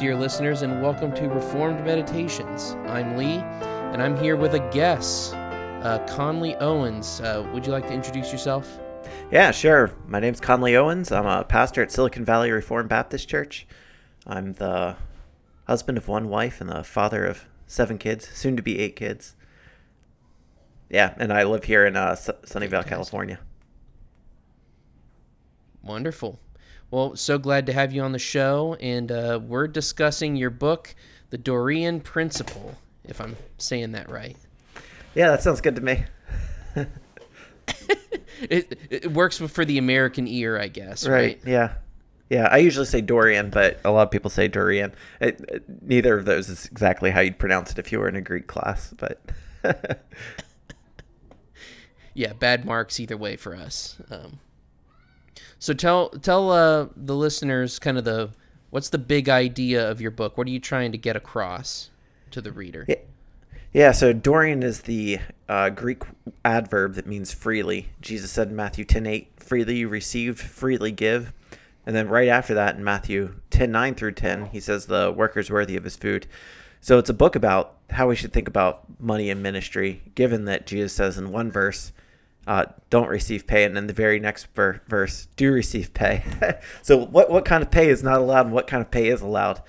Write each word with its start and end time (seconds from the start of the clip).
dear 0.00 0.16
listeners, 0.16 0.62
and 0.62 0.80
welcome 0.80 1.14
to 1.14 1.28
Reformed 1.28 1.84
Meditations. 1.84 2.74
I'm 2.86 3.18
Lee, 3.18 3.36
and 3.92 4.02
I'm 4.02 4.16
here 4.16 4.34
with 4.34 4.54
a 4.54 4.70
guest, 4.70 5.34
uh, 5.34 6.02
Conley 6.08 6.56
Owens. 6.56 7.20
Uh, 7.20 7.46
would 7.52 7.66
you 7.66 7.72
like 7.72 7.86
to 7.86 7.92
introduce 7.92 8.32
yourself? 8.32 8.78
Yeah, 9.30 9.50
sure. 9.50 9.90
My 10.06 10.18
name's 10.18 10.40
Conley 10.40 10.74
Owens. 10.74 11.12
I'm 11.12 11.26
a 11.26 11.44
pastor 11.44 11.82
at 11.82 11.92
Silicon 11.92 12.24
Valley 12.24 12.50
Reformed 12.50 12.88
Baptist 12.88 13.28
Church. 13.28 13.66
I'm 14.26 14.54
the 14.54 14.96
husband 15.66 15.98
of 15.98 16.08
one 16.08 16.30
wife 16.30 16.62
and 16.62 16.70
the 16.70 16.82
father 16.82 17.26
of 17.26 17.44
seven 17.66 17.98
kids, 17.98 18.26
soon 18.26 18.56
to 18.56 18.62
be 18.62 18.78
eight 18.78 18.96
kids. 18.96 19.36
Yeah, 20.88 21.12
and 21.18 21.30
I 21.30 21.44
live 21.44 21.64
here 21.64 21.84
in 21.84 21.96
uh, 21.96 22.12
Sunnyvale, 22.12 22.86
California. 22.86 23.38
Wonderful. 25.82 26.40
Well, 26.90 27.14
so 27.14 27.38
glad 27.38 27.66
to 27.66 27.72
have 27.72 27.92
you 27.92 28.02
on 28.02 28.12
the 28.12 28.18
show, 28.18 28.76
and 28.80 29.12
uh, 29.12 29.38
we're 29.42 29.68
discussing 29.68 30.34
your 30.34 30.50
book, 30.50 30.94
The 31.30 31.38
Dorean 31.38 32.02
Principle, 32.02 32.76
if 33.04 33.20
I'm 33.20 33.36
saying 33.58 33.92
that 33.92 34.10
right. 34.10 34.36
Yeah, 35.14 35.30
that 35.30 35.42
sounds 35.42 35.60
good 35.60 35.76
to 35.76 35.82
me. 35.82 36.04
it, 38.42 38.78
it 38.90 39.12
works 39.12 39.38
for 39.38 39.64
the 39.64 39.78
American 39.78 40.26
ear, 40.26 40.58
I 40.58 40.66
guess. 40.68 41.06
Right. 41.06 41.16
right. 41.20 41.40
Yeah. 41.46 41.74
Yeah. 42.28 42.48
I 42.50 42.58
usually 42.58 42.86
say 42.86 43.02
Dorean, 43.02 43.50
but 43.50 43.80
a 43.84 43.90
lot 43.90 44.02
of 44.02 44.10
people 44.10 44.30
say 44.30 44.48
Dorean. 44.48 44.92
It, 45.20 45.44
it, 45.48 45.64
neither 45.82 46.18
of 46.18 46.24
those 46.24 46.48
is 46.48 46.66
exactly 46.66 47.10
how 47.10 47.20
you'd 47.20 47.38
pronounce 47.38 47.70
it 47.70 47.78
if 47.78 47.92
you 47.92 47.98
were 48.00 48.08
in 48.08 48.16
a 48.16 48.20
Greek 48.20 48.46
class, 48.46 48.94
but. 48.96 49.20
yeah, 52.14 52.32
bad 52.32 52.64
marks 52.64 52.98
either 52.98 53.16
way 53.16 53.36
for 53.36 53.54
us. 53.54 54.00
Um, 54.10 54.40
so 55.60 55.74
tell 55.74 56.08
tell 56.08 56.50
uh, 56.50 56.86
the 56.96 57.14
listeners 57.14 57.78
kind 57.78 57.98
of 57.98 58.04
the 58.04 58.30
what's 58.70 58.88
the 58.88 58.98
big 58.98 59.28
idea 59.28 59.88
of 59.88 60.00
your 60.00 60.10
book? 60.10 60.36
What 60.38 60.46
are 60.46 60.50
you 60.50 60.58
trying 60.58 60.90
to 60.92 60.98
get 60.98 61.16
across 61.16 61.90
to 62.30 62.40
the 62.40 62.50
reader? 62.50 62.86
Yeah, 62.88 62.96
yeah 63.72 63.92
so 63.92 64.14
Dorean 64.14 64.64
is 64.64 64.82
the 64.82 65.18
uh, 65.48 65.68
Greek 65.68 66.02
adverb 66.44 66.94
that 66.94 67.06
means 67.06 67.32
freely. 67.34 67.90
Jesus 68.00 68.32
said 68.32 68.48
in 68.48 68.56
Matthew 68.56 68.86
10 68.86 69.06
8, 69.06 69.28
freely 69.36 69.76
you 69.76 69.88
received, 69.88 70.40
freely 70.40 70.92
give. 70.92 71.32
And 71.84 71.94
then 71.94 72.08
right 72.08 72.28
after 72.28 72.54
that 72.54 72.76
in 72.76 72.82
Matthew 72.82 73.34
10 73.50 73.70
9 73.70 73.94
through 73.94 74.12
10, 74.12 74.46
he 74.46 74.60
says 74.60 74.86
the 74.86 75.12
worker's 75.14 75.50
worthy 75.50 75.76
of 75.76 75.84
his 75.84 75.96
food. 75.96 76.26
So 76.80 76.98
it's 76.98 77.10
a 77.10 77.14
book 77.14 77.36
about 77.36 77.76
how 77.90 78.08
we 78.08 78.16
should 78.16 78.32
think 78.32 78.48
about 78.48 78.84
money 78.98 79.28
and 79.28 79.42
ministry, 79.42 80.00
given 80.14 80.46
that 80.46 80.66
Jesus 80.66 80.94
says 80.94 81.18
in 81.18 81.30
one 81.30 81.50
verse, 81.52 81.92
uh, 82.50 82.66
don't 82.90 83.08
receive 83.08 83.46
pay, 83.46 83.62
and 83.62 83.76
then 83.76 83.86
the 83.86 83.92
very 83.92 84.18
next 84.18 84.48
ver- 84.56 84.82
verse, 84.88 85.28
do 85.36 85.52
receive 85.52 85.94
pay. 85.94 86.24
so, 86.82 86.98
what 86.98 87.30
what 87.30 87.44
kind 87.44 87.62
of 87.62 87.70
pay 87.70 87.88
is 87.88 88.02
not 88.02 88.18
allowed, 88.18 88.46
and 88.46 88.52
what 88.52 88.66
kind 88.66 88.80
of 88.80 88.90
pay 88.90 89.06
is 89.06 89.20
allowed? 89.20 89.62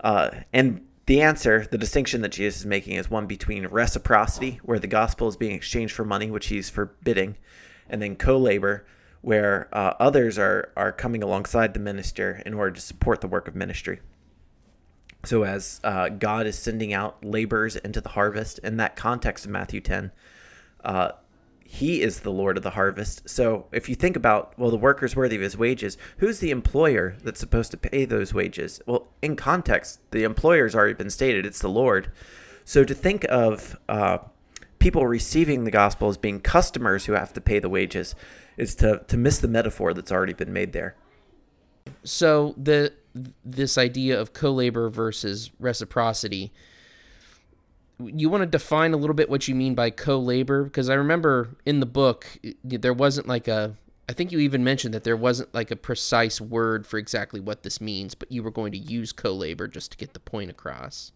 Uh, 0.00 0.30
and 0.52 0.84
the 1.06 1.22
answer, 1.22 1.64
the 1.70 1.78
distinction 1.78 2.22
that 2.22 2.32
Jesus 2.32 2.62
is 2.62 2.66
making, 2.66 2.96
is 2.96 3.08
one 3.08 3.26
between 3.26 3.64
reciprocity, 3.68 4.58
where 4.64 4.80
the 4.80 4.88
gospel 4.88 5.28
is 5.28 5.36
being 5.36 5.54
exchanged 5.54 5.94
for 5.94 6.04
money, 6.04 6.28
which 6.28 6.48
he's 6.48 6.68
forbidding, 6.68 7.36
and 7.88 8.02
then 8.02 8.16
co-labor, 8.16 8.84
where 9.22 9.68
uh, 9.72 9.94
others 10.00 10.36
are 10.36 10.72
are 10.76 10.90
coming 10.90 11.22
alongside 11.22 11.72
the 11.72 11.78
minister 11.78 12.42
in 12.44 12.52
order 12.52 12.72
to 12.72 12.80
support 12.80 13.20
the 13.20 13.28
work 13.28 13.46
of 13.46 13.54
ministry. 13.54 14.00
So, 15.24 15.44
as 15.44 15.80
uh, 15.84 16.08
God 16.08 16.48
is 16.48 16.58
sending 16.58 16.92
out 16.92 17.24
laborers 17.24 17.76
into 17.76 18.00
the 18.00 18.08
harvest, 18.08 18.58
in 18.58 18.76
that 18.78 18.96
context 18.96 19.44
of 19.44 19.52
Matthew 19.52 19.80
ten. 19.80 20.10
Uh, 20.84 21.12
he 21.74 22.02
is 22.02 22.20
the 22.20 22.30
Lord 22.30 22.56
of 22.56 22.62
the 22.62 22.70
harvest. 22.70 23.28
So 23.28 23.66
if 23.72 23.88
you 23.88 23.96
think 23.96 24.14
about, 24.14 24.56
well, 24.56 24.70
the 24.70 24.76
worker's 24.76 25.16
worthy 25.16 25.34
of 25.34 25.42
his 25.42 25.58
wages, 25.58 25.98
who's 26.18 26.38
the 26.38 26.52
employer 26.52 27.16
that's 27.24 27.40
supposed 27.40 27.72
to 27.72 27.76
pay 27.76 28.04
those 28.04 28.32
wages? 28.32 28.80
Well, 28.86 29.08
in 29.20 29.34
context, 29.34 29.98
the 30.12 30.22
employer's 30.22 30.76
already 30.76 30.94
been 30.94 31.10
stated, 31.10 31.44
it's 31.44 31.58
the 31.58 31.68
Lord. 31.68 32.12
So 32.64 32.84
to 32.84 32.94
think 32.94 33.26
of 33.28 33.76
uh, 33.88 34.18
people 34.78 35.04
receiving 35.08 35.64
the 35.64 35.72
gospel 35.72 36.08
as 36.08 36.16
being 36.16 36.40
customers 36.40 37.06
who 37.06 37.14
have 37.14 37.32
to 37.32 37.40
pay 37.40 37.58
the 37.58 37.68
wages 37.68 38.14
is 38.56 38.76
to, 38.76 39.02
to 39.08 39.16
miss 39.16 39.38
the 39.38 39.48
metaphor 39.48 39.92
that's 39.92 40.12
already 40.12 40.32
been 40.32 40.52
made 40.52 40.74
there. 40.74 40.94
So 42.04 42.54
the 42.56 42.92
this 43.44 43.78
idea 43.78 44.20
of 44.20 44.32
co-labor 44.32 44.90
versus 44.90 45.50
reciprocity 45.58 46.52
you 47.98 48.28
want 48.28 48.42
to 48.42 48.46
define 48.46 48.92
a 48.92 48.96
little 48.96 49.14
bit 49.14 49.30
what 49.30 49.46
you 49.46 49.54
mean 49.54 49.74
by 49.74 49.90
co-labor 49.90 50.64
because 50.64 50.90
I 50.90 50.94
remember 50.94 51.56
in 51.64 51.80
the 51.80 51.86
book 51.86 52.26
there 52.62 52.92
wasn't 52.92 53.28
like 53.28 53.48
a 53.48 53.76
I 54.08 54.12
think 54.12 54.32
you 54.32 54.38
even 54.40 54.62
mentioned 54.62 54.92
that 54.94 55.04
there 55.04 55.16
wasn't 55.16 55.54
like 55.54 55.70
a 55.70 55.76
precise 55.76 56.40
word 56.40 56.86
for 56.86 56.98
exactly 56.98 57.40
what 57.40 57.62
this 57.62 57.80
means, 57.80 58.14
but 58.14 58.30
you 58.30 58.42
were 58.42 58.50
going 58.50 58.72
to 58.72 58.78
use 58.78 59.12
co-labor 59.12 59.66
just 59.66 59.92
to 59.92 59.96
get 59.96 60.12
the 60.12 60.20
point 60.20 60.50
across. 60.50 61.12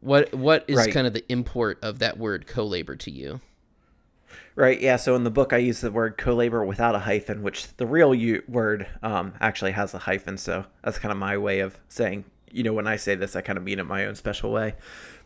What 0.00 0.34
what 0.34 0.64
is 0.68 0.76
right. 0.76 0.92
kind 0.92 1.06
of 1.06 1.14
the 1.14 1.24
import 1.30 1.78
of 1.82 1.98
that 2.00 2.18
word 2.18 2.46
co-labor 2.46 2.94
to 2.96 3.10
you? 3.10 3.40
Right. 4.54 4.80
Yeah. 4.80 4.96
So 4.96 5.14
in 5.14 5.24
the 5.24 5.30
book, 5.30 5.52
I 5.52 5.58
use 5.58 5.80
the 5.80 5.90
word 5.90 6.18
co-labor 6.18 6.64
without 6.64 6.94
a 6.94 7.00
hyphen, 7.00 7.42
which 7.42 7.74
the 7.76 7.86
real 7.86 8.14
u- 8.14 8.42
word 8.48 8.86
um, 9.02 9.32
actually 9.40 9.72
has 9.72 9.94
a 9.94 9.98
hyphen. 9.98 10.36
So 10.36 10.66
that's 10.82 10.98
kind 10.98 11.12
of 11.12 11.18
my 11.18 11.38
way 11.38 11.60
of 11.60 11.78
saying, 11.88 12.24
you 12.50 12.62
know, 12.62 12.72
when 12.72 12.86
I 12.86 12.96
say 12.96 13.14
this, 13.14 13.36
I 13.36 13.40
kind 13.40 13.56
of 13.56 13.64
mean 13.64 13.78
it 13.78 13.84
my 13.84 14.04
own 14.04 14.14
special 14.14 14.50
way. 14.50 14.74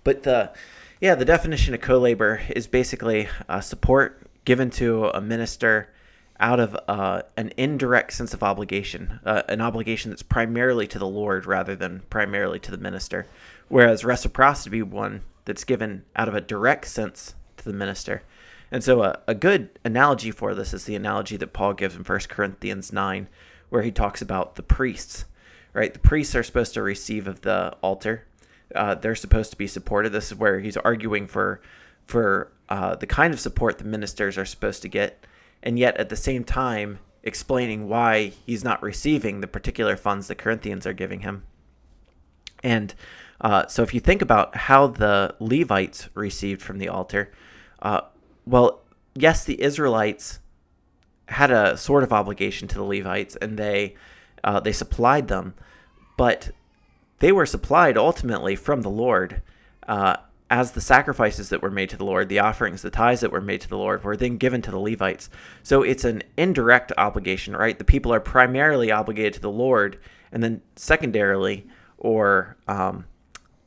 But 0.04 0.22
the 0.22 0.52
yeah, 1.00 1.16
the 1.16 1.24
definition 1.24 1.74
of 1.74 1.80
co-labor 1.80 2.42
is 2.48 2.68
basically 2.68 3.28
uh, 3.48 3.60
support 3.60 4.24
given 4.44 4.70
to 4.70 5.06
a 5.06 5.20
minister 5.20 5.92
out 6.38 6.60
of 6.60 6.76
uh, 6.88 7.22
an 7.36 7.52
indirect 7.56 8.12
sense 8.12 8.32
of 8.34 8.42
obligation, 8.42 9.20
uh, 9.24 9.42
an 9.48 9.60
obligation 9.60 10.10
that's 10.10 10.22
primarily 10.22 10.86
to 10.86 10.98
the 10.98 11.06
Lord 11.06 11.46
rather 11.46 11.74
than 11.74 12.02
primarily 12.10 12.58
to 12.60 12.70
the 12.70 12.78
minister, 12.78 13.26
whereas 13.68 14.04
reciprocity 14.04 14.82
one 14.82 15.22
that's 15.44 15.64
given 15.64 16.04
out 16.16 16.28
of 16.28 16.34
a 16.34 16.40
direct 16.40 16.86
sense 16.86 17.34
to 17.56 17.64
the 17.64 17.72
minister. 17.72 18.22
And 18.70 18.82
so 18.82 19.02
a, 19.02 19.20
a 19.28 19.34
good 19.34 19.70
analogy 19.84 20.30
for 20.30 20.54
this 20.54 20.72
is 20.72 20.84
the 20.84 20.96
analogy 20.96 21.36
that 21.36 21.52
Paul 21.52 21.74
gives 21.74 21.94
in 21.94 22.02
1 22.02 22.20
Corinthians 22.28 22.92
9, 22.92 23.28
where 23.68 23.82
he 23.82 23.90
talks 23.90 24.22
about 24.22 24.54
the 24.56 24.62
priests, 24.62 25.24
right? 25.72 25.92
The 25.92 25.98
priests 25.98 26.34
are 26.34 26.42
supposed 26.42 26.74
to 26.74 26.82
receive 26.82 27.26
of 27.26 27.42
the 27.42 27.76
altar 27.82 28.24
uh, 28.74 28.94
they're 28.94 29.14
supposed 29.14 29.50
to 29.50 29.56
be 29.56 29.66
supported. 29.66 30.10
This 30.10 30.32
is 30.32 30.38
where 30.38 30.60
he's 30.60 30.76
arguing 30.76 31.26
for 31.26 31.60
for 32.06 32.52
uh, 32.68 32.96
the 32.96 33.06
kind 33.06 33.32
of 33.32 33.40
support 33.40 33.78
the 33.78 33.84
ministers 33.84 34.36
are 34.36 34.44
supposed 34.44 34.82
to 34.82 34.88
get, 34.88 35.24
and 35.62 35.78
yet 35.78 35.96
at 35.96 36.08
the 36.08 36.16
same 36.16 36.44
time 36.44 36.98
explaining 37.22 37.88
why 37.88 38.32
he's 38.46 38.64
not 38.64 38.82
receiving 38.82 39.40
the 39.40 39.46
particular 39.46 39.96
funds 39.96 40.26
the 40.26 40.34
Corinthians 40.34 40.86
are 40.86 40.92
giving 40.92 41.20
him. 41.20 41.44
And 42.62 42.94
uh, 43.40 43.66
so, 43.66 43.82
if 43.82 43.92
you 43.92 44.00
think 44.00 44.22
about 44.22 44.56
how 44.56 44.86
the 44.86 45.34
Levites 45.40 46.08
received 46.14 46.62
from 46.62 46.78
the 46.78 46.88
altar, 46.88 47.32
uh, 47.80 48.02
well, 48.46 48.82
yes, 49.14 49.44
the 49.44 49.60
Israelites 49.60 50.38
had 51.28 51.50
a 51.50 51.76
sort 51.76 52.02
of 52.02 52.12
obligation 52.12 52.68
to 52.68 52.76
the 52.76 52.84
Levites, 52.84 53.36
and 53.36 53.58
they 53.58 53.96
uh, 54.44 54.60
they 54.60 54.72
supplied 54.72 55.28
them, 55.28 55.54
but 56.16 56.50
they 57.22 57.30
were 57.30 57.46
supplied 57.46 57.96
ultimately 57.96 58.56
from 58.56 58.82
the 58.82 58.90
Lord. 58.90 59.42
Uh, 59.86 60.16
as 60.50 60.72
the 60.72 60.80
sacrifices 60.80 61.50
that 61.50 61.62
were 61.62 61.70
made 61.70 61.88
to 61.90 61.96
the 61.96 62.04
Lord, 62.04 62.28
the 62.28 62.40
offerings, 62.40 62.82
the 62.82 62.90
tithes 62.90 63.20
that 63.20 63.30
were 63.30 63.40
made 63.40 63.60
to 63.60 63.68
the 63.68 63.78
Lord, 63.78 64.02
were 64.02 64.16
then 64.16 64.38
given 64.38 64.60
to 64.62 64.72
the 64.72 64.78
Levites. 64.78 65.30
So 65.62 65.84
it's 65.84 66.02
an 66.02 66.24
indirect 66.36 66.90
obligation, 66.98 67.56
right? 67.56 67.78
The 67.78 67.84
people 67.84 68.12
are 68.12 68.18
primarily 68.18 68.90
obligated 68.90 69.34
to 69.34 69.40
the 69.40 69.52
Lord, 69.52 70.00
and 70.32 70.42
then 70.42 70.62
secondarily 70.74 71.68
or 71.96 72.56
um, 72.66 73.04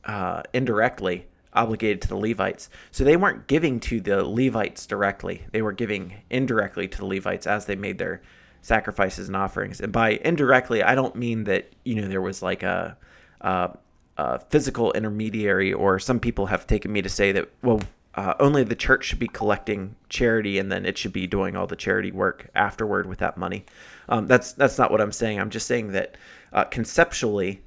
uh, 0.04 0.42
indirectly 0.52 1.26
obligated 1.54 2.02
to 2.02 2.08
the 2.08 2.16
Levites. 2.16 2.68
So 2.90 3.04
they 3.04 3.16
weren't 3.16 3.46
giving 3.46 3.80
to 3.80 4.02
the 4.02 4.22
Levites 4.22 4.86
directly; 4.86 5.46
they 5.52 5.62
were 5.62 5.72
giving 5.72 6.16
indirectly 6.28 6.88
to 6.88 6.98
the 6.98 7.06
Levites 7.06 7.46
as 7.46 7.64
they 7.64 7.74
made 7.74 7.96
their 7.96 8.20
sacrifices 8.60 9.28
and 9.28 9.36
offerings. 9.36 9.80
And 9.80 9.92
by 9.92 10.20
indirectly, 10.22 10.82
I 10.82 10.94
don't 10.94 11.16
mean 11.16 11.44
that 11.44 11.72
you 11.86 11.94
know 11.94 12.06
there 12.06 12.20
was 12.20 12.42
like 12.42 12.62
a 12.62 12.98
uh, 13.40 13.68
uh, 14.16 14.38
physical 14.38 14.92
intermediary, 14.92 15.72
or 15.72 15.98
some 15.98 16.20
people 16.20 16.46
have 16.46 16.66
taken 16.66 16.92
me 16.92 17.02
to 17.02 17.08
say 17.08 17.32
that, 17.32 17.50
well, 17.62 17.80
uh, 18.14 18.34
only 18.40 18.64
the 18.64 18.74
church 18.74 19.04
should 19.04 19.18
be 19.18 19.28
collecting 19.28 19.94
charity 20.08 20.58
and 20.58 20.72
then 20.72 20.86
it 20.86 20.96
should 20.96 21.12
be 21.12 21.26
doing 21.26 21.54
all 21.54 21.66
the 21.66 21.76
charity 21.76 22.10
work 22.10 22.48
afterward 22.54 23.06
with 23.06 23.18
that 23.18 23.36
money. 23.36 23.64
Um, 24.08 24.26
that's 24.26 24.52
that's 24.52 24.78
not 24.78 24.90
what 24.90 25.02
I'm 25.02 25.12
saying. 25.12 25.38
I'm 25.38 25.50
just 25.50 25.66
saying 25.66 25.92
that 25.92 26.16
uh, 26.52 26.64
conceptually, 26.64 27.62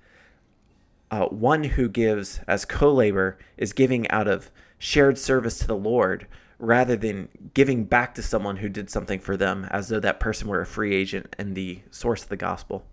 uh, 1.12 1.26
one 1.26 1.64
who 1.64 1.88
gives 1.88 2.40
as 2.48 2.66
co-labor 2.66 3.38
is 3.58 3.74
giving 3.74 4.10
out 4.10 4.28
of 4.28 4.50
shared 4.80 5.20
service 5.20 5.60
to 5.60 5.68
the 5.68 5.76
Lord 5.76 6.26
rather 6.58 6.96
than 6.96 7.30
giving 7.54 7.86
back 7.86 8.16
to 8.16 8.24
someone 8.24 8.58
who 8.58 8.70
did 8.70 8.90
something 8.90 9.20
for 9.20 9.38
them 9.38 9.68
as 9.70 9.90
though 9.90 10.00
that 10.00 10.20
person 10.20 10.48
were 10.48 10.62
a 10.62 10.66
free 10.66 10.96
agent 10.96 11.36
and 11.38 11.56
the 11.56 11.82
source 11.92 12.24
of 12.24 12.30
the 12.30 12.36
gospel. 12.36 12.84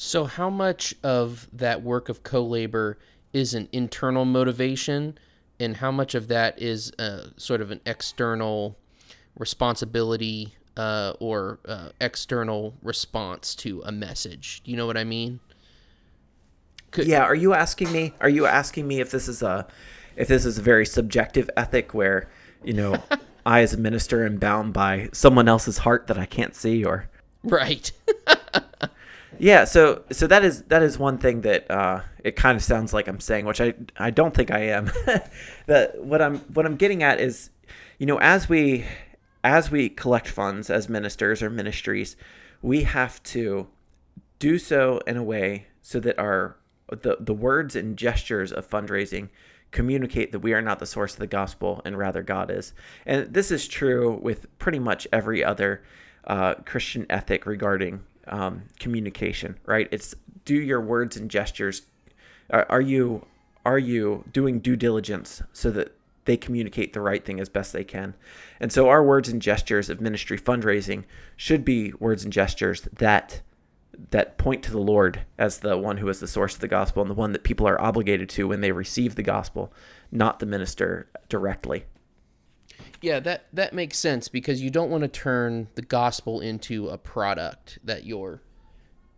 So, 0.00 0.26
how 0.26 0.48
much 0.48 0.94
of 1.02 1.48
that 1.52 1.82
work 1.82 2.08
of 2.08 2.22
co 2.22 2.40
labor 2.40 2.98
is 3.32 3.52
an 3.52 3.68
internal 3.72 4.24
motivation, 4.24 5.18
and 5.58 5.78
how 5.78 5.90
much 5.90 6.14
of 6.14 6.28
that 6.28 6.62
is 6.62 6.92
uh, 7.00 7.30
sort 7.36 7.60
of 7.60 7.72
an 7.72 7.80
external 7.84 8.78
responsibility 9.36 10.54
uh, 10.76 11.14
or 11.18 11.58
uh, 11.66 11.88
external 12.00 12.74
response 12.80 13.56
to 13.56 13.82
a 13.84 13.90
message? 13.90 14.62
Do 14.62 14.70
you 14.70 14.76
know 14.76 14.86
what 14.86 14.96
I 14.96 15.02
mean? 15.02 15.40
Could, 16.92 17.08
yeah, 17.08 17.24
are 17.24 17.34
you 17.34 17.52
asking 17.52 17.90
me? 17.90 18.14
Are 18.20 18.28
you 18.28 18.46
asking 18.46 18.86
me 18.86 19.00
if 19.00 19.10
this 19.10 19.26
is 19.26 19.42
a 19.42 19.66
if 20.14 20.28
this 20.28 20.44
is 20.44 20.58
a 20.58 20.62
very 20.62 20.86
subjective 20.86 21.50
ethic 21.56 21.92
where, 21.92 22.30
you 22.62 22.74
know, 22.74 23.02
I 23.44 23.62
as 23.62 23.74
a 23.74 23.78
minister 23.78 24.24
am 24.24 24.36
bound 24.36 24.74
by 24.74 25.08
someone 25.12 25.48
else's 25.48 25.78
heart 25.78 26.06
that 26.06 26.16
I 26.16 26.24
can't 26.24 26.54
see 26.54 26.84
or 26.84 27.10
Right. 27.42 27.90
Yeah, 29.38 29.64
so 29.64 30.02
so 30.10 30.26
that 30.26 30.44
is 30.44 30.62
that 30.64 30.82
is 30.82 30.98
one 30.98 31.18
thing 31.18 31.42
that 31.42 31.70
uh, 31.70 32.02
it 32.24 32.34
kind 32.34 32.56
of 32.56 32.62
sounds 32.62 32.92
like 32.92 33.06
I'm 33.06 33.20
saying, 33.20 33.44
which 33.44 33.60
I 33.60 33.74
I 33.96 34.10
don't 34.10 34.34
think 34.34 34.50
I 34.50 34.60
am. 34.60 34.90
that 35.66 36.02
what 36.02 36.20
I'm 36.20 36.38
what 36.54 36.66
I'm 36.66 36.76
getting 36.76 37.02
at 37.02 37.20
is, 37.20 37.50
you 37.98 38.06
know, 38.06 38.18
as 38.18 38.48
we 38.48 38.84
as 39.44 39.70
we 39.70 39.88
collect 39.88 40.28
funds 40.28 40.70
as 40.70 40.88
ministers 40.88 41.42
or 41.42 41.50
ministries, 41.50 42.16
we 42.62 42.82
have 42.82 43.22
to 43.24 43.68
do 44.38 44.58
so 44.58 44.98
in 45.06 45.16
a 45.16 45.22
way 45.22 45.66
so 45.82 46.00
that 46.00 46.18
our 46.18 46.56
the 46.88 47.16
the 47.20 47.34
words 47.34 47.76
and 47.76 47.96
gestures 47.96 48.52
of 48.52 48.68
fundraising 48.68 49.28
communicate 49.70 50.32
that 50.32 50.38
we 50.40 50.54
are 50.54 50.62
not 50.62 50.78
the 50.78 50.86
source 50.86 51.12
of 51.12 51.18
the 51.20 51.26
gospel 51.26 51.82
and 51.84 51.98
rather 51.98 52.22
God 52.22 52.50
is. 52.50 52.72
And 53.06 53.32
this 53.32 53.50
is 53.50 53.68
true 53.68 54.18
with 54.20 54.46
pretty 54.58 54.78
much 54.78 55.06
every 55.12 55.44
other 55.44 55.82
uh, 56.26 56.54
Christian 56.64 57.06
ethic 57.10 57.46
regarding 57.46 58.00
um, 58.30 58.64
communication, 58.78 59.58
right? 59.66 59.88
It's 59.90 60.14
do 60.44 60.54
your 60.54 60.80
words 60.80 61.16
and 61.16 61.30
gestures. 61.30 61.82
Are, 62.50 62.66
are 62.68 62.80
you 62.80 63.26
are 63.64 63.78
you 63.78 64.24
doing 64.32 64.60
due 64.60 64.76
diligence 64.76 65.42
so 65.52 65.70
that 65.72 65.94
they 66.24 66.36
communicate 66.36 66.92
the 66.92 67.00
right 67.00 67.24
thing 67.24 67.40
as 67.40 67.48
best 67.48 67.72
they 67.72 67.84
can? 67.84 68.14
And 68.60 68.72
so 68.72 68.88
our 68.88 69.02
words 69.02 69.28
and 69.28 69.42
gestures 69.42 69.90
of 69.90 70.00
ministry 70.00 70.38
fundraising 70.38 71.04
should 71.36 71.64
be 71.64 71.92
words 71.98 72.24
and 72.24 72.32
gestures 72.32 72.82
that 72.82 73.42
that 74.10 74.38
point 74.38 74.62
to 74.62 74.70
the 74.70 74.78
Lord 74.78 75.24
as 75.38 75.58
the 75.58 75.76
one 75.76 75.96
who 75.96 76.08
is 76.08 76.20
the 76.20 76.28
source 76.28 76.54
of 76.54 76.60
the 76.60 76.68
gospel 76.68 77.02
and 77.02 77.10
the 77.10 77.14
one 77.14 77.32
that 77.32 77.42
people 77.42 77.66
are 77.66 77.80
obligated 77.80 78.28
to 78.30 78.46
when 78.48 78.60
they 78.60 78.70
receive 78.70 79.16
the 79.16 79.22
gospel, 79.22 79.72
not 80.12 80.38
the 80.38 80.46
minister 80.46 81.08
directly. 81.28 81.84
Yeah, 83.00 83.20
that 83.20 83.46
that 83.52 83.72
makes 83.72 83.98
sense 83.98 84.28
because 84.28 84.60
you 84.60 84.70
don't 84.70 84.90
want 84.90 85.02
to 85.02 85.08
turn 85.08 85.68
the 85.74 85.82
gospel 85.82 86.40
into 86.40 86.88
a 86.88 86.98
product 86.98 87.78
that 87.84 88.04
you're 88.04 88.40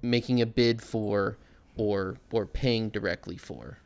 making 0.03 0.41
a 0.41 0.47
bid 0.47 0.83
for 0.83 1.39
or 1.77 2.19
or 2.31 2.47
paying 2.47 2.91
directly 2.91 3.37
for. 3.37 3.79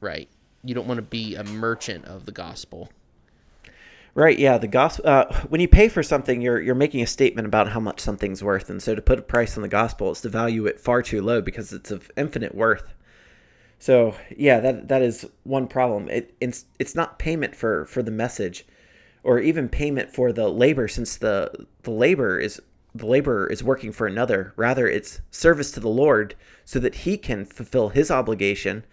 Right? 0.00 0.28
You 0.62 0.74
don't 0.74 0.86
want 0.86 0.98
to 0.98 1.02
be 1.02 1.34
a 1.34 1.44
merchant 1.44 2.06
of 2.06 2.24
the 2.26 2.32
gospel. 2.32 2.90
Right. 4.14 4.38
Yeah. 4.38 4.58
The 4.58 4.68
gospel. 4.68 5.08
Uh, 5.08 5.24
when 5.48 5.60
you 5.60 5.68
pay 5.68 5.88
for 5.88 6.02
something, 6.02 6.40
you're 6.40 6.60
you're 6.60 6.74
making 6.74 7.02
a 7.02 7.06
statement 7.06 7.46
about 7.46 7.68
how 7.70 7.80
much 7.80 8.00
something's 8.00 8.44
worth, 8.44 8.70
and 8.70 8.82
so 8.82 8.94
to 8.94 9.02
put 9.02 9.18
a 9.18 9.22
price 9.22 9.56
on 9.56 9.62
the 9.62 9.68
gospel 9.68 10.12
is 10.12 10.20
to 10.22 10.28
value 10.28 10.66
it 10.66 10.80
far 10.80 11.02
too 11.02 11.20
low 11.20 11.40
because 11.40 11.72
it's 11.72 11.90
of 11.90 12.10
infinite 12.16 12.54
worth. 12.54 12.94
So 13.78 14.14
yeah, 14.34 14.60
that 14.60 14.88
that 14.88 15.02
is 15.02 15.26
one 15.42 15.66
problem. 15.66 16.08
It 16.08 16.34
it's 16.40 16.64
it's 16.78 16.94
not 16.94 17.18
payment 17.18 17.56
for 17.56 17.86
for 17.86 18.02
the 18.02 18.12
message 18.12 18.64
or 19.24 19.40
even 19.40 19.68
payment 19.68 20.12
for 20.12 20.32
the 20.32 20.48
labor 20.48 20.86
since 20.86 21.16
the 21.16 21.66
the 21.82 21.90
labor 21.90 22.38
is 22.38 22.60
the 22.94 23.06
laborer 23.06 23.48
is 23.48 23.64
working 23.64 23.90
for 23.90 24.06
another. 24.06 24.52
Rather 24.56 24.86
it's 24.86 25.20
service 25.30 25.70
to 25.72 25.80
the 25.80 25.88
lord 25.88 26.34
so 26.64 26.78
that 26.78 26.94
he 26.96 27.16
can 27.16 27.44
fulfill 27.44 27.88
his 27.88 28.10
obligation 28.10 28.84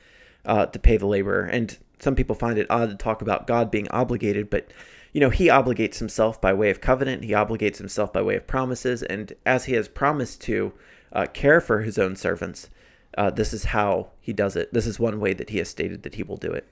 uh, 0.46 0.66
to 0.66 0.80
pay 0.80 0.98
the 0.98 1.06
laborer 1.06 1.44
and 1.44 1.78
some 2.00 2.16
people 2.16 2.36
find 2.36 2.58
it 2.58 2.66
odd 2.70 2.90
to 2.90 2.96
talk 2.96 3.22
about 3.22 3.46
god 3.46 3.70
being 3.70 3.88
obligated 3.90 4.50
but 4.50 4.74
you 5.14 5.22
know 5.22 5.30
he 5.30 5.48
obligates 5.48 6.00
himself 6.00 6.42
by 6.42 6.54
way 6.54 6.70
of 6.72 6.82
covenant. 6.82 7.24
He 7.24 7.32
obligates 7.32 7.78
himself 7.78 8.12
by 8.12 8.22
way 8.22 8.36
of 8.36 8.48
promises. 8.48 9.04
And 9.04 9.34
as 9.46 9.66
he 9.66 9.74
has 9.74 9.88
promised 9.88 10.42
to 10.42 10.74
uh, 11.14 11.28
care 11.28 11.62
for 11.62 11.82
his 11.82 12.00
own 12.00 12.16
servants 12.16 12.70
uh, 13.18 13.30
this 13.30 13.54
is 13.54 13.66
how 13.66 14.10
he 14.20 14.34
does 14.34 14.56
it. 14.56 14.74
This 14.74 14.88
is 14.88 15.00
one 15.00 15.20
way 15.20 15.34
that 15.34 15.50
he 15.50 15.58
has 15.58 15.70
stated 15.70 16.04
that 16.04 16.16
he 16.16 16.24
will 16.24 16.38
do 16.38 16.52
it. 16.52 16.68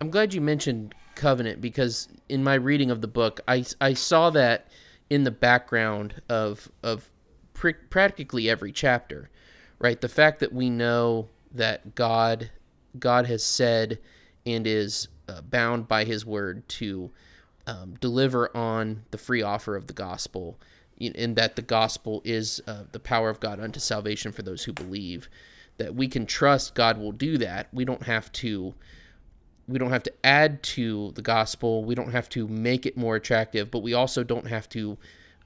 I'm 0.00 0.10
glad 0.10 0.34
you 0.34 0.40
mentioned 0.40 0.94
covenant 1.20 1.60
because 1.60 2.08
in 2.28 2.42
my 2.42 2.54
reading 2.54 2.90
of 2.90 3.02
the 3.02 3.06
book, 3.06 3.40
I, 3.46 3.64
I 3.80 3.92
saw 3.92 4.30
that 4.30 4.68
in 5.10 5.24
the 5.24 5.30
background 5.30 6.22
of 6.28 6.70
of 6.82 7.10
pr- 7.52 7.70
practically 7.90 8.48
every 8.48 8.72
chapter, 8.72 9.28
right? 9.78 10.00
The 10.00 10.08
fact 10.08 10.40
that 10.40 10.52
we 10.52 10.70
know 10.70 11.28
that 11.52 11.94
God 11.94 12.50
God 12.98 13.26
has 13.26 13.44
said 13.44 13.98
and 14.46 14.66
is 14.66 15.08
uh, 15.28 15.42
bound 15.42 15.86
by 15.86 16.04
His 16.04 16.24
word 16.24 16.66
to 16.70 17.10
um, 17.66 17.94
deliver 18.00 18.56
on 18.56 19.02
the 19.10 19.18
free 19.18 19.42
offer 19.42 19.76
of 19.76 19.86
the 19.86 19.92
gospel, 19.92 20.58
in 20.98 21.34
that 21.34 21.56
the 21.56 21.62
gospel 21.62 22.22
is 22.24 22.62
uh, 22.66 22.84
the 22.92 22.98
power 22.98 23.28
of 23.28 23.40
God 23.40 23.60
unto 23.60 23.78
salvation 23.78 24.32
for 24.32 24.42
those 24.42 24.64
who 24.64 24.72
believe. 24.72 25.28
That 25.76 25.94
we 25.94 26.08
can 26.08 26.26
trust 26.26 26.74
God 26.74 26.98
will 26.98 27.12
do 27.12 27.38
that. 27.38 27.68
We 27.72 27.84
don't 27.84 28.02
have 28.02 28.30
to 28.32 28.74
we 29.70 29.78
don't 29.78 29.90
have 29.90 30.02
to 30.02 30.12
add 30.24 30.62
to 30.62 31.12
the 31.14 31.22
gospel. 31.22 31.84
We 31.84 31.94
don't 31.94 32.12
have 32.12 32.28
to 32.30 32.48
make 32.48 32.86
it 32.86 32.96
more 32.96 33.16
attractive, 33.16 33.70
but 33.70 33.80
we 33.80 33.94
also 33.94 34.24
don't 34.24 34.48
have 34.48 34.68
to 34.70 34.98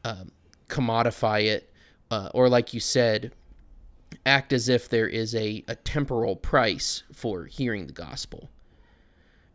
um, 0.04 0.32
commodify 0.68 1.44
it, 1.44 1.70
uh, 2.10 2.30
or 2.32 2.48
like 2.48 2.72
you 2.72 2.80
said, 2.80 3.32
act 4.24 4.52
as 4.52 4.68
if 4.68 4.88
there 4.88 5.08
is 5.08 5.34
a, 5.34 5.62
a 5.68 5.76
temporal 5.76 6.36
price 6.36 7.02
for 7.12 7.44
hearing 7.44 7.86
the 7.86 7.92
gospel. 7.92 8.48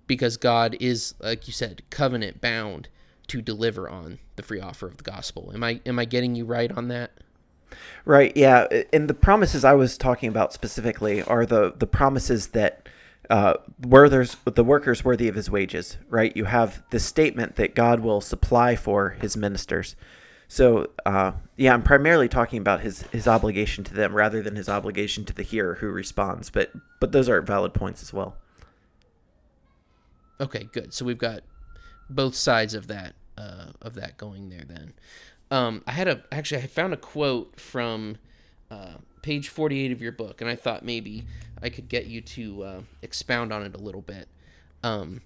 Because 0.07 0.37
God 0.37 0.75
is, 0.79 1.13
like 1.19 1.47
you 1.47 1.53
said, 1.53 1.83
covenant 1.89 2.41
bound 2.41 2.89
to 3.27 3.41
deliver 3.41 3.89
on 3.89 4.19
the 4.35 4.43
free 4.43 4.59
offer 4.59 4.87
of 4.87 4.97
the 4.97 5.03
gospel. 5.03 5.51
Am 5.53 5.63
I 5.63 5.81
am 5.85 5.99
I 5.99 6.05
getting 6.05 6.35
you 6.35 6.45
right 6.45 6.71
on 6.71 6.87
that? 6.87 7.11
Right. 8.05 8.35
Yeah. 8.35 8.67
And 8.91 9.07
the 9.07 9.13
promises 9.13 9.63
I 9.63 9.73
was 9.73 9.97
talking 9.97 10.29
about 10.29 10.51
specifically 10.51 11.21
are 11.21 11.45
the 11.45 11.73
the 11.77 11.85
promises 11.85 12.47
that 12.47 12.89
uh, 13.29 13.53
where 13.85 14.09
there's 14.09 14.37
the 14.45 14.63
workers 14.63 15.05
worthy 15.05 15.27
of 15.27 15.35
his 15.35 15.49
wages, 15.49 15.97
right? 16.09 16.35
You 16.35 16.45
have 16.45 16.83
this 16.89 17.05
statement 17.05 17.55
that 17.57 17.75
God 17.75 17.99
will 17.99 18.21
supply 18.21 18.75
for 18.75 19.11
his 19.11 19.37
ministers. 19.37 19.95
So, 20.47 20.89
uh, 21.05 21.33
yeah, 21.55 21.73
I'm 21.73 21.83
primarily 21.83 22.27
talking 22.27 22.59
about 22.59 22.81
his 22.81 23.03
his 23.03 23.27
obligation 23.27 23.83
to 23.83 23.93
them 23.93 24.15
rather 24.15 24.41
than 24.41 24.55
his 24.55 24.67
obligation 24.67 25.25
to 25.25 25.33
the 25.33 25.43
hearer 25.43 25.75
who 25.75 25.89
responds. 25.89 26.49
But 26.49 26.71
but 26.99 27.11
those 27.11 27.29
are 27.29 27.39
valid 27.41 27.73
points 27.73 28.01
as 28.01 28.11
well. 28.11 28.35
Okay, 30.41 30.67
good. 30.71 30.93
So 30.93 31.05
we've 31.05 31.17
got 31.17 31.41
both 32.09 32.33
sides 32.33 32.73
of 32.73 32.87
that 32.87 33.13
uh, 33.37 33.67
of 33.79 33.93
that 33.95 34.17
going 34.17 34.49
there. 34.49 34.63
Then 34.67 34.93
um, 35.51 35.83
I 35.85 35.91
had 35.91 36.07
a 36.07 36.23
actually 36.31 36.63
I 36.63 36.67
found 36.67 36.93
a 36.93 36.97
quote 36.97 37.59
from 37.59 38.17
uh, 38.71 38.95
page 39.21 39.49
48 39.49 39.91
of 39.91 40.01
your 40.01 40.11
book, 40.11 40.41
and 40.41 40.49
I 40.49 40.55
thought 40.55 40.83
maybe 40.83 41.25
I 41.61 41.69
could 41.69 41.89
get 41.89 42.05
you 42.05 42.21
to 42.21 42.63
uh, 42.63 42.81
expound 43.01 43.51
on 43.51 43.63
it 43.63 43.75
a 43.75 43.79
little 43.79 44.01
bit. 44.01 44.27
Um, 44.83 45.21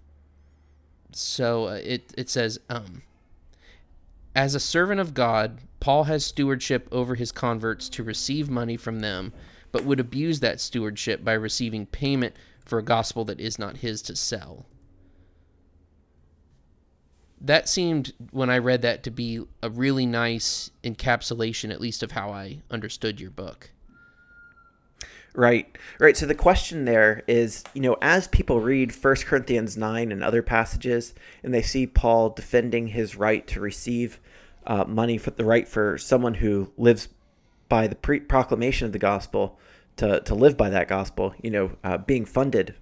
so 1.12 1.68
uh, 1.68 1.80
it 1.84 2.14
it 2.18 2.30
says, 2.30 2.60
um, 2.70 3.04
as 4.36 4.56
a 4.56 4.60
servant 4.60 5.00
of 5.00 5.14
God, 5.14 5.60
Paul 5.80 6.06
has 6.06 6.26
stewardship 6.26 6.88
over 6.92 7.16
his 7.16 7.32
converts 7.32 7.90
to 7.90 8.04
receive 8.04 8.50
money 8.50 8.78
from 8.78 9.02
them, 9.02 9.34
but 9.72 9.84
would 9.84 10.00
abuse 10.00 10.40
that 10.40 10.60
stewardship 10.60 11.24
by 11.24 11.34
receiving 11.34 11.86
payment 11.86 12.36
for 12.66 12.80
a 12.80 12.84
gospel 12.84 13.26
that 13.26 13.40
is 13.40 13.60
not 13.60 13.78
his 13.78 14.02
to 14.04 14.16
sell. 14.16 14.66
That 17.40 17.68
seemed, 17.68 18.14
when 18.32 18.50
I 18.50 18.58
read 18.58 18.82
that, 18.84 19.04
to 19.04 19.12
be 19.12 19.44
a 19.62 19.70
really 19.70 20.06
nice 20.06 20.72
encapsulation, 20.84 21.72
at 21.72 21.82
least 21.82 22.02
of 22.02 22.12
how 22.12 22.30
I 22.32 22.62
understood 22.72 23.20
your 23.20 23.32
book. 23.32 23.72
Right. 25.36 25.75
Right. 26.00 26.16
So 26.16 26.28
the 26.28 26.36
question 26.36 26.86
there 26.86 27.24
is, 27.28 27.63
you 27.74 27.82
know, 27.82 27.98
as 28.02 28.28
people 28.28 28.62
read 28.62 28.94
1 28.94 29.16
Corinthians 29.25 29.75
9 29.75 30.12
and 30.12 30.24
other 30.24 30.44
passages, 30.44 31.16
and 31.42 31.54
they 31.54 31.63
see 31.63 31.88
Paul 31.88 32.30
defending 32.30 32.88
his 32.90 33.16
right 33.16 33.46
to 33.48 33.60
receive 33.60 34.20
uh, 34.68 34.86
money 34.86 35.18
for 35.18 35.32
the 35.32 35.44
right 35.44 35.68
for 35.68 35.98
someone 35.98 36.36
who 36.36 36.72
lives 36.78 37.10
by 37.68 37.88
the 37.88 37.96
pre- 37.96 38.20
proclamation 38.20 38.86
of 38.86 38.94
the 38.94 39.00
gospel 39.00 39.58
to, 39.98 40.20
to 40.22 40.36
live 40.36 40.56
by 40.56 40.70
that 40.70 40.88
gospel, 40.88 41.34
you 41.42 41.50
know, 41.50 41.72
uh, 41.84 41.98
being 41.98 42.25
funded. 42.25 42.75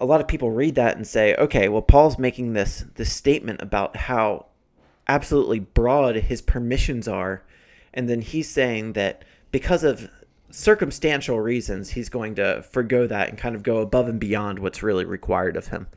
A 0.00 0.04
lot 0.04 0.20
of 0.20 0.28
people 0.28 0.50
read 0.50 0.74
that 0.74 0.96
and 0.96 1.06
say, 1.06 1.36
okay, 1.36 1.68
well, 1.68 1.82
Paul's 1.82 2.18
making 2.18 2.52
this 2.52 2.84
this 2.96 3.12
statement 3.12 3.62
about 3.62 3.96
how 3.96 4.46
absolutely 5.06 5.60
broad 5.60 6.16
his 6.16 6.42
permissions 6.42 7.06
are, 7.06 7.44
and 7.92 8.08
then 8.08 8.20
he's 8.20 8.50
saying 8.50 8.94
that 8.94 9.24
because 9.52 9.84
of 9.84 10.10
circumstantial 10.54 11.40
reasons, 11.40 11.90
he's 11.90 12.08
going 12.08 12.36
to 12.36 12.62
forego 12.70 13.06
that 13.06 13.28
and 13.28 13.36
kind 13.36 13.56
of 13.56 13.62
go 13.62 13.78
above 13.78 14.08
and 14.08 14.20
beyond 14.20 14.60
what's 14.60 14.82
really 14.82 15.04
required 15.04 15.56
of 15.56 15.68
him. 15.68 15.88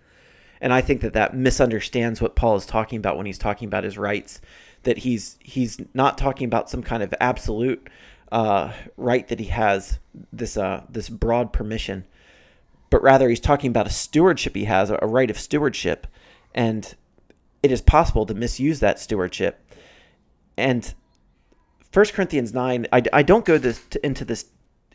And 0.60 0.74
I 0.74 0.82
think 0.82 1.02
that 1.02 1.14
that 1.14 1.36
misunderstands 1.36 2.22
what 2.22 2.36
Paul 2.36 2.56
is 2.56 2.66
talking 2.66 2.98
about 2.98 3.18
when 3.18 3.28
he's 3.28 3.38
talking 3.38 3.68
about 3.68 3.84
his 3.84 3.98
rights. 3.98 4.42
That 4.84 5.00
he's 5.00 5.38
he's 5.40 5.78
not 5.94 6.18
talking 6.18 6.46
about 6.46 6.70
some 6.70 6.82
kind 6.82 7.04
of 7.04 7.14
absolute 7.20 7.88
uh, 8.32 8.74
right 8.96 9.28
that 9.28 9.40
he 9.40 9.48
has 9.48 10.00
this 10.34 10.58
uh, 10.58 10.84
this 10.90 11.10
broad 11.10 11.54
permission, 11.54 12.06
but 12.90 13.04
rather 13.04 13.30
he's 13.30 13.40
talking 13.40 13.70
about 13.70 13.86
a 13.86 13.92
stewardship 13.92 14.56
he 14.56 14.66
has, 14.66 14.90
a 14.90 14.98
right 14.98 15.30
of 15.30 15.40
stewardship, 15.40 16.08
and 16.56 16.96
it 17.62 17.72
is 17.72 17.82
possible 17.82 18.26
to 18.26 18.34
misuse 18.34 18.80
that 18.80 19.00
stewardship. 19.00 19.64
And 20.58 20.94
1 21.98 22.06
Corinthians 22.14 22.54
9, 22.54 22.86
I, 22.94 23.02
I 23.12 23.24
don't 23.24 23.44
go 23.44 23.58
this 23.58 23.84
into 24.04 24.24
this 24.24 24.46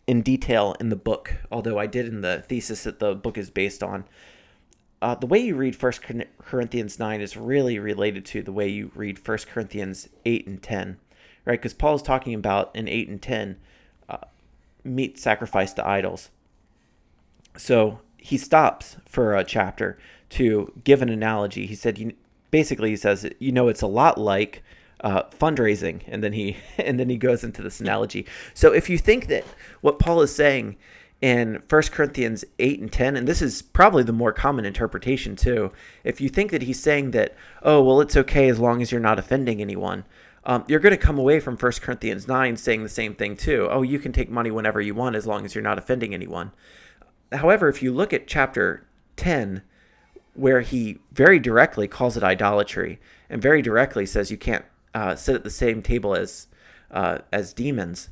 in 0.06 0.23
detail 0.23 0.76
in 0.78 0.88
the 0.88 0.94
book, 0.94 1.35
although 1.50 1.76
I 1.76 1.88
did 1.88 2.06
in 2.06 2.21
the 2.21 2.44
thesis 2.47 2.85
that 2.85 3.00
the 3.00 3.12
book 3.12 3.37
is 3.37 3.50
based 3.50 3.82
on. 3.82 4.04
Uh, 5.02 5.16
the 5.16 5.26
way 5.26 5.40
you 5.40 5.56
read 5.56 5.75
First 5.75 6.00
Corinthians 6.38 7.00
9 7.00 7.21
is 7.21 7.37
really 7.37 7.80
related 7.80 8.25
to 8.26 8.42
the 8.44 8.52
way 8.52 8.68
you 8.68 8.92
read 8.94 9.18
First 9.18 9.49
Corinthians 9.49 10.11
8 10.25 10.47
and 10.47 10.62
10, 10.62 10.97
right? 11.44 11.59
Because 11.61 11.75
Paul 11.75 11.97
is 11.97 12.02
talking 12.02 12.35
about 12.35 12.71
in 12.73 12.87
8 12.87 13.09
and 13.09 13.21
10 13.21 13.59
uh, 14.09 14.18
meat 14.85 15.18
sacrificed 15.18 15.75
to 15.76 15.88
idols. 15.88 16.30
So 17.56 17.99
he 18.16 18.38
stops 18.38 18.99
for 19.06 19.35
a 19.35 19.42
chapter 19.42 19.99
to 20.28 20.73
give 20.85 21.02
an 21.02 21.09
analogy. 21.09 21.66
He 21.66 21.75
said, 21.75 22.14
basically, 22.52 22.90
he 22.90 22.97
says, 22.97 23.28
you 23.40 23.50
know, 23.50 23.66
it's 23.66 23.82
a 23.82 23.88
lot 23.88 24.18
like 24.18 24.62
uh, 25.02 25.25
fundraising, 25.38 26.02
and 26.06 26.23
then 26.23 26.32
he 26.32 26.56
and 26.78 26.99
then 26.99 27.09
he 27.09 27.16
goes 27.16 27.44
into 27.44 27.62
this 27.62 27.80
analogy. 27.80 28.26
So 28.54 28.73
if 28.73 28.88
you 28.88 28.99
think 28.99 29.26
that 29.28 29.44
what 29.80 29.99
Paul 29.99 30.23
is 30.23 30.35
saying 30.35 30.76
in 31.21 31.62
1 31.68 31.82
Corinthians 31.92 32.44
8 32.59 32.80
and 32.80 32.92
10, 32.92 33.16
and 33.16 33.28
this 33.28 33.40
is 33.40 33.62
probably 33.62 34.02
the 34.02 34.12
more 34.12 34.32
common 34.32 34.64
interpretation 34.64 35.37
too. 35.37 35.73
If 36.02 36.21
you 36.21 36.28
think 36.28 36.50
that 36.50 36.62
he's 36.62 36.80
saying 36.80 37.12
that, 37.12 37.37
oh, 37.62 37.80
well, 37.80 38.00
it's 38.00 38.16
okay 38.16 38.49
as 38.49 38.59
long 38.59 38.82
as 38.82 38.90
you're 38.90 39.00
not 39.00 39.21
offending 39.21 39.61
anyone, 39.61 40.04
um, 40.44 40.64
you're 40.66 40.80
going 40.80 40.90
to 40.90 40.97
come 40.97 41.18
away 41.18 41.38
from 41.38 41.56
1 41.56 41.73
Corinthians 41.80 42.26
9 42.26 42.56
saying 42.56 42.82
the 42.82 42.88
same 42.88 43.14
thing 43.14 43.37
too. 43.37 43.68
Oh, 43.71 43.82
you 43.82 44.00
can 44.00 44.12
take 44.12 44.30
money 44.30 44.50
whenever 44.50 44.80
you 44.80 44.97
want 44.97 45.14
as 45.14 45.25
long 45.25 45.44
as 45.44 45.54
you're 45.54 45.62
not 45.62 45.78
offending 45.78 46.12
anyone. 46.12 46.50
However, 47.30 47.68
if 47.68 47.82
you 47.82 47.92
look 47.92 48.12
at 48.12 48.26
chapter 48.26 48.85
10, 49.14 49.62
where 50.35 50.62
he 50.62 50.99
very 51.12 51.38
directly 51.38 51.87
calls 51.87 52.16
it 52.16 52.25
idolatry 52.25 52.99
and 53.30 53.40
very 53.40 53.62
directly 53.62 54.06
says 54.06 54.30
you 54.30 54.37
can't 54.37 54.64
uh, 54.95 55.17
sit 55.17 55.35
at 55.35 55.45
the 55.45 55.51
same 55.51 55.83
table 55.83 56.15
as 56.15 56.49
uh, 56.91 57.19
as 57.33 57.53
demons, 57.53 58.11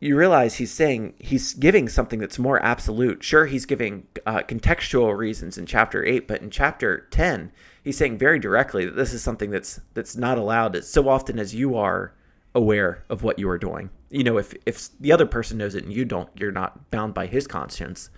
you 0.00 0.16
realize 0.16 0.56
he's 0.56 0.72
saying 0.72 1.14
he's 1.18 1.54
giving 1.54 1.88
something 1.88 2.18
that's 2.18 2.38
more 2.38 2.62
absolute. 2.62 3.22
Sure, 3.22 3.46
he's 3.46 3.64
giving 3.64 4.06
uh, 4.26 4.40
contextual 4.40 5.16
reasons 5.16 5.56
in 5.56 5.66
chapter 5.66 6.04
eight, 6.04 6.28
but 6.28 6.42
in 6.42 6.50
chapter 6.50 7.06
ten, 7.10 7.52
he's 7.82 7.96
saying 7.96 8.18
very 8.18 8.38
directly 8.38 8.84
that 8.84 8.96
this 8.96 9.12
is 9.12 9.22
something 9.22 9.50
that's 9.50 9.80
that's 9.94 10.16
not 10.16 10.36
allowed 10.38 10.84
so 10.84 11.08
often 11.08 11.38
as 11.38 11.54
you 11.54 11.76
are 11.76 12.12
aware 12.54 13.04
of 13.08 13.22
what 13.22 13.38
you 13.38 13.48
are 13.48 13.58
doing. 13.58 13.90
You 14.10 14.24
know, 14.24 14.38
if 14.38 14.54
if 14.66 14.88
the 15.00 15.12
other 15.12 15.26
person 15.26 15.58
knows 15.58 15.74
it 15.74 15.84
and 15.84 15.92
you 15.92 16.04
don't, 16.04 16.28
you're 16.36 16.52
not 16.52 16.90
bound 16.90 17.14
by 17.14 17.26
his 17.26 17.46
conscience. 17.46 18.10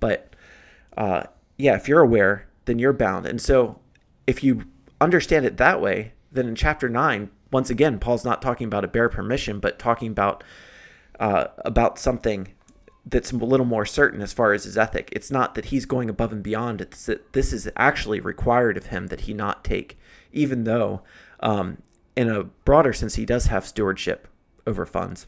But 0.00 0.34
uh, 0.96 1.24
yeah, 1.56 1.76
if 1.76 1.88
you're 1.88 2.00
aware, 2.00 2.48
then 2.64 2.78
you're 2.78 2.92
bound. 2.92 3.26
And 3.26 3.40
so, 3.40 3.80
if 4.26 4.42
you 4.42 4.64
understand 5.00 5.46
it 5.46 5.56
that 5.58 5.80
way, 5.80 6.12
then 6.30 6.48
in 6.48 6.54
chapter 6.54 6.88
nine, 6.88 7.30
once 7.50 7.70
again, 7.70 7.98
Paul's 7.98 8.24
not 8.24 8.42
talking 8.42 8.66
about 8.66 8.84
a 8.84 8.88
bare 8.88 9.08
permission, 9.08 9.60
but 9.60 9.78
talking 9.78 10.10
about 10.10 10.44
uh, 11.18 11.46
about 11.58 11.98
something 11.98 12.54
that's 13.04 13.32
a 13.32 13.36
little 13.36 13.66
more 13.66 13.86
certain 13.86 14.20
as 14.20 14.32
far 14.32 14.52
as 14.52 14.64
his 14.64 14.76
ethic. 14.76 15.08
It's 15.12 15.30
not 15.30 15.54
that 15.54 15.66
he's 15.66 15.86
going 15.86 16.10
above 16.10 16.32
and 16.32 16.42
beyond. 16.42 16.80
It's 16.80 17.06
that 17.06 17.32
this 17.32 17.52
is 17.52 17.68
actually 17.76 18.20
required 18.20 18.76
of 18.76 18.86
him 18.86 19.06
that 19.06 19.22
he 19.22 19.32
not 19.32 19.64
take, 19.64 19.98
even 20.32 20.64
though, 20.64 21.02
um, 21.40 21.82
in 22.14 22.28
a 22.28 22.44
broader 22.44 22.92
sense, 22.92 23.14
he 23.14 23.24
does 23.24 23.46
have 23.46 23.66
stewardship 23.66 24.28
over 24.66 24.84
funds. 24.84 25.26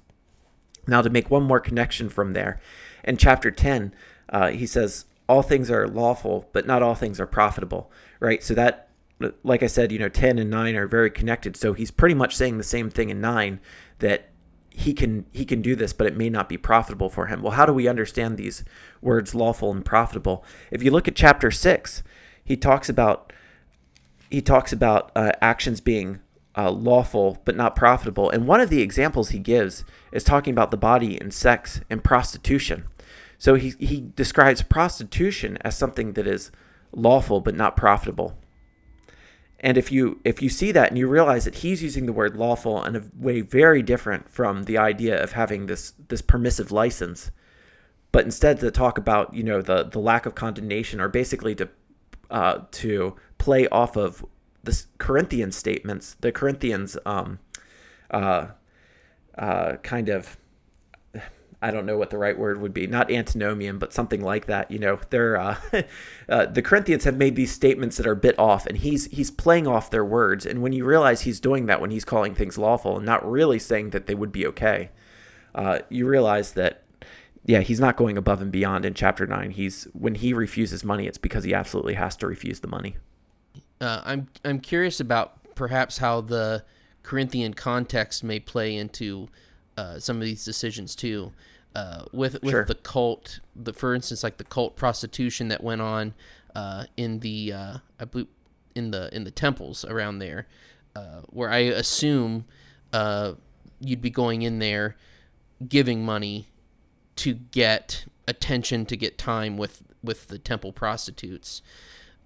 Now, 0.86 1.00
to 1.02 1.10
make 1.10 1.30
one 1.30 1.44
more 1.44 1.60
connection 1.60 2.08
from 2.08 2.32
there, 2.32 2.60
in 3.04 3.16
chapter 3.16 3.50
10, 3.50 3.94
uh, 4.28 4.48
he 4.50 4.66
says, 4.66 5.06
All 5.28 5.42
things 5.42 5.70
are 5.70 5.88
lawful, 5.88 6.48
but 6.52 6.66
not 6.66 6.82
all 6.82 6.94
things 6.94 7.18
are 7.18 7.26
profitable, 7.26 7.90
right? 8.18 8.42
So 8.42 8.54
that 8.54 8.89
like 9.42 9.62
I 9.62 9.66
said, 9.66 9.92
you 9.92 9.98
know, 9.98 10.08
10 10.08 10.38
and 10.38 10.50
9 10.50 10.76
are 10.76 10.86
very 10.86 11.10
connected. 11.10 11.56
So 11.56 11.72
he's 11.72 11.90
pretty 11.90 12.14
much 12.14 12.36
saying 12.36 12.58
the 12.58 12.64
same 12.64 12.90
thing 12.90 13.10
in 13.10 13.20
9 13.20 13.60
that 13.98 14.30
he 14.70 14.94
can 14.94 15.26
he 15.32 15.44
can 15.44 15.60
do 15.60 15.76
this, 15.76 15.92
but 15.92 16.06
it 16.06 16.16
may 16.16 16.30
not 16.30 16.48
be 16.48 16.56
profitable 16.56 17.10
for 17.10 17.26
him. 17.26 17.42
Well, 17.42 17.52
how 17.52 17.66
do 17.66 17.72
we 17.72 17.88
understand 17.88 18.36
these 18.36 18.64
words 19.02 19.34
lawful 19.34 19.72
and 19.72 19.84
profitable? 19.84 20.44
If 20.70 20.82
you 20.82 20.90
look 20.90 21.08
at 21.08 21.16
chapter 21.16 21.50
6, 21.50 22.02
he 22.42 22.56
talks 22.56 22.88
about 22.88 23.32
he 24.30 24.40
talks 24.40 24.72
about 24.72 25.10
uh, 25.14 25.32
actions 25.42 25.80
being 25.80 26.20
uh, 26.56 26.70
lawful 26.70 27.38
but 27.44 27.56
not 27.56 27.76
profitable. 27.76 28.30
And 28.30 28.46
one 28.46 28.60
of 28.60 28.70
the 28.70 28.80
examples 28.80 29.30
he 29.30 29.38
gives 29.38 29.84
is 30.12 30.24
talking 30.24 30.52
about 30.52 30.70
the 30.70 30.76
body 30.76 31.20
and 31.20 31.34
sex 31.34 31.80
and 31.90 32.02
prostitution. 32.02 32.84
So 33.38 33.54
he, 33.54 33.70
he 33.78 34.10
describes 34.14 34.62
prostitution 34.62 35.58
as 35.62 35.76
something 35.76 36.12
that 36.12 36.26
is 36.26 36.50
lawful 36.92 37.40
but 37.40 37.54
not 37.54 37.76
profitable. 37.76 38.36
And 39.60 39.76
if 39.76 39.92
you 39.92 40.20
if 40.24 40.40
you 40.40 40.48
see 40.48 40.72
that 40.72 40.88
and 40.88 40.98
you 40.98 41.06
realize 41.06 41.44
that 41.44 41.56
he's 41.56 41.82
using 41.82 42.06
the 42.06 42.14
word 42.14 42.34
lawful 42.36 42.82
in 42.82 42.96
a 42.96 43.02
way 43.14 43.42
very 43.42 43.82
different 43.82 44.30
from 44.30 44.64
the 44.64 44.78
idea 44.78 45.22
of 45.22 45.32
having 45.32 45.66
this 45.66 45.92
this 46.08 46.22
permissive 46.22 46.72
license, 46.72 47.30
but 48.10 48.24
instead 48.24 48.58
to 48.60 48.70
talk 48.70 48.96
about 48.96 49.34
you 49.34 49.42
know 49.42 49.60
the 49.60 49.84
the 49.84 49.98
lack 49.98 50.24
of 50.24 50.34
condemnation 50.34 50.98
or 50.98 51.08
basically 51.08 51.54
to 51.56 51.68
uh, 52.30 52.60
to 52.70 53.16
play 53.36 53.68
off 53.68 53.96
of 53.96 54.24
the 54.62 54.82
Corinthian 54.98 55.52
statements, 55.52 56.16
the 56.20 56.32
Corinthians 56.32 56.96
um, 57.04 57.38
uh, 58.10 58.48
uh, 59.36 59.76
kind 59.82 60.08
of 60.08 60.38
I 61.62 61.70
don't 61.70 61.84
know 61.84 61.98
what 61.98 62.08
the 62.08 62.16
right 62.16 62.38
word 62.38 62.60
would 62.60 62.72
be, 62.72 62.86
not 62.86 63.10
antinomian, 63.10 63.78
but 63.78 63.92
something 63.92 64.22
like 64.22 64.46
that. 64.46 64.70
You 64.70 64.78
know, 64.78 64.98
they're 65.10 65.36
uh, 65.36 65.56
uh, 66.28 66.46
the 66.46 66.62
Corinthians 66.62 67.04
have 67.04 67.16
made 67.16 67.36
these 67.36 67.52
statements 67.52 67.98
that 67.98 68.06
are 68.06 68.14
bit 68.14 68.38
off, 68.38 68.66
and 68.66 68.78
he's 68.78 69.06
he's 69.06 69.30
playing 69.30 69.66
off 69.66 69.90
their 69.90 70.04
words. 70.04 70.46
And 70.46 70.62
when 70.62 70.72
you 70.72 70.84
realize 70.84 71.22
he's 71.22 71.40
doing 71.40 71.66
that, 71.66 71.80
when 71.80 71.90
he's 71.90 72.04
calling 72.04 72.34
things 72.34 72.56
lawful 72.56 72.96
and 72.96 73.04
not 73.04 73.28
really 73.28 73.58
saying 73.58 73.90
that 73.90 74.06
they 74.06 74.14
would 74.14 74.32
be 74.32 74.46
okay, 74.46 74.90
uh, 75.54 75.80
you 75.90 76.06
realize 76.06 76.52
that 76.52 76.84
yeah, 77.44 77.60
he's 77.60 77.80
not 77.80 77.96
going 77.96 78.16
above 78.16 78.42
and 78.42 78.52
beyond 78.52 78.84
in 78.84 78.94
chapter 78.94 79.26
nine. 79.26 79.50
He's 79.50 79.84
when 79.92 80.14
he 80.14 80.32
refuses 80.32 80.84
money, 80.84 81.06
it's 81.06 81.18
because 81.18 81.44
he 81.44 81.52
absolutely 81.52 81.94
has 81.94 82.16
to 82.16 82.26
refuse 82.26 82.60
the 82.60 82.68
money. 82.68 82.96
Uh, 83.80 84.00
I'm 84.04 84.28
I'm 84.44 84.60
curious 84.60 85.00
about 85.00 85.54
perhaps 85.54 85.98
how 85.98 86.22
the 86.22 86.64
Corinthian 87.02 87.54
context 87.54 88.22
may 88.24 88.40
play 88.40 88.76
into 88.76 89.28
uh, 89.76 89.98
some 89.98 90.16
of 90.16 90.22
these 90.22 90.44
decisions 90.44 90.94
too. 90.94 91.32
Uh, 91.74 92.04
with 92.12 92.42
with 92.42 92.50
sure. 92.50 92.64
the 92.64 92.74
cult, 92.74 93.38
the 93.54 93.72
for 93.72 93.94
instance, 93.94 94.24
like 94.24 94.38
the 94.38 94.44
cult 94.44 94.74
prostitution 94.76 95.48
that 95.48 95.62
went 95.62 95.80
on 95.80 96.14
uh, 96.56 96.84
in 96.96 97.20
the 97.20 97.52
uh, 97.52 97.76
I 97.98 98.04
believe 98.04 98.26
in 98.74 98.90
the 98.90 99.14
in 99.14 99.24
the 99.24 99.30
temples 99.30 99.84
around 99.84 100.18
there, 100.18 100.48
uh, 100.96 101.20
where 101.26 101.50
I 101.50 101.58
assume 101.58 102.44
uh, 102.92 103.34
you'd 103.80 104.02
be 104.02 104.10
going 104.10 104.42
in 104.42 104.58
there, 104.58 104.96
giving 105.68 106.04
money 106.04 106.48
to 107.16 107.34
get 107.34 108.04
attention, 108.26 108.86
to 108.86 108.96
get 108.96 109.16
time 109.16 109.56
with 109.56 109.82
with 110.02 110.28
the 110.28 110.38
temple 110.38 110.72
prostitutes. 110.72 111.62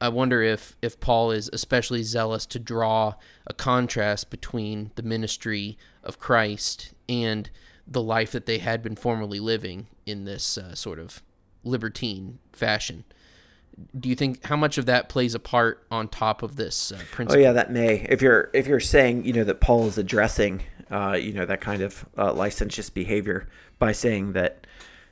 I 0.01 0.09
wonder 0.09 0.43
if 0.43 0.77
if 0.83 1.01
Paul 1.01 1.31
is 1.31 1.51
especially 1.53 2.03
zealous 2.03 2.47
to 2.47 2.59
draw 2.59 3.15
a 3.47 3.55
contrast 3.55 4.31
between 4.31 4.91
the 4.95 5.03
ministry 5.03 5.79
of 6.03 6.19
Christ 6.19 6.93
and 7.09 7.51
the 7.87 8.03
life 8.03 8.33
that 8.33 8.47
they 8.47 8.59
had 8.59 8.83
been 8.83 8.97
formerly 8.97 9.41
living 9.41 9.87
in 10.07 10.25
this 10.25 10.57
uh, 10.57 10.75
sort 10.75 10.99
of 10.99 11.23
libertine 11.63 12.39
fashion. 12.53 13.05
Do 13.99 14.09
you 14.09 14.15
think 14.15 14.45
how 14.45 14.57
much 14.57 14.79
of 14.79 14.87
that 14.87 15.09
plays 15.09 15.35
a 15.35 15.41
part 15.41 15.85
on 15.91 16.09
top 16.09 16.43
of 16.43 16.57
this 16.57 16.93
uh, 16.93 17.01
principle? 17.11 17.41
Oh 17.41 17.45
yeah, 17.45 17.53
that 17.53 17.73
may. 17.73 18.07
If 18.09 18.23
you're 18.23 18.51
if 18.53 18.67
you're 18.67 18.81
saying 18.81 19.25
you 19.25 19.33
know 19.33 19.45
that 19.45 19.61
Paul 19.61 19.89
is 19.89 19.99
addressing 19.99 20.63
uh, 20.91 21.19
you 21.21 21.33
know 21.33 21.45
that 21.45 21.61
kind 21.61 21.83
of 21.83 22.07
uh, 22.17 22.33
licentious 22.33 22.89
behavior 22.89 23.49
by 23.79 23.93
saying 23.93 24.33
that 24.35 24.67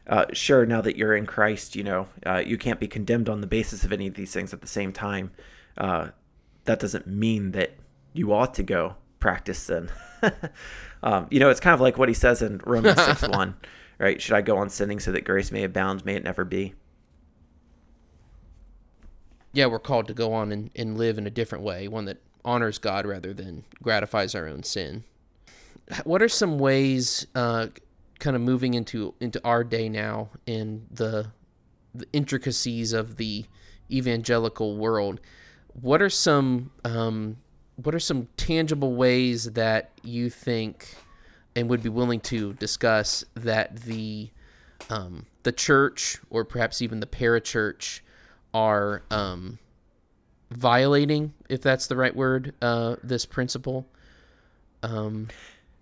uh, 0.06 0.26
sure 0.32 0.64
now 0.64 0.80
that 0.80 0.96
you're 0.96 1.16
in 1.16 1.26
Christ, 1.26 1.74
you 1.74 1.82
know 1.82 2.08
uh, 2.24 2.42
you 2.44 2.56
can't 2.56 2.78
be 2.78 2.86
condemned 2.86 3.28
on 3.28 3.40
the 3.40 3.48
basis 3.48 3.82
of 3.82 3.92
any 3.92 4.06
of 4.06 4.14
these 4.14 4.32
things 4.32 4.52
at 4.52 4.60
the 4.60 4.68
same 4.68 4.92
time. 4.92 5.32
Uh, 5.76 6.08
that 6.64 6.78
doesn't 6.78 7.08
mean 7.08 7.50
that 7.52 7.72
you 8.12 8.32
ought 8.32 8.54
to 8.54 8.62
go 8.62 8.94
practice 9.22 9.60
sin. 9.60 9.88
um, 11.02 11.28
you 11.30 11.40
know, 11.40 11.48
it's 11.48 11.60
kind 11.60 11.72
of 11.72 11.80
like 11.80 11.96
what 11.96 12.08
he 12.08 12.14
says 12.14 12.42
in 12.42 12.60
Romans 12.66 13.00
6 13.00 13.22
1, 13.28 13.54
right? 13.98 14.20
Should 14.20 14.34
I 14.34 14.42
go 14.42 14.58
on 14.58 14.68
sinning 14.68 14.98
so 15.00 15.12
that 15.12 15.24
grace 15.24 15.50
may 15.50 15.62
abound? 15.62 16.04
May 16.04 16.16
it 16.16 16.24
never 16.24 16.44
be. 16.44 16.74
Yeah, 19.54 19.66
we're 19.66 19.78
called 19.78 20.08
to 20.08 20.14
go 20.14 20.32
on 20.32 20.50
and, 20.50 20.70
and 20.74 20.98
live 20.98 21.18
in 21.18 21.26
a 21.26 21.30
different 21.30 21.62
way, 21.62 21.86
one 21.86 22.04
that 22.06 22.18
honors 22.44 22.78
God 22.78 23.06
rather 23.06 23.32
than 23.32 23.64
gratifies 23.80 24.34
our 24.34 24.48
own 24.48 24.64
sin. 24.64 25.04
What 26.04 26.20
are 26.20 26.28
some 26.28 26.58
ways, 26.58 27.26
uh, 27.34 27.68
kind 28.18 28.34
of 28.34 28.42
moving 28.42 28.74
into 28.74 29.14
into 29.20 29.40
our 29.44 29.62
day 29.62 29.88
now, 29.88 30.30
in 30.46 30.86
the 30.90 31.30
the 31.94 32.06
intricacies 32.12 32.92
of 32.92 33.16
the 33.16 33.44
evangelical 33.90 34.76
world? 34.76 35.20
What 35.74 36.00
are 36.00 36.10
some 36.10 36.70
um, 36.84 37.36
what 37.76 37.94
are 37.94 38.00
some 38.00 38.28
tangible 38.36 38.94
ways 38.94 39.44
that 39.52 39.90
you 40.02 40.30
think 40.30 40.94
and 41.56 41.68
would 41.68 41.82
be 41.82 41.88
willing 41.88 42.20
to 42.20 42.52
discuss 42.54 43.24
that 43.34 43.76
the 43.76 44.30
um, 44.90 45.26
the 45.42 45.52
church 45.52 46.18
or 46.30 46.44
perhaps 46.44 46.82
even 46.82 47.00
the 47.00 47.06
parachurch 47.06 48.00
are 48.52 49.02
um, 49.10 49.58
violating, 50.50 51.32
if 51.48 51.62
that's 51.62 51.86
the 51.86 51.96
right 51.96 52.14
word, 52.14 52.54
uh, 52.62 52.96
this 53.02 53.24
principle? 53.24 53.86
Um, 54.82 55.28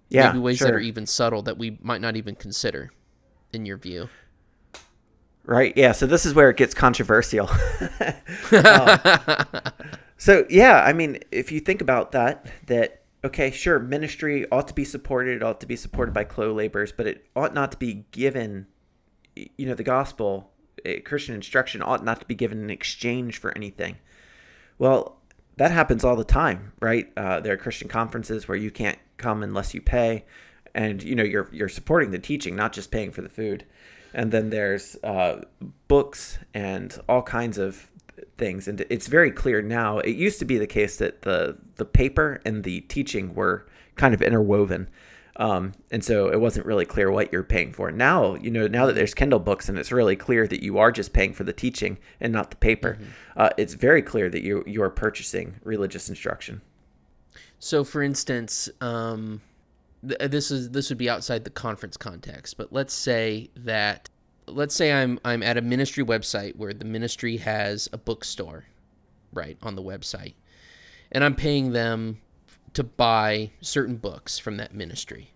yeah, 0.08 0.28
maybe 0.28 0.38
ways 0.40 0.58
sure. 0.58 0.68
that 0.68 0.74
are 0.74 0.80
even 0.80 1.06
subtle 1.06 1.42
that 1.42 1.56
we 1.56 1.78
might 1.82 2.00
not 2.00 2.16
even 2.16 2.34
consider. 2.34 2.90
in 3.52 3.66
your 3.66 3.76
view? 3.76 4.08
Right. 5.44 5.72
Yeah. 5.76 5.92
So 5.92 6.06
this 6.06 6.26
is 6.26 6.34
where 6.34 6.50
it 6.50 6.56
gets 6.56 6.74
controversial. 6.74 7.48
uh, 8.52 9.70
so 10.20 10.44
yeah, 10.50 10.82
I 10.82 10.92
mean, 10.92 11.18
if 11.32 11.50
you 11.50 11.60
think 11.60 11.80
about 11.80 12.12
that, 12.12 12.44
that 12.66 13.04
okay, 13.24 13.50
sure, 13.50 13.78
ministry 13.78 14.46
ought 14.52 14.68
to 14.68 14.74
be 14.74 14.84
supported, 14.84 15.36
it 15.36 15.42
ought 15.42 15.62
to 15.62 15.66
be 15.66 15.76
supported 15.76 16.12
by 16.12 16.24
clo 16.24 16.52
laborers, 16.52 16.92
but 16.92 17.06
it 17.06 17.24
ought 17.34 17.54
not 17.54 17.72
to 17.72 17.78
be 17.78 18.04
given. 18.10 18.66
You 19.34 19.64
know, 19.64 19.74
the 19.74 19.82
gospel, 19.82 20.50
eh, 20.84 20.98
Christian 21.00 21.34
instruction 21.34 21.80
ought 21.80 22.04
not 22.04 22.20
to 22.20 22.26
be 22.26 22.34
given 22.34 22.62
in 22.62 22.68
exchange 22.68 23.38
for 23.38 23.56
anything. 23.56 23.96
Well, 24.78 25.16
that 25.56 25.70
happens 25.70 26.04
all 26.04 26.16
the 26.16 26.24
time, 26.24 26.72
right? 26.82 27.10
Uh, 27.16 27.40
there 27.40 27.54
are 27.54 27.56
Christian 27.56 27.88
conferences 27.88 28.46
where 28.46 28.58
you 28.58 28.70
can't 28.70 28.98
come 29.16 29.42
unless 29.42 29.72
you 29.72 29.80
pay, 29.80 30.26
and 30.74 31.02
you 31.02 31.14
know 31.14 31.24
you're 31.24 31.48
you're 31.50 31.70
supporting 31.70 32.10
the 32.10 32.18
teaching, 32.18 32.54
not 32.54 32.74
just 32.74 32.90
paying 32.90 33.10
for 33.10 33.22
the 33.22 33.30
food. 33.30 33.64
And 34.12 34.32
then 34.32 34.50
there's 34.50 34.96
uh, 35.02 35.44
books 35.88 36.38
and 36.52 36.98
all 37.08 37.22
kinds 37.22 37.56
of 37.56 37.89
things, 38.38 38.68
and 38.68 38.84
it's 38.90 39.06
very 39.06 39.30
clear 39.30 39.62
now. 39.62 39.98
It 39.98 40.16
used 40.16 40.38
to 40.40 40.44
be 40.44 40.58
the 40.58 40.66
case 40.66 40.96
that 40.98 41.22
the 41.22 41.58
the 41.76 41.84
paper 41.84 42.40
and 42.44 42.64
the 42.64 42.80
teaching 42.82 43.34
were 43.34 43.66
kind 43.96 44.14
of 44.14 44.22
interwoven. 44.22 44.88
Um, 45.36 45.72
and 45.90 46.04
so 46.04 46.28
it 46.28 46.38
wasn't 46.38 46.66
really 46.66 46.84
clear 46.84 47.10
what 47.10 47.32
you're 47.32 47.42
paying 47.42 47.72
for. 47.72 47.90
Now, 47.90 48.34
you 48.34 48.50
know, 48.50 48.66
now 48.66 48.84
that 48.86 48.94
there's 48.94 49.14
Kindle 49.14 49.38
books 49.38 49.70
and 49.70 49.78
it's 49.78 49.90
really 49.90 50.16
clear 50.16 50.46
that 50.46 50.62
you 50.62 50.76
are 50.78 50.92
just 50.92 51.14
paying 51.14 51.32
for 51.32 51.44
the 51.44 51.52
teaching 51.52 51.98
and 52.20 52.30
not 52.30 52.50
the 52.50 52.56
paper, 52.56 52.98
mm-hmm. 53.00 53.10
uh, 53.36 53.48
it's 53.56 53.72
very 53.72 54.02
clear 54.02 54.28
that 54.28 54.42
you 54.42 54.62
you 54.66 54.82
are 54.82 54.90
purchasing 54.90 55.56
religious 55.64 56.08
instruction. 56.08 56.60
So, 57.58 57.84
for 57.84 58.02
instance, 58.02 58.68
um, 58.80 59.40
th- 60.06 60.30
this 60.30 60.50
is 60.50 60.70
this 60.70 60.88
would 60.88 60.98
be 60.98 61.08
outside 61.08 61.44
the 61.44 61.50
conference 61.50 61.96
context, 61.96 62.56
but 62.56 62.72
let's 62.72 62.94
say 62.94 63.50
that 63.56 64.08
let's 64.54 64.74
say 64.74 64.92
I'm 64.92 65.18
I'm 65.24 65.42
at 65.42 65.56
a 65.56 65.62
ministry 65.62 66.04
website 66.04 66.56
where 66.56 66.72
the 66.72 66.84
ministry 66.84 67.38
has 67.38 67.88
a 67.92 67.98
bookstore, 67.98 68.64
right 69.32 69.56
on 69.62 69.74
the 69.74 69.82
website, 69.82 70.34
and 71.12 71.24
I'm 71.24 71.34
paying 71.34 71.72
them 71.72 72.20
to 72.74 72.84
buy 72.84 73.50
certain 73.60 73.96
books 73.96 74.38
from 74.38 74.56
that 74.58 74.74
ministry. 74.74 75.30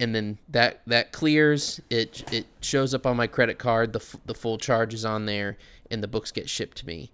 And 0.00 0.14
then 0.14 0.38
that 0.48 0.82
that 0.86 1.12
clears 1.12 1.80
it 1.90 2.24
it 2.32 2.46
shows 2.60 2.94
up 2.94 3.06
on 3.06 3.16
my 3.16 3.26
credit 3.26 3.58
card 3.58 3.92
the, 3.92 4.04
the 4.26 4.34
full 4.34 4.58
charge 4.58 4.92
is 4.92 5.04
on 5.04 5.26
there 5.26 5.56
and 5.90 6.02
the 6.02 6.08
books 6.08 6.32
get 6.32 6.48
shipped 6.48 6.78
to 6.78 6.86
me. 6.86 7.12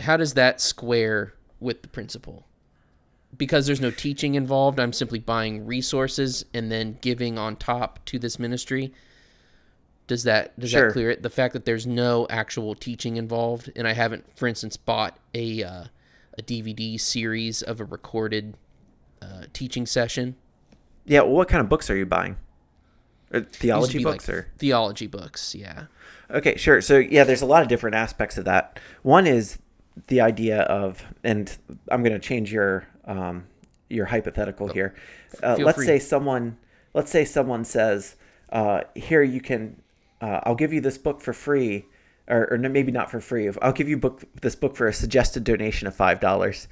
How 0.00 0.16
does 0.16 0.34
that 0.34 0.60
square 0.60 1.34
with 1.60 1.82
the 1.82 1.88
principle? 1.88 2.46
Because 3.36 3.66
there's 3.66 3.80
no 3.80 3.90
teaching 3.90 4.34
involved 4.34 4.80
i'm 4.80 4.92
simply 4.92 5.18
buying 5.18 5.66
resources 5.66 6.44
and 6.54 6.72
then 6.72 6.96
giving 7.00 7.38
on 7.38 7.54
top 7.54 8.02
to 8.06 8.18
this 8.18 8.38
ministry 8.38 8.92
does 10.06 10.24
that 10.24 10.58
does 10.58 10.70
sure. 10.70 10.88
that 10.88 10.92
clear 10.92 11.10
it 11.10 11.22
the 11.22 11.30
fact 11.30 11.52
that 11.52 11.64
there's 11.64 11.86
no 11.86 12.26
actual 12.30 12.74
teaching 12.74 13.16
involved 13.16 13.70
and 13.76 13.88
i 13.88 13.92
haven't 13.92 14.24
for 14.36 14.46
instance 14.46 14.76
bought 14.76 15.18
a 15.34 15.64
uh, 15.64 15.84
a 16.38 16.42
DVD 16.42 17.00
series 17.00 17.62
of 17.62 17.80
a 17.80 17.84
recorded 17.84 18.54
uh, 19.22 19.44
teaching 19.52 19.86
session. 19.86 20.36
Yeah, 21.04 21.20
well, 21.22 21.32
what 21.32 21.48
kind 21.48 21.60
of 21.60 21.68
books 21.68 21.88
are 21.90 21.96
you 21.96 22.06
buying? 22.06 22.36
Uh, 23.32 23.40
theology 23.50 24.02
books 24.02 24.28
like 24.28 24.36
or 24.36 24.48
theology 24.58 25.06
books? 25.06 25.54
Yeah. 25.54 25.86
Okay, 26.30 26.56
sure. 26.56 26.80
So 26.80 26.98
yeah, 26.98 27.24
there's 27.24 27.42
a 27.42 27.46
lot 27.46 27.62
of 27.62 27.68
different 27.68 27.96
aspects 27.96 28.38
of 28.38 28.44
that. 28.44 28.78
One 29.02 29.26
is 29.26 29.58
the 30.08 30.20
idea 30.20 30.62
of, 30.62 31.02
and 31.24 31.56
I'm 31.90 32.02
going 32.02 32.12
to 32.12 32.18
change 32.18 32.52
your 32.52 32.86
um, 33.04 33.46
your 33.88 34.06
hypothetical 34.06 34.68
oh, 34.70 34.72
here. 34.72 34.94
Uh, 35.42 35.56
let's 35.58 35.78
free. 35.78 35.86
say 35.86 35.98
someone, 35.98 36.58
let's 36.92 37.10
say 37.10 37.24
someone 37.24 37.64
says, 37.64 38.16
uh, 38.50 38.82
"Here 38.94 39.22
you 39.22 39.40
can, 39.40 39.80
uh, 40.26 40.40
I'll 40.44 40.54
give 40.54 40.72
you 40.72 40.80
this 40.80 40.98
book 40.98 41.20
for 41.20 41.32
free." 41.32 41.86
or, 42.28 42.52
or 42.52 42.58
maybe 42.58 42.90
not 42.92 43.10
for 43.10 43.20
free. 43.20 43.48
I'll 43.62 43.72
give 43.72 43.88
you 43.88 43.96
book 43.96 44.24
this 44.42 44.56
book 44.56 44.76
for 44.76 44.88
a 44.88 44.92
suggested 44.92 45.44
donation 45.44 45.86
of 45.86 45.94
five 45.94 46.20
dollars. 46.20 46.66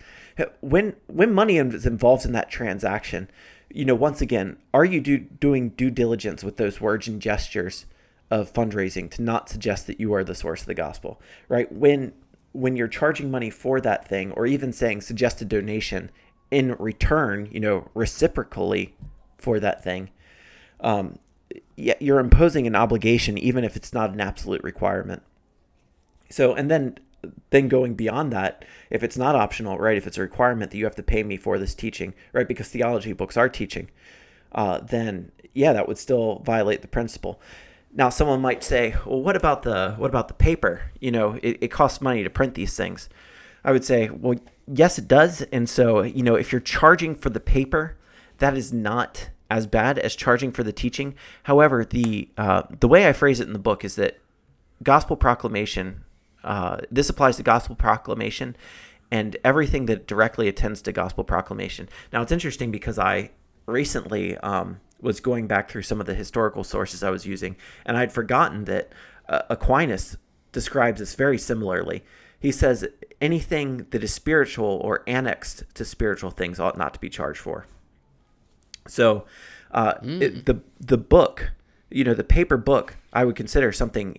When 0.60 0.96
when 1.06 1.32
money 1.32 1.58
is 1.58 1.86
involved 1.86 2.24
in 2.24 2.32
that 2.32 2.50
transaction, 2.50 3.30
you 3.70 3.84
know, 3.84 3.94
once 3.94 4.20
again, 4.20 4.56
are 4.72 4.84
you 4.84 5.00
do, 5.00 5.18
doing 5.18 5.70
due 5.70 5.90
diligence 5.90 6.42
with 6.42 6.56
those 6.56 6.80
words 6.80 7.06
and 7.08 7.20
gestures 7.20 7.86
of 8.30 8.52
fundraising 8.52 9.10
to 9.10 9.22
not 9.22 9.48
suggest 9.48 9.86
that 9.86 10.00
you 10.00 10.12
are 10.12 10.24
the 10.24 10.34
source 10.34 10.62
of 10.62 10.66
the 10.66 10.74
gospel, 10.74 11.20
right? 11.48 11.70
When 11.70 12.12
when 12.52 12.76
you're 12.76 12.88
charging 12.88 13.30
money 13.30 13.50
for 13.50 13.80
that 13.80 14.06
thing, 14.08 14.32
or 14.32 14.46
even 14.46 14.72
saying 14.72 15.00
suggested 15.00 15.48
donation 15.48 16.10
in 16.50 16.72
return, 16.78 17.48
you 17.50 17.60
know, 17.60 17.90
reciprocally 17.94 18.94
for 19.38 19.58
that 19.58 19.82
thing, 19.82 20.10
um, 20.80 21.18
you're 21.76 22.20
imposing 22.20 22.66
an 22.66 22.76
obligation, 22.76 23.36
even 23.38 23.64
if 23.64 23.76
it's 23.76 23.92
not 23.92 24.12
an 24.12 24.20
absolute 24.20 24.62
requirement. 24.62 25.22
So, 26.30 26.54
and 26.54 26.70
then 26.70 26.98
then 27.50 27.68
going 27.68 27.94
beyond 27.94 28.32
that, 28.32 28.64
if 28.90 29.02
it's 29.02 29.16
not 29.16 29.34
optional, 29.34 29.78
right? 29.78 29.96
If 29.96 30.06
it's 30.06 30.18
a 30.18 30.22
requirement 30.22 30.70
that 30.70 30.76
you 30.76 30.84
have 30.84 30.96
to 30.96 31.02
pay 31.02 31.22
me 31.22 31.36
for 31.36 31.58
this 31.58 31.74
teaching, 31.74 32.12
right? 32.32 32.46
Because 32.46 32.68
theology 32.68 33.12
books 33.12 33.36
are 33.36 33.48
teaching, 33.48 33.90
uh, 34.52 34.80
then 34.80 35.32
yeah, 35.54 35.72
that 35.72 35.88
would 35.88 35.98
still 35.98 36.40
violate 36.40 36.82
the 36.82 36.88
principle. 36.88 37.40
Now, 37.92 38.08
someone 38.08 38.40
might 38.40 38.64
say, 38.64 38.96
well, 39.06 39.22
what 39.22 39.36
about 39.36 39.62
the 39.62 39.94
what 39.96 40.10
about 40.10 40.28
the 40.28 40.34
paper? 40.34 40.90
You 41.00 41.12
know, 41.12 41.38
it, 41.42 41.58
it 41.60 41.68
costs 41.68 42.00
money 42.00 42.22
to 42.24 42.30
print 42.30 42.54
these 42.54 42.76
things. 42.76 43.08
I 43.64 43.72
would 43.72 43.84
say, 43.84 44.10
well, 44.10 44.38
yes, 44.66 44.98
it 44.98 45.08
does. 45.08 45.42
And 45.52 45.68
so, 45.68 46.02
you 46.02 46.22
know, 46.22 46.34
if 46.34 46.52
you're 46.52 46.60
charging 46.60 47.14
for 47.14 47.30
the 47.30 47.40
paper, 47.40 47.96
that 48.38 48.56
is 48.56 48.72
not 48.72 49.30
as 49.54 49.66
bad 49.66 49.98
as 49.98 50.16
charging 50.16 50.50
for 50.52 50.64
the 50.64 50.72
teaching. 50.72 51.14
However, 51.44 51.84
the 51.84 52.28
uh, 52.36 52.62
the 52.80 52.88
way 52.88 53.08
I 53.08 53.12
phrase 53.12 53.38
it 53.40 53.46
in 53.46 53.52
the 53.52 53.58
book 53.70 53.84
is 53.84 53.94
that 53.96 54.18
gospel 54.82 55.16
proclamation 55.16 56.04
uh, 56.44 56.78
this 56.90 57.08
applies 57.08 57.36
to 57.36 57.42
gospel 57.42 57.74
proclamation 57.74 58.56
and 59.10 59.36
everything 59.44 59.86
that 59.86 60.06
directly 60.06 60.48
attends 60.48 60.82
to 60.82 60.92
gospel 60.92 61.24
proclamation. 61.24 61.88
Now, 62.12 62.22
it's 62.22 62.32
interesting 62.32 62.70
because 62.70 62.98
I 62.98 63.30
recently 63.66 64.36
um, 64.38 64.80
was 65.00 65.20
going 65.20 65.46
back 65.46 65.70
through 65.70 65.82
some 65.82 66.00
of 66.00 66.06
the 66.06 66.14
historical 66.14 66.64
sources 66.64 67.02
I 67.02 67.10
was 67.10 67.26
using, 67.26 67.56
and 67.86 67.96
I'd 67.96 68.12
forgotten 68.12 68.64
that 68.64 68.92
uh, 69.28 69.42
Aquinas 69.48 70.16
describes 70.52 71.00
this 71.00 71.14
very 71.14 71.38
similarly. 71.38 72.04
He 72.38 72.52
says 72.52 72.86
anything 73.20 73.86
that 73.90 74.04
is 74.04 74.12
spiritual 74.12 74.80
or 74.84 75.02
annexed 75.06 75.64
to 75.74 75.84
spiritual 75.84 76.30
things 76.30 76.60
ought 76.60 76.76
not 76.76 76.92
to 76.94 77.00
be 77.00 77.08
charged 77.08 77.40
for. 77.40 77.66
So, 78.86 79.24
uh, 79.70 79.94
mm. 79.94 80.20
it, 80.20 80.46
the 80.46 80.60
the 80.80 80.98
book, 80.98 81.52
you 81.90 82.04
know, 82.04 82.14
the 82.14 82.24
paper 82.24 82.56
book, 82.56 82.96
I 83.12 83.24
would 83.24 83.36
consider 83.36 83.72
something 83.72 84.18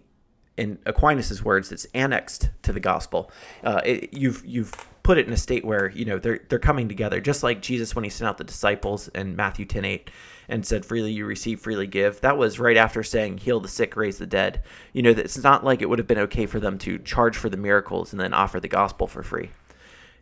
in 0.57 0.77
Aquinas's 0.85 1.43
words, 1.43 1.69
that's 1.69 1.85
annexed 1.93 2.49
to 2.63 2.71
the 2.71 2.79
gospel. 2.79 3.31
Uh, 3.63 3.81
it, 3.85 4.13
you've 4.13 4.45
you've 4.45 4.73
put 5.03 5.17
it 5.17 5.27
in 5.27 5.33
a 5.33 5.37
state 5.37 5.65
where 5.65 5.91
you 5.91 6.05
know 6.05 6.17
they're 6.17 6.39
they're 6.49 6.59
coming 6.59 6.87
together, 6.87 7.19
just 7.19 7.43
like 7.43 7.61
Jesus 7.61 7.95
when 7.95 8.03
he 8.03 8.09
sent 8.09 8.27
out 8.27 8.37
the 8.37 8.43
disciples 8.43 9.07
in 9.09 9.35
Matthew 9.35 9.65
10, 9.65 9.85
8, 9.85 10.09
and 10.47 10.65
said, 10.65 10.85
"Freely 10.85 11.11
you 11.11 11.25
receive, 11.25 11.59
freely 11.59 11.87
give." 11.87 12.21
That 12.21 12.37
was 12.37 12.59
right 12.59 12.77
after 12.77 13.03
saying, 13.03 13.39
"Heal 13.39 13.59
the 13.59 13.67
sick, 13.67 13.95
raise 13.95 14.17
the 14.17 14.25
dead." 14.25 14.63
You 14.93 15.01
know, 15.01 15.11
it's 15.11 15.41
not 15.41 15.63
like 15.63 15.81
it 15.81 15.89
would 15.89 15.99
have 15.99 16.07
been 16.07 16.19
okay 16.19 16.45
for 16.45 16.59
them 16.59 16.77
to 16.79 16.99
charge 16.99 17.37
for 17.37 17.49
the 17.49 17.57
miracles 17.57 18.13
and 18.13 18.19
then 18.19 18.33
offer 18.33 18.59
the 18.59 18.67
gospel 18.67 19.07
for 19.07 19.23
free. 19.23 19.51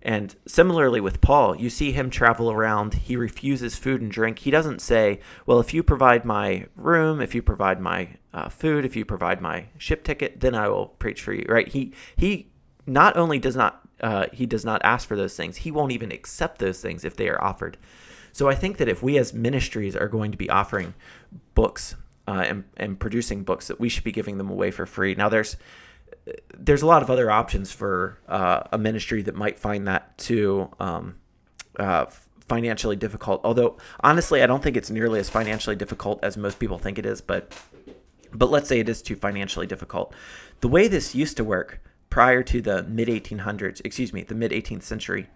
And 0.03 0.35
similarly 0.45 0.99
with 0.99 1.21
Paul, 1.21 1.55
you 1.55 1.69
see 1.69 1.93
him 1.93 2.09
travel 2.09 2.51
around. 2.51 2.93
He 2.93 3.15
refuses 3.15 3.77
food 3.77 4.01
and 4.01 4.11
drink. 4.11 4.39
He 4.39 4.51
doesn't 4.51 4.81
say, 4.81 5.21
Well, 5.45 5.61
if 5.61 5.73
you 5.73 5.81
provide 5.81 6.25
my 6.25 6.67
room, 6.75 7.21
if 7.21 7.33
you 7.33 7.41
provide 7.41 7.79
my 7.79 8.09
uh, 8.33 8.49
food, 8.49 8.83
if 8.83 8.97
you 8.97 9.05
provide 9.05 9.39
my 9.39 9.67
ship 9.77 10.03
ticket, 10.03 10.41
then 10.41 10.55
I 10.55 10.67
will 10.67 10.87
preach 10.87 11.21
for 11.21 11.31
you, 11.31 11.45
right? 11.47 11.69
He, 11.69 11.93
he 12.17 12.51
not 12.85 13.15
only 13.15 13.39
does 13.39 13.55
not, 13.55 13.87
uh, 14.01 14.27
he 14.33 14.45
does 14.45 14.65
not 14.65 14.81
ask 14.83 15.07
for 15.07 15.15
those 15.15 15.37
things, 15.37 15.57
he 15.57 15.71
won't 15.71 15.93
even 15.93 16.11
accept 16.11 16.59
those 16.59 16.81
things 16.81 17.05
if 17.05 17.15
they 17.15 17.29
are 17.29 17.41
offered. 17.41 17.77
So 18.33 18.49
I 18.49 18.55
think 18.55 18.77
that 18.77 18.89
if 18.89 19.01
we 19.01 19.17
as 19.17 19.33
ministries 19.33 19.95
are 19.95 20.09
going 20.09 20.31
to 20.31 20.37
be 20.37 20.49
offering 20.49 20.95
books 21.55 21.95
uh, 22.27 22.43
and, 22.45 22.63
and 22.75 22.99
producing 22.99 23.43
books, 23.43 23.67
that 23.67 23.79
we 23.79 23.87
should 23.87 24.03
be 24.03 24.11
giving 24.11 24.37
them 24.37 24.49
away 24.49 24.71
for 24.71 24.85
free. 24.85 25.15
Now, 25.15 25.29
there's 25.29 25.55
there's 26.57 26.81
a 26.81 26.85
lot 26.85 27.01
of 27.01 27.09
other 27.09 27.29
options 27.29 27.71
for 27.71 28.19
uh, 28.27 28.63
a 28.71 28.77
ministry 28.77 29.21
that 29.23 29.35
might 29.35 29.59
find 29.59 29.87
that 29.87 30.17
too 30.17 30.69
um, 30.79 31.15
uh, 31.77 32.05
financially 32.47 32.95
difficult. 32.95 33.41
Although 33.43 33.77
honestly, 34.01 34.41
I 34.41 34.47
don't 34.47 34.63
think 34.63 34.77
it's 34.77 34.89
nearly 34.89 35.19
as 35.19 35.29
financially 35.29 35.75
difficult 35.75 36.23
as 36.23 36.37
most 36.37 36.59
people 36.59 36.77
think 36.77 36.97
it 36.97 37.05
is. 37.05 37.21
But 37.21 37.53
but 38.33 38.49
let's 38.49 38.67
say 38.67 38.79
it 38.79 38.89
is 38.89 39.01
too 39.01 39.15
financially 39.15 39.67
difficult. 39.67 40.13
The 40.61 40.67
way 40.67 40.87
this 40.87 41.13
used 41.13 41.37
to 41.37 41.43
work 41.43 41.81
prior 42.09 42.43
to 42.43 42.61
the 42.61 42.83
mid 42.83 43.07
1800s, 43.07 43.81
excuse 43.83 44.13
me, 44.13 44.23
the 44.23 44.35
mid 44.35 44.51
18th 44.51 44.83
century, 44.83 45.27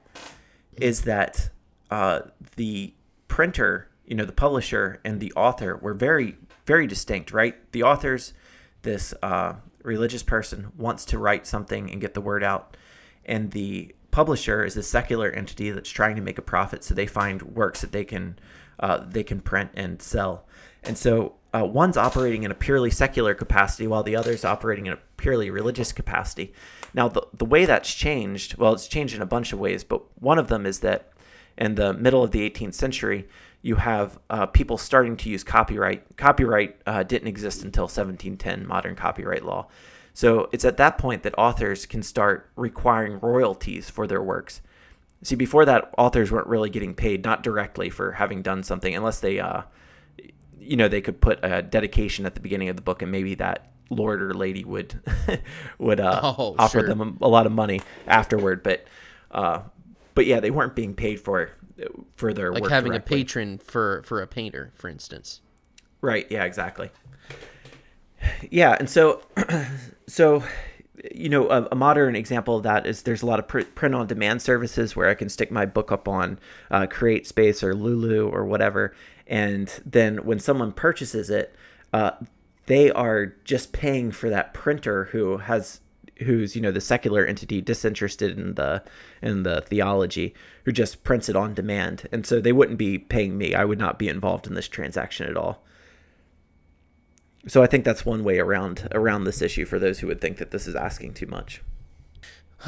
is 0.77 1.01
that 1.01 1.49
uh, 1.91 2.21
the 2.55 2.93
printer, 3.27 3.89
you 4.05 4.15
know, 4.15 4.25
the 4.25 4.31
publisher 4.31 4.99
and 5.03 5.19
the 5.19 5.33
author 5.33 5.77
were 5.77 5.93
very 5.93 6.37
very 6.65 6.85
distinct, 6.85 7.31
right? 7.31 7.55
The 7.71 7.83
authors, 7.83 8.33
this 8.81 9.13
uh, 9.23 9.53
religious 9.87 10.23
person 10.23 10.71
wants 10.77 11.05
to 11.05 11.17
write 11.17 11.47
something 11.47 11.89
and 11.89 12.01
get 12.01 12.13
the 12.13 12.21
word 12.21 12.43
out, 12.43 12.77
and 13.25 13.51
the 13.51 13.95
publisher 14.11 14.63
is 14.63 14.77
a 14.77 14.83
secular 14.83 15.29
entity 15.31 15.71
that's 15.71 15.89
trying 15.89 16.15
to 16.15 16.21
make 16.21 16.37
a 16.37 16.41
profit, 16.43 16.83
so 16.83 16.93
they 16.93 17.07
find 17.07 17.41
works 17.41 17.81
that 17.81 17.91
they 17.91 18.05
can 18.05 18.37
uh, 18.79 19.03
they 19.07 19.23
can 19.23 19.41
print 19.41 19.71
and 19.73 20.01
sell. 20.01 20.45
And 20.83 20.97
so 20.97 21.33
uh, 21.53 21.65
one's 21.65 21.97
operating 21.97 22.43
in 22.43 22.51
a 22.51 22.55
purely 22.55 22.91
secular 22.91 23.33
capacity 23.33 23.87
while 23.87 24.03
the 24.03 24.15
other's 24.15 24.45
operating 24.45 24.85
in 24.85 24.93
a 24.93 24.99
purely 25.17 25.49
religious 25.49 25.91
capacity. 25.91 26.53
Now, 26.93 27.07
the, 27.07 27.25
the 27.33 27.45
way 27.45 27.65
that's 27.65 27.93
changed, 27.93 28.57
well, 28.57 28.73
it's 28.73 28.87
changed 28.87 29.15
in 29.15 29.21
a 29.21 29.25
bunch 29.25 29.53
of 29.53 29.59
ways, 29.59 29.83
but 29.83 30.03
one 30.21 30.37
of 30.37 30.47
them 30.47 30.65
is 30.65 30.79
that 30.81 31.11
in 31.57 31.75
the 31.75 31.93
middle 31.93 32.23
of 32.23 32.31
the 32.31 32.47
18th 32.47 32.75
century, 32.75 33.27
you 33.61 33.75
have 33.75 34.19
uh, 34.29 34.45
people 34.45 34.77
starting 34.77 35.17
to 35.17 35.29
use 35.29 35.43
copyright. 35.43 36.17
Copyright 36.17 36.77
uh, 36.85 37.03
didn't 37.03 37.27
exist 37.27 37.63
until 37.63 37.83
1710, 37.83 38.65
modern 38.67 38.95
copyright 38.95 39.43
law. 39.43 39.67
So 40.13 40.49
it's 40.51 40.65
at 40.65 40.77
that 40.77 40.97
point 40.97 41.23
that 41.23 41.37
authors 41.37 41.85
can 41.85 42.01
start 42.01 42.49
requiring 42.55 43.19
royalties 43.19 43.89
for 43.89 44.07
their 44.07 44.21
works. 44.21 44.61
See, 45.23 45.35
before 45.35 45.65
that, 45.65 45.93
authors 45.97 46.31
weren't 46.31 46.47
really 46.47 46.69
getting 46.69 46.93
paid, 46.93 47.23
not 47.23 47.43
directly 47.43 47.89
for 47.89 48.13
having 48.13 48.41
done 48.41 48.63
something, 48.63 48.95
unless 48.95 49.19
they, 49.19 49.39
uh, 49.39 49.63
you 50.59 50.75
know, 50.75 50.87
they 50.87 51.01
could 51.01 51.21
put 51.21 51.39
a 51.43 51.61
dedication 51.61 52.25
at 52.25 52.35
the 52.35 52.41
beginning 52.41 52.69
of 52.69 52.75
the 52.75 52.81
book, 52.81 53.01
and 53.01 53.11
maybe 53.11 53.35
that 53.35 53.71
lord 53.89 54.21
or 54.21 54.33
lady 54.33 54.65
would 54.65 54.99
would 55.77 55.99
uh, 55.99 56.19
oh, 56.23 56.55
offer 56.59 56.79
sure. 56.79 56.87
them 56.87 57.17
a, 57.21 57.25
a, 57.25 57.29
lot 57.29 57.45
of 57.45 57.51
money 57.51 57.81
afterward. 58.05 58.61
But 58.63 58.85
uh, 59.31 59.61
but 60.17 60.25
yeah, 60.25 60.39
they 60.39 60.49
weren't 60.49 60.75
being 60.75 60.95
paid 60.95 61.19
for 61.19 61.51
for 62.15 62.33
their 62.33 62.51
like 62.51 62.67
having 62.67 62.91
directly. 62.91 63.17
a 63.17 63.19
patron 63.19 63.57
for 63.59 64.01
for 64.01 64.19
a 64.19 64.25
painter, 64.27 64.71
for 64.73 64.89
instance. 64.89 65.41
Right. 66.01 66.25
Yeah. 66.31 66.43
Exactly. 66.43 66.89
Yeah, 68.49 68.75
and 68.79 68.89
so 68.89 69.21
so 70.07 70.43
you 71.13 71.29
know 71.29 71.47
a, 71.49 71.67
a, 71.71 71.75
modern 71.75 72.15
example 72.15 72.57
of 72.57 72.63
that 72.63 72.87
is 72.87 73.03
there's 73.03 73.21
a 73.21 73.27
lot 73.27 73.37
of 73.37 73.47
pr- 73.47 73.61
print 73.61 73.93
on 73.93 74.07
demand 74.07 74.41
services 74.41 74.95
where 74.95 75.07
i 75.07 75.13
can 75.13 75.29
stick 75.29 75.51
my 75.51 75.63
book 75.63 75.91
up 75.91 76.07
on 76.07 76.39
uh, 76.71 76.87
CreateSpace 76.87 77.61
or 77.61 77.75
lulu 77.75 78.27
or 78.27 78.43
whatever 78.43 78.95
and 79.27 79.79
then 79.85 80.25
when 80.25 80.39
someone 80.39 80.71
purchases 80.71 81.29
it 81.29 81.55
uh, 81.93 82.13
they 82.65 82.89
are 82.89 83.27
just 83.43 83.73
paying 83.73 84.11
for 84.11 84.31
that 84.31 84.55
printer 84.55 85.05
who 85.11 85.37
has 85.37 85.81
who's 86.21 86.55
you 86.55 86.61
know 86.61 86.71
the 86.71 86.81
secular 86.81 87.25
entity 87.25 87.61
disinterested 87.61 88.37
in 88.37 88.55
the 88.55 88.83
in 89.21 89.43
the 89.43 89.61
theology 89.61 90.33
who 90.63 90.71
just 90.71 91.03
prints 91.03 91.29
it 91.29 91.35
on 91.35 91.53
demand. 91.53 92.07
And 92.11 92.25
so 92.25 92.39
they 92.39 92.51
wouldn't 92.51 92.77
be 92.77 92.97
paying 92.97 93.37
me. 93.37 93.53
I 93.53 93.65
would 93.65 93.79
not 93.79 93.99
be 93.99 94.07
involved 94.07 94.47
in 94.47 94.53
this 94.53 94.67
transaction 94.67 95.27
at 95.27 95.37
all. 95.37 95.63
So 97.47 97.63
i 97.63 97.67
think 97.67 97.85
that's 97.85 98.05
one 98.05 98.23
way 98.23 98.39
around 98.39 98.87
around 98.91 99.23
this 99.23 99.41
issue 99.41 99.65
for 99.65 99.79
those 99.79 99.99
who 99.99 100.07
would 100.07 100.19
think 100.19 100.37
that 100.37 100.51
this 100.51 100.67
is 100.67 100.75
asking 100.75 101.13
too 101.13 101.27
much. 101.27 101.61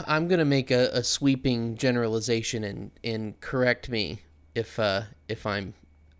I'm 0.06 0.28
going 0.28 0.40
to 0.40 0.46
make 0.46 0.70
a, 0.70 0.90
a, 0.94 1.04
sweeping 1.04 1.76
generalization 1.76 2.64
and 2.64 2.92
and 3.04 3.40
correct 3.42 3.90
me 3.90 4.22
if 4.56 4.80
uh 4.80 5.04
if 5.28 5.46
i'm 5.46 5.74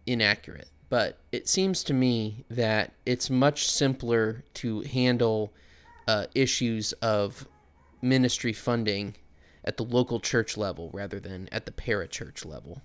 inaccurate. 0.06 0.70
But 0.90 1.20
it 1.32 1.48
seems 1.48 1.84
to 1.84 1.94
me 1.94 2.46
that 2.50 2.94
it's 3.06 3.30
much 3.30 3.70
simpler 3.70 4.44
to 4.56 4.82
handle 4.82 5.54
uh, 6.10 6.26
issues 6.34 6.92
of 7.04 7.48
ministry 8.02 8.52
funding 8.52 9.16
at 9.64 9.78
the 9.78 9.84
local 9.84 10.20
church 10.20 10.58
level 10.58 10.90
rather 10.92 11.20
than 11.20 11.48
at 11.52 11.68
the 11.68 11.72
parachurch 11.72 12.44
level. 12.48 12.82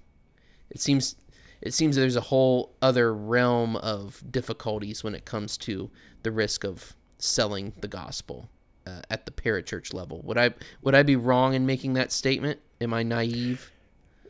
It 0.69 0.79
seems 0.79 1.17
it 1.63 1.73
seems 1.73 1.97
there's 1.97 2.17
a 2.17 2.21
whole 2.21 2.77
other 2.83 3.15
realm 3.15 3.77
of 3.77 4.23
difficulties 4.31 5.03
when 5.03 5.15
it 5.15 5.25
comes 5.25 5.57
to 5.59 5.91
the 6.23 6.31
risk 6.31 6.65
of 6.65 6.95
selling 7.17 7.73
the 7.81 7.89
gospel 7.89 8.51
uh, 8.87 9.01
at 9.09 9.25
the 9.25 9.33
parachurch 9.33 9.95
level. 9.95 10.21
Would 10.25 10.37
I 10.37 10.51
would 10.83 10.95
I 10.95 11.03
be 11.03 11.17
wrong 11.17 11.55
in 11.55 11.65
making 11.65 11.95
that 11.95 12.13
statement? 12.13 12.61
Am 12.83 12.93
I 12.93 13.05
naive? 13.05 13.73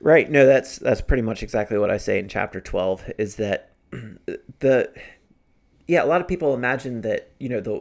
Right. 0.01 0.31
No, 0.31 0.47
that's 0.47 0.79
that's 0.79 1.01
pretty 1.01 1.25
much 1.25 1.43
exactly 1.43 1.79
what 1.79 1.91
I 1.91 1.97
say 1.97 2.21
in 2.21 2.29
chapter 2.29 2.61
12 2.61 3.11
is 3.19 3.35
that 3.37 3.73
the 4.61 4.93
yeah, 5.89 6.05
a 6.05 6.07
lot 6.07 6.21
of 6.21 6.29
people 6.29 6.55
imagine 6.55 7.01
that, 7.01 7.33
you 7.41 7.49
know, 7.49 7.61
the 7.61 7.81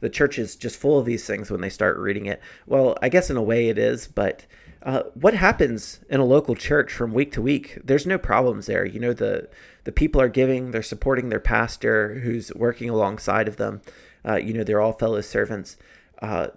the 0.00 0.10
church 0.10 0.38
is 0.38 0.56
just 0.56 0.76
full 0.76 0.98
of 0.98 1.06
these 1.06 1.26
things 1.26 1.50
when 1.50 1.60
they 1.60 1.68
start 1.68 1.96
reading 1.98 2.26
it. 2.26 2.40
Well, 2.66 2.96
I 3.02 3.08
guess 3.08 3.30
in 3.30 3.36
a 3.36 3.42
way 3.42 3.68
it 3.68 3.78
is, 3.78 4.06
but 4.06 4.46
uh, 4.82 5.02
what 5.14 5.34
happens 5.34 6.00
in 6.08 6.20
a 6.20 6.24
local 6.24 6.54
church 6.54 6.92
from 6.92 7.12
week 7.12 7.32
to 7.32 7.42
week? 7.42 7.78
There's 7.84 8.06
no 8.06 8.18
problems 8.18 8.66
there. 8.66 8.84
You 8.84 9.00
know, 9.00 9.12
the 9.12 9.48
the 9.84 9.92
people 9.92 10.20
are 10.20 10.28
giving, 10.28 10.70
they're 10.70 10.82
supporting 10.82 11.28
their 11.28 11.40
pastor 11.40 12.20
who's 12.20 12.52
working 12.54 12.90
alongside 12.90 13.48
of 13.48 13.56
them. 13.56 13.80
Uh, 14.26 14.36
you 14.36 14.52
know, 14.52 14.62
they're 14.62 14.80
all 14.80 14.92
fellow 14.92 15.20
servants. 15.20 15.76
Uh, 16.20 16.48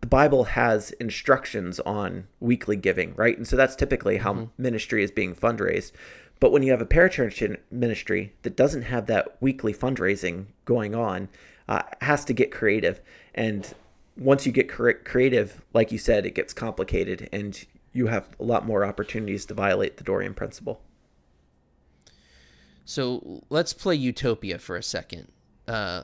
the 0.00 0.06
Bible 0.06 0.44
has 0.44 0.92
instructions 0.92 1.80
on 1.80 2.26
weekly 2.38 2.76
giving, 2.76 3.14
right? 3.16 3.36
And 3.36 3.46
so 3.46 3.56
that's 3.56 3.76
typically 3.76 4.18
how 4.18 4.32
mm-hmm. 4.32 4.62
ministry 4.62 5.02
is 5.02 5.10
being 5.10 5.34
fundraised. 5.34 5.92
But 6.38 6.52
when 6.52 6.62
you 6.62 6.70
have 6.70 6.80
a 6.80 6.86
parachurch 6.86 7.56
ministry 7.70 8.32
that 8.42 8.56
doesn't 8.56 8.82
have 8.82 9.06
that 9.06 9.36
weekly 9.40 9.74
fundraising 9.74 10.46
going 10.64 10.94
on, 10.94 11.28
uh, 11.70 11.82
has 12.02 12.24
to 12.26 12.34
get 12.34 12.50
creative. 12.50 13.00
And 13.34 13.72
once 14.18 14.44
you 14.44 14.52
get 14.52 14.68
creative, 14.68 15.64
like 15.72 15.92
you 15.92 15.98
said, 15.98 16.26
it 16.26 16.34
gets 16.34 16.52
complicated 16.52 17.28
and 17.32 17.64
you 17.92 18.08
have 18.08 18.28
a 18.38 18.44
lot 18.44 18.66
more 18.66 18.84
opportunities 18.84 19.46
to 19.46 19.54
violate 19.54 19.96
the 19.96 20.04
Dorean 20.04 20.34
principle. 20.34 20.82
So 22.84 23.44
let's 23.48 23.72
play 23.72 23.94
Utopia 23.94 24.58
for 24.58 24.76
a 24.76 24.82
second. 24.82 25.30
Uh, 25.68 26.02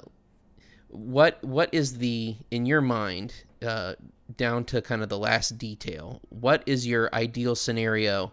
what 0.89 1.43
what 1.43 1.69
is 1.73 1.99
the 1.99 2.37
in 2.53 2.65
your 2.65 2.81
mind 2.81 3.35
uh, 3.61 3.95
down 4.37 4.65
to 4.67 4.81
kind 4.81 5.03
of 5.03 5.09
the 5.09 5.19
last 5.19 5.59
detail? 5.59 6.21
What 6.29 6.63
is 6.65 6.87
your 6.87 7.13
ideal 7.13 7.57
scenario 7.57 8.33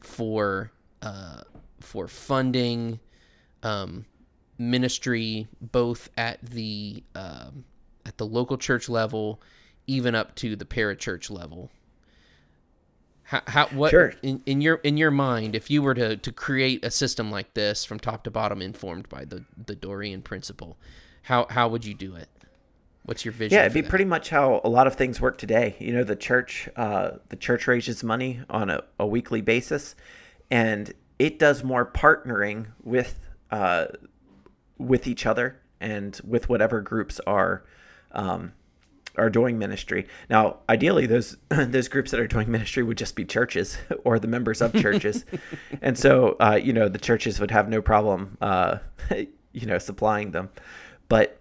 for 0.00 0.70
uh, 1.02 1.40
for 1.80 2.06
funding? 2.06 3.00
Um, 3.64 4.06
ministry 4.58 5.48
both 5.60 6.10
at 6.16 6.42
the 6.42 7.02
um, 7.14 7.64
at 8.04 8.18
the 8.18 8.26
local 8.26 8.58
church 8.58 8.88
level, 8.88 9.40
even 9.86 10.14
up 10.14 10.34
to 10.36 10.56
the 10.56 10.64
parachurch 10.64 11.30
level. 11.30 11.70
How, 13.24 13.42
how 13.46 13.66
what 13.66 13.90
sure. 13.90 14.14
in, 14.22 14.42
in 14.46 14.60
your 14.60 14.76
in 14.76 14.96
your 14.96 15.10
mind, 15.10 15.54
if 15.54 15.70
you 15.70 15.82
were 15.82 15.94
to, 15.94 16.16
to 16.16 16.32
create 16.32 16.84
a 16.84 16.90
system 16.90 17.30
like 17.30 17.52
this 17.54 17.84
from 17.84 18.00
top 18.00 18.24
to 18.24 18.30
bottom, 18.30 18.62
informed 18.62 19.08
by 19.08 19.24
the 19.24 19.44
the 19.66 19.76
Dorean 19.76 20.24
principle, 20.24 20.78
how 21.22 21.46
how 21.50 21.68
would 21.68 21.84
you 21.84 21.94
do 21.94 22.14
it? 22.14 22.28
What's 23.04 23.24
your 23.24 23.32
vision? 23.32 23.56
Yeah, 23.56 23.62
it'd 23.62 23.74
be 23.74 23.82
that? 23.82 23.90
pretty 23.90 24.06
much 24.06 24.30
how 24.30 24.60
a 24.64 24.68
lot 24.68 24.86
of 24.86 24.94
things 24.94 25.20
work 25.20 25.38
today. 25.38 25.76
You 25.78 25.92
know, 25.92 26.04
the 26.04 26.16
church 26.16 26.70
uh, 26.74 27.12
the 27.28 27.36
church 27.36 27.66
raises 27.66 28.02
money 28.02 28.40
on 28.48 28.70
a, 28.70 28.82
a 28.98 29.06
weekly 29.06 29.42
basis, 29.42 29.94
and 30.50 30.92
it 31.18 31.38
does 31.38 31.62
more 31.62 31.84
partnering 31.84 32.68
with 32.82 33.28
uh, 33.50 33.86
with 34.78 35.06
each 35.06 35.26
other 35.26 35.60
and 35.80 36.20
with 36.26 36.48
whatever 36.48 36.80
groups 36.80 37.20
are 37.26 37.64
um, 38.12 38.52
are 39.16 39.28
doing 39.28 39.58
ministry. 39.58 40.06
Now, 40.30 40.58
ideally, 40.68 41.06
those 41.06 41.36
those 41.48 41.88
groups 41.88 42.10
that 42.12 42.20
are 42.20 42.26
doing 42.26 42.50
ministry 42.50 42.82
would 42.82 42.98
just 42.98 43.16
be 43.16 43.24
churches 43.24 43.78
or 44.04 44.18
the 44.18 44.28
members 44.28 44.60
of 44.60 44.72
churches, 44.72 45.24
and 45.82 45.98
so 45.98 46.36
uh, 46.40 46.58
you 46.62 46.72
know 46.72 46.88
the 46.88 46.98
churches 46.98 47.40
would 47.40 47.50
have 47.50 47.68
no 47.68 47.82
problem, 47.82 48.38
uh, 48.40 48.78
you 49.52 49.66
know, 49.66 49.78
supplying 49.78 50.30
them. 50.30 50.50
But 51.08 51.40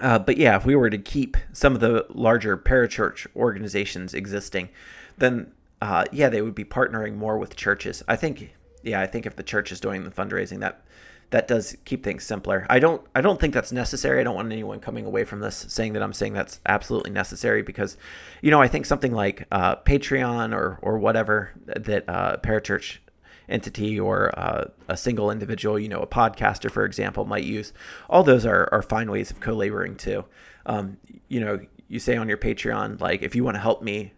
uh, 0.00 0.18
but 0.18 0.36
yeah, 0.36 0.56
if 0.56 0.64
we 0.64 0.74
were 0.74 0.90
to 0.90 0.98
keep 0.98 1.36
some 1.52 1.74
of 1.74 1.80
the 1.80 2.06
larger 2.10 2.56
parachurch 2.56 3.26
organizations 3.36 4.14
existing, 4.14 4.70
then 5.18 5.52
uh, 5.80 6.04
yeah, 6.12 6.28
they 6.28 6.42
would 6.42 6.54
be 6.54 6.64
partnering 6.64 7.16
more 7.16 7.38
with 7.38 7.56
churches. 7.56 8.02
I 8.08 8.16
think 8.16 8.54
yeah, 8.82 9.00
I 9.00 9.06
think 9.06 9.26
if 9.26 9.36
the 9.36 9.42
church 9.42 9.70
is 9.72 9.80
doing 9.80 10.04
the 10.04 10.10
fundraising, 10.10 10.60
that 10.60 10.82
that 11.30 11.46
does 11.46 11.76
keep 11.84 12.02
things 12.02 12.24
simpler. 12.24 12.66
I 12.68 12.78
don't 12.78 13.02
I 13.14 13.20
don't 13.20 13.40
think 13.40 13.54
that's 13.54 13.72
necessary. 13.72 14.20
I 14.20 14.24
don't 14.24 14.34
want 14.34 14.52
anyone 14.52 14.80
coming 14.80 15.06
away 15.06 15.24
from 15.24 15.40
this 15.40 15.66
saying 15.68 15.92
that 15.94 16.02
I'm 16.02 16.12
saying 16.12 16.32
that's 16.32 16.60
absolutely 16.66 17.10
necessary 17.10 17.62
because, 17.62 17.96
you 18.42 18.50
know, 18.50 18.60
I 18.60 18.68
think 18.68 18.86
something 18.86 19.12
like 19.12 19.46
uh, 19.52 19.76
Patreon 19.76 20.54
or 20.54 20.78
or 20.82 20.98
whatever 20.98 21.52
that 21.66 22.08
uh, 22.08 22.36
parachurch 22.38 22.98
entity 23.48 23.98
or 23.98 24.36
uh, 24.38 24.66
a 24.88 24.96
single 24.96 25.30
individual, 25.30 25.78
you 25.78 25.88
know, 25.88 26.00
a 26.00 26.06
podcaster, 26.06 26.70
for 26.70 26.84
example, 26.84 27.24
might 27.24 27.44
use. 27.44 27.72
All 28.08 28.22
those 28.22 28.46
are, 28.46 28.68
are 28.72 28.82
fine 28.82 29.10
ways 29.10 29.30
of 29.30 29.40
co-laboring 29.40 29.96
too. 29.96 30.24
Um, 30.66 30.98
you 31.28 31.40
know, 31.40 31.60
you 31.88 31.98
say 31.98 32.16
on 32.16 32.28
your 32.28 32.38
Patreon, 32.38 33.00
like, 33.00 33.22
if 33.22 33.34
you 33.34 33.42
want 33.42 33.56
to 33.56 33.60
help 33.60 33.82
me, 33.82 34.12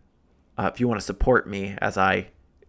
uh, 0.59 0.70
if 0.72 0.81
you 0.81 0.87
want 0.87 1.01
to 1.01 1.05
support 1.05 1.48
me 1.48 1.77
as 1.79 1.96
I 1.96 2.29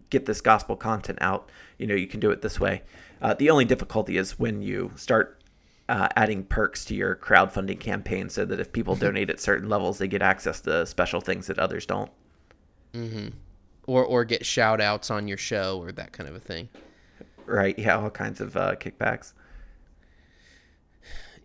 get 0.10 0.26
this 0.26 0.42
gospel 0.42 0.78
content 0.78 1.18
out, 1.22 1.50
you 1.78 1.86
know, 1.86 1.96
you 1.96 2.08
can 2.08 2.20
do 2.20 2.32
it 2.32 2.42
this 2.42 2.60
way. 2.60 2.84
Uh, 3.24 3.34
the 3.34 3.50
only 3.50 3.64
difficulty 3.64 4.18
is 4.18 4.38
when 4.38 4.62
you 4.62 4.92
start 4.98 5.42
uh, 5.88 6.10
adding 6.16 6.44
perks 6.44 6.84
to 6.86 6.94
your 6.94 7.16
crowdfunding 7.16 7.80
campaign 7.80 8.30
so 8.30 8.44
that 8.44 8.60
if 8.60 8.74
people 8.74 8.96
donate 8.98 9.30
at 9.30 9.40
certain 9.40 9.70
levels, 9.70 9.98
they 9.98 10.08
get 10.08 10.22
access 10.22 10.60
to 10.62 10.86
special 10.86 11.22
things 11.22 11.48
that 11.48 11.58
others 11.58 11.86
don't. 11.86 12.12
Mm-hmm. 12.94 13.30
Or, 13.88 14.04
or 14.04 14.26
get 14.26 14.46
shout 14.46 14.82
outs 14.82 15.10
on 15.10 15.28
your 15.28 15.38
show 15.38 15.80
or 15.82 15.92
that 15.94 16.12
kind 16.12 16.30
of 16.30 16.36
a 16.36 16.40
thing. 16.40 16.70
Right. 17.46 17.78
Yeah. 17.80 17.98
All 17.98 18.10
kinds 18.10 18.40
of 18.40 18.56
uh, 18.56 18.76
kickbacks. 18.76 19.34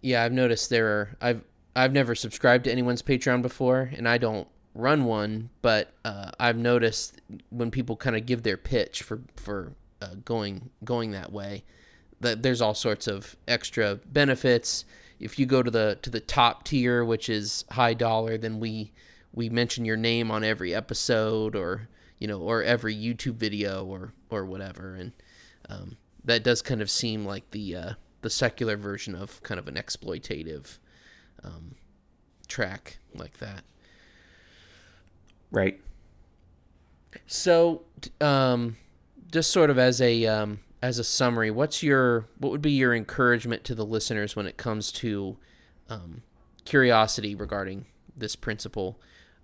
Yeah. 0.03 0.25
I've 0.25 0.33
noticed 0.33 0.71
there 0.71 0.87
are, 0.87 1.17
I've, 1.21 1.43
I've 1.75 1.93
never 1.93 2.15
subscribed 2.15 2.65
to 2.65 2.73
anyone's 2.73 3.03
Patreon 3.03 3.43
before 3.43 3.91
and 3.97 4.09
I 4.09 4.19
don't 4.19 4.49
run 4.75 5.05
one, 5.05 5.51
but 5.63 5.93
uh, 6.05 6.31
I've 6.39 6.57
noticed 6.57 7.21
when 7.51 7.71
people 7.71 7.97
kind 7.97 8.17
of 8.17 8.27
give 8.27 8.43
their 8.43 8.57
pitch 8.57 9.03
for, 9.03 9.23
for 9.37 9.73
uh, 10.01 10.15
going 10.25 10.71
going 10.85 11.13
that 11.13 11.33
way, 11.33 11.65
that 12.21 12.43
there's 12.43 12.61
all 12.61 12.75
sorts 12.75 13.07
of 13.07 13.37
extra 13.47 13.97
benefits. 14.07 14.85
If 15.21 15.39
you 15.39 15.47
go 15.47 15.63
to 15.63 15.71
the 15.71 15.99
to 16.03 16.11
the 16.11 16.21
top 16.21 16.65
tier, 16.65 17.05
which 17.05 17.29
is 17.29 17.65
high 17.73 17.95
dollar, 17.95 18.39
then 18.39 18.61
we 18.61 18.93
we 19.33 19.49
mention 19.49 19.85
your 19.85 19.97
name 19.97 20.31
on 20.31 20.45
every 20.45 20.75
episode 20.75 21.55
or 21.55 21.89
you 22.19 22.29
know 22.29 22.41
or 22.41 22.63
every 22.63 22.97
YouTube 22.97 23.35
video 23.35 23.85
or 23.85 24.13
or 24.31 24.45
whatever, 24.45 24.95
and 24.95 25.13
um, 25.69 25.97
that 26.25 26.43
does 26.43 26.63
kind 26.63 26.83
of 26.83 26.91
seem 26.91 27.25
like 27.25 27.51
the 27.51 27.75
uh, 27.75 27.93
the 28.23 28.31
secular 28.31 28.77
version 28.77 29.15
of 29.15 29.43
kind 29.43 29.59
of 29.59 29.69
an 29.69 29.75
exploitative 29.75 30.79
um, 31.45 31.75
track 32.47 32.99
like 33.15 33.39
that. 33.39 33.63
Right. 35.51 35.81
So, 37.27 37.83
um, 38.21 38.77
just 39.31 39.51
sort 39.51 39.71
of 39.71 39.79
as 39.79 40.01
a 40.01 40.27
um, 40.27 40.61
as 40.83 40.99
a 40.99 41.05
summary, 41.05 41.51
what's 41.51 41.83
your 41.83 42.27
what 42.39 42.51
would 42.53 42.63
be 42.63 42.73
your 42.73 42.95
encouragement 42.95 43.65
to 43.65 43.75
the 43.75 43.85
listeners 43.85 44.37
when 44.37 44.47
it 44.47 44.57
comes 44.57 44.93
to 44.93 45.37
um, 45.89 46.23
curiosity 46.65 47.35
regarding 47.35 47.87
this 48.17 48.37
principle? 48.37 49.01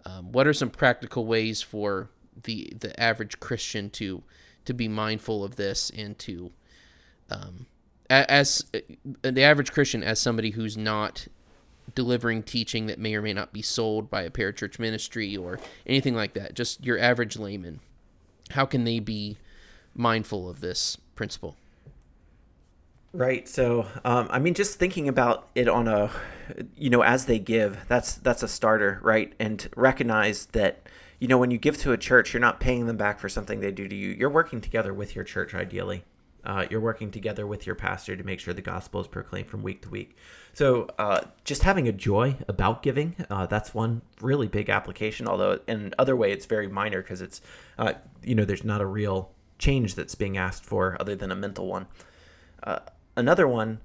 Um, 0.07 0.33
what 0.33 0.47
are 0.47 0.53
some 0.53 0.71
practical 0.71 1.27
ways 1.27 1.63
for 1.63 2.11
the 2.45 2.73
the 2.79 2.99
average 3.01 3.41
Christian 3.41 3.91
to 3.91 4.23
to 4.65 4.75
be 4.75 4.89
mindful 4.89 5.45
of 5.45 5.57
this 5.57 5.91
and 5.91 6.19
to 6.21 6.53
um, 7.31 7.67
as 8.11 8.65
uh, 8.75 8.79
the 9.23 9.43
average 9.43 9.73
Christian 9.73 10.03
as 10.03 10.21
somebody 10.21 10.51
who's 10.51 10.77
not 10.77 11.27
delivering 11.95 12.43
teaching 12.43 12.87
that 12.87 12.99
may 12.99 13.15
or 13.15 13.23
may 13.23 13.33
not 13.33 13.53
be 13.53 13.61
sold 13.61 14.09
by 14.09 14.23
a 14.23 14.31
parachurch 14.31 14.79
ministry 14.79 15.37
or 15.37 15.59
anything 15.87 16.15
like 16.15 16.33
that 16.33 16.55
just 16.55 16.83
your 16.83 16.99
average 16.99 17.37
layman 17.37 17.79
how 18.51 18.65
can 18.65 18.85
they 18.85 18.99
be 18.99 19.37
mindful 19.95 20.49
of 20.49 20.61
this 20.61 20.97
principle 21.15 21.57
Right. 23.15 23.49
So, 23.49 23.87
um, 24.05 24.27
I 24.29 24.41
mean, 24.41 24.55
just 24.55 24.77
thinking 24.77 25.07
about 25.09 25.49
it 25.55 25.69
on 25.69 25.87
a, 25.87 26.11
you 26.77 26.91
know, 26.91 27.03
as 27.03 27.27
they 27.27 27.39
give, 27.39 27.79
that's 27.87 28.17
that's 28.17 28.43
a 28.43 28.49
starter, 28.49 28.99
right? 29.03 29.33
And 29.39 29.69
recognize 29.77 30.47
that, 30.47 30.89
you 31.21 31.29
know, 31.29 31.39
when 31.39 31.53
you 31.53 31.59
give 31.59 31.79
to 31.79 31.93
a 31.93 31.97
church, 31.97 32.35
you're 32.35 32.41
not 32.41 32.59
paying 32.59 32.87
them 32.87 32.97
back 32.97 33.21
for 33.21 33.29
something 33.29 33.61
they 33.61 33.71
do 33.71 33.87
to 33.87 33.95
you. 33.95 34.11
You're 34.11 34.31
working 34.31 34.61
together 34.61 34.93
with 34.93 35.15
your 35.15 35.25
church, 35.25 35.55
ideally. 35.55 36.03
Uh, 36.45 36.67
you're 36.69 36.81
working 36.81 37.13
together 37.13 37.47
with 37.47 37.67
your 37.67 37.77
pastor 37.77 38.17
to 38.17 38.25
make 38.25 38.41
sure 38.41 38.53
the 38.53 38.61
gospel 38.61 39.01
is 39.01 39.07
proclaimed 39.07 39.49
from 39.49 39.63
week 39.63 39.81
to 39.83 39.89
week. 39.91 40.17
So, 40.53 40.89
uh, 40.99 41.21
just 41.45 41.63
having 41.63 41.87
a 41.87 41.93
joy 41.93 42.37
about 42.49 42.83
giving, 42.83 43.15
uh, 43.31 43.47
that's 43.47 43.73
one 43.73 44.03
really 44.21 44.49
big 44.49 44.69
application. 44.69 45.29
Although, 45.29 45.61
in 45.69 45.95
other 46.01 46.17
way, 46.17 46.33
it's 46.33 46.47
very 46.47 46.67
minor 46.67 47.01
because 47.01 47.23
it's, 47.23 47.41
uh, 47.79 47.93
you 48.25 48.35
know, 48.35 48.45
there's 48.45 48.65
not 48.65 48.81
a 48.81 48.87
real 48.87 49.31
change 49.59 49.95
that's 49.95 50.15
being 50.15 50.37
asked 50.37 50.65
for 50.65 50.97
other 51.01 51.15
than 51.15 51.31
a 51.31 51.37
mental 51.37 51.67
one. 51.67 51.87
Uh, 52.63 52.81
another 53.17 53.47
one 53.47 53.81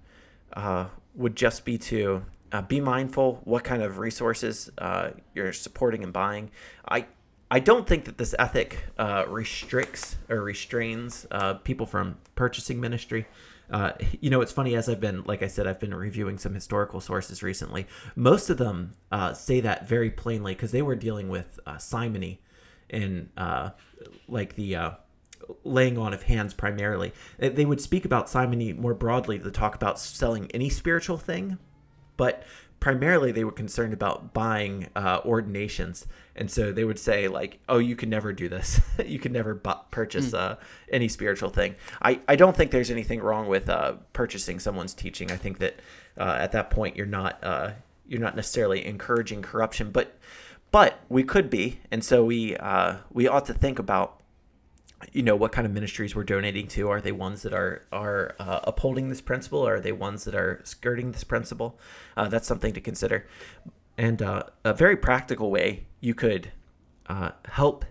uh, 0.53 0.87
would 1.15 1.35
just 1.35 1.65
be 1.65 1.77
to 1.77 2.25
uh, 2.51 2.61
be 2.61 2.79
mindful 2.79 3.41
what 3.43 3.63
kind 3.63 3.83
of 3.83 3.99
resources 3.99 4.71
uh, 4.77 5.11
you're 5.35 5.53
supporting 5.53 6.03
and 6.03 6.13
buying. 6.13 6.49
I 6.87 7.05
I 7.51 7.59
don't 7.59 7.87
think 7.87 8.05
that 8.05 8.17
this 8.19 8.35
ethic 8.37 8.85
uh, 8.97 9.25
restricts 9.27 10.17
or 10.29 10.41
restrains 10.41 11.25
uh, 11.31 11.55
people 11.55 11.87
from 11.87 12.17
purchasing 12.35 12.79
ministry. 12.79 13.25
You 14.19 14.29
know, 14.29 14.41
it's 14.41 14.51
funny 14.51 14.75
as 14.75 14.87
I've 14.87 14.99
been, 14.99 15.23
like 15.25 15.41
I 15.43 15.47
said, 15.47 15.65
I've 15.65 15.79
been 15.79 15.93
reviewing 15.93 16.37
some 16.37 16.53
historical 16.53 16.99
sources 16.99 17.41
recently. 17.41 17.87
Most 18.15 18.51
of 18.51 18.57
them 18.57 18.93
say 19.33 19.61
that 19.61 19.87
very 19.87 20.11
plainly 20.11 20.53
because 20.53 20.71
they 20.71 20.83
were 20.83 20.95
dealing 20.95 21.27
with 21.27 21.59
simony 21.79 22.39
in 22.87 23.29
like 24.27 24.55
the 24.55 24.97
laying 25.63 25.97
on 25.97 26.13
of 26.13 26.23
hands 26.23 26.53
primarily. 26.53 27.13
They 27.37 27.65
would 27.65 27.81
speak 27.81 28.05
about 28.05 28.29
simony 28.29 28.73
more 28.73 28.93
broadly 28.93 29.39
to 29.39 29.51
talk 29.51 29.75
about 29.75 29.99
selling 29.99 30.49
any 30.51 30.69
spiritual 30.69 31.17
thing, 31.17 31.57
but 32.17 32.43
primarily 32.79 33.31
they 33.31 33.43
were 33.43 33.51
concerned 33.51 33.93
about 33.93 34.33
buying 34.33 34.87
uh, 34.95 35.19
ordinations. 35.25 36.07
And 36.35 36.49
so 36.49 36.71
they 36.71 36.83
would 36.83 36.99
say, 36.99 37.27
like, 37.27 37.59
oh, 37.67 37.79
you 37.79 37.95
can 37.95 38.09
never 38.09 38.31
do 38.31 38.47
this. 38.47 38.79
you 39.05 39.19
can 39.19 39.33
never 39.33 39.53
bu- 39.55 39.71
purchase 39.91 40.31
mm. 40.31 40.39
uh, 40.39 40.55
any 40.91 41.07
spiritual 41.07 41.49
thing. 41.49 41.75
I, 42.01 42.21
I 42.27 42.35
don't 42.35 42.55
think 42.55 42.71
there's 42.71 42.91
anything 42.91 43.19
wrong 43.19 43.47
with 43.47 43.69
uh, 43.69 43.93
purchasing 44.13 44.59
someone's 44.59 44.93
teaching. 44.93 45.31
I 45.31 45.37
think 45.37 45.59
that 45.59 45.79
uh, 46.17 46.37
at 46.39 46.51
that 46.53 46.69
point 46.69 46.95
you're 46.95 47.05
not 47.05 47.43
uh, 47.43 47.71
you're 48.07 48.21
not 48.21 48.35
necessarily 48.35 48.85
encouraging 48.85 49.41
corruption, 49.41 49.91
but 49.91 50.17
but 50.71 50.99
we 51.09 51.23
could 51.23 51.49
be, 51.49 51.79
and 51.91 52.03
so 52.03 52.23
we 52.23 52.55
uh, 52.57 52.97
we 53.11 53.27
ought 53.27 53.45
to 53.45 53.53
think 53.53 53.79
about 53.79 54.18
you 55.11 55.23
know 55.23 55.35
what 55.35 55.51
kind 55.51 55.65
of 55.65 55.73
ministries 55.73 56.15
we're 56.15 56.23
donating 56.23 56.67
to. 56.67 56.89
Are 56.89 57.01
they 57.01 57.11
ones 57.11 57.41
that 57.43 57.53
are 57.53 57.85
are 57.91 58.35
uh, 58.39 58.61
upholding 58.63 59.09
this 59.09 59.21
principle 59.21 59.59
or 59.59 59.75
are 59.75 59.79
they 59.79 59.91
ones 59.91 60.25
that 60.25 60.35
are 60.35 60.61
skirting 60.63 61.11
this 61.11 61.23
principle? 61.23 61.79
Uh, 62.17 62.27
that's 62.27 62.47
something 62.47 62.73
to 62.73 62.81
consider. 62.81 63.27
And 63.97 64.21
uh, 64.21 64.43
a 64.63 64.73
very 64.73 64.95
practical 64.95 65.51
way 65.51 65.87
you 65.99 66.13
could 66.13 66.51
uh, 67.07 67.31
help 67.45 67.85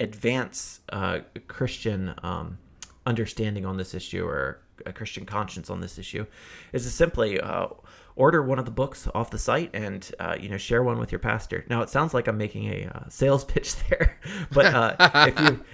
advance 0.00 0.80
uh, 0.90 1.20
christian 1.48 2.14
um, 2.22 2.58
understanding 3.06 3.66
on 3.66 3.76
this 3.76 3.94
issue 3.94 4.24
or 4.24 4.60
a 4.86 4.92
christian 4.92 5.26
conscience 5.26 5.68
on 5.70 5.80
this 5.80 5.98
issue 5.98 6.24
is 6.72 6.84
to 6.84 6.90
simply 6.90 7.40
uh, 7.40 7.66
order 8.14 8.40
one 8.40 8.60
of 8.60 8.64
the 8.64 8.70
books 8.70 9.08
off 9.12 9.30
the 9.30 9.38
site 9.38 9.70
and 9.74 10.12
you 10.38 10.48
know 10.48 10.56
share 10.56 10.82
one 10.82 10.98
with 10.98 11.10
your 11.10 11.18
pastor. 11.18 11.64
Now 11.68 11.82
it 11.82 11.88
sounds 11.88 12.14
like 12.14 12.28
i'm 12.28 12.38
making 12.38 12.68
a 12.68 13.10
sales 13.10 13.44
pitch 13.52 13.74
there 13.88 14.20
but 14.52 14.96
if 15.28 15.40
you 15.40 15.64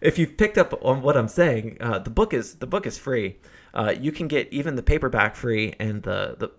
if 0.00 0.18
you've 0.18 0.36
picked 0.36 0.58
up 0.58 0.78
on 0.84 1.02
what 1.02 1.16
I'm 1.16 1.28
saying, 1.28 1.78
uh, 1.80 1.98
the 1.98 2.10
book 2.10 2.32
is 2.32 2.56
the 2.56 2.66
book 2.66 2.86
is 2.86 2.98
free. 2.98 3.36
Uh, 3.74 3.94
you 3.98 4.12
can 4.12 4.28
get 4.28 4.52
even 4.52 4.76
the 4.76 4.82
paperback 4.82 5.36
free, 5.36 5.74
and 5.78 6.02
the 6.02 6.36
the 6.38 6.50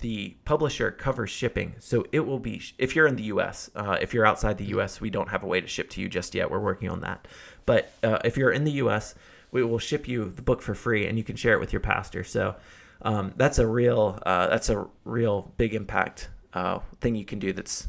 the 0.00 0.36
publisher 0.44 0.90
covers 0.90 1.30
shipping. 1.30 1.74
So 1.78 2.04
it 2.12 2.20
will 2.20 2.38
be 2.38 2.62
if 2.78 2.94
you're 2.96 3.06
in 3.06 3.16
the 3.16 3.24
U.S. 3.24 3.70
Uh, 3.74 3.98
if 4.00 4.14
you're 4.14 4.26
outside 4.26 4.58
the 4.58 4.66
U.S., 4.66 5.00
we 5.00 5.10
don't 5.10 5.28
have 5.28 5.42
a 5.42 5.46
way 5.46 5.60
to 5.60 5.66
ship 5.66 5.90
to 5.90 6.00
you 6.00 6.08
just 6.08 6.34
yet. 6.34 6.50
We're 6.50 6.60
working 6.60 6.88
on 6.88 7.00
that. 7.00 7.26
But 7.66 7.92
uh, 8.02 8.18
if 8.24 8.36
you're 8.36 8.52
in 8.52 8.64
the 8.64 8.72
U.S., 8.72 9.14
we 9.50 9.62
will 9.62 9.78
ship 9.78 10.06
you 10.08 10.24
the 10.30 10.42
book 10.42 10.62
for 10.62 10.74
free, 10.74 11.06
and 11.06 11.18
you 11.18 11.24
can 11.24 11.36
share 11.36 11.54
it 11.54 11.60
with 11.60 11.72
your 11.72 11.80
pastor. 11.80 12.24
So 12.24 12.56
um, 13.02 13.32
that's 13.36 13.58
a 13.58 13.66
real 13.66 14.18
uh, 14.24 14.48
that's 14.48 14.70
a 14.70 14.86
real 15.04 15.52
big 15.56 15.74
impact 15.74 16.28
uh, 16.54 16.80
thing 17.00 17.14
you 17.14 17.24
can 17.24 17.38
do. 17.38 17.52
That's 17.52 17.88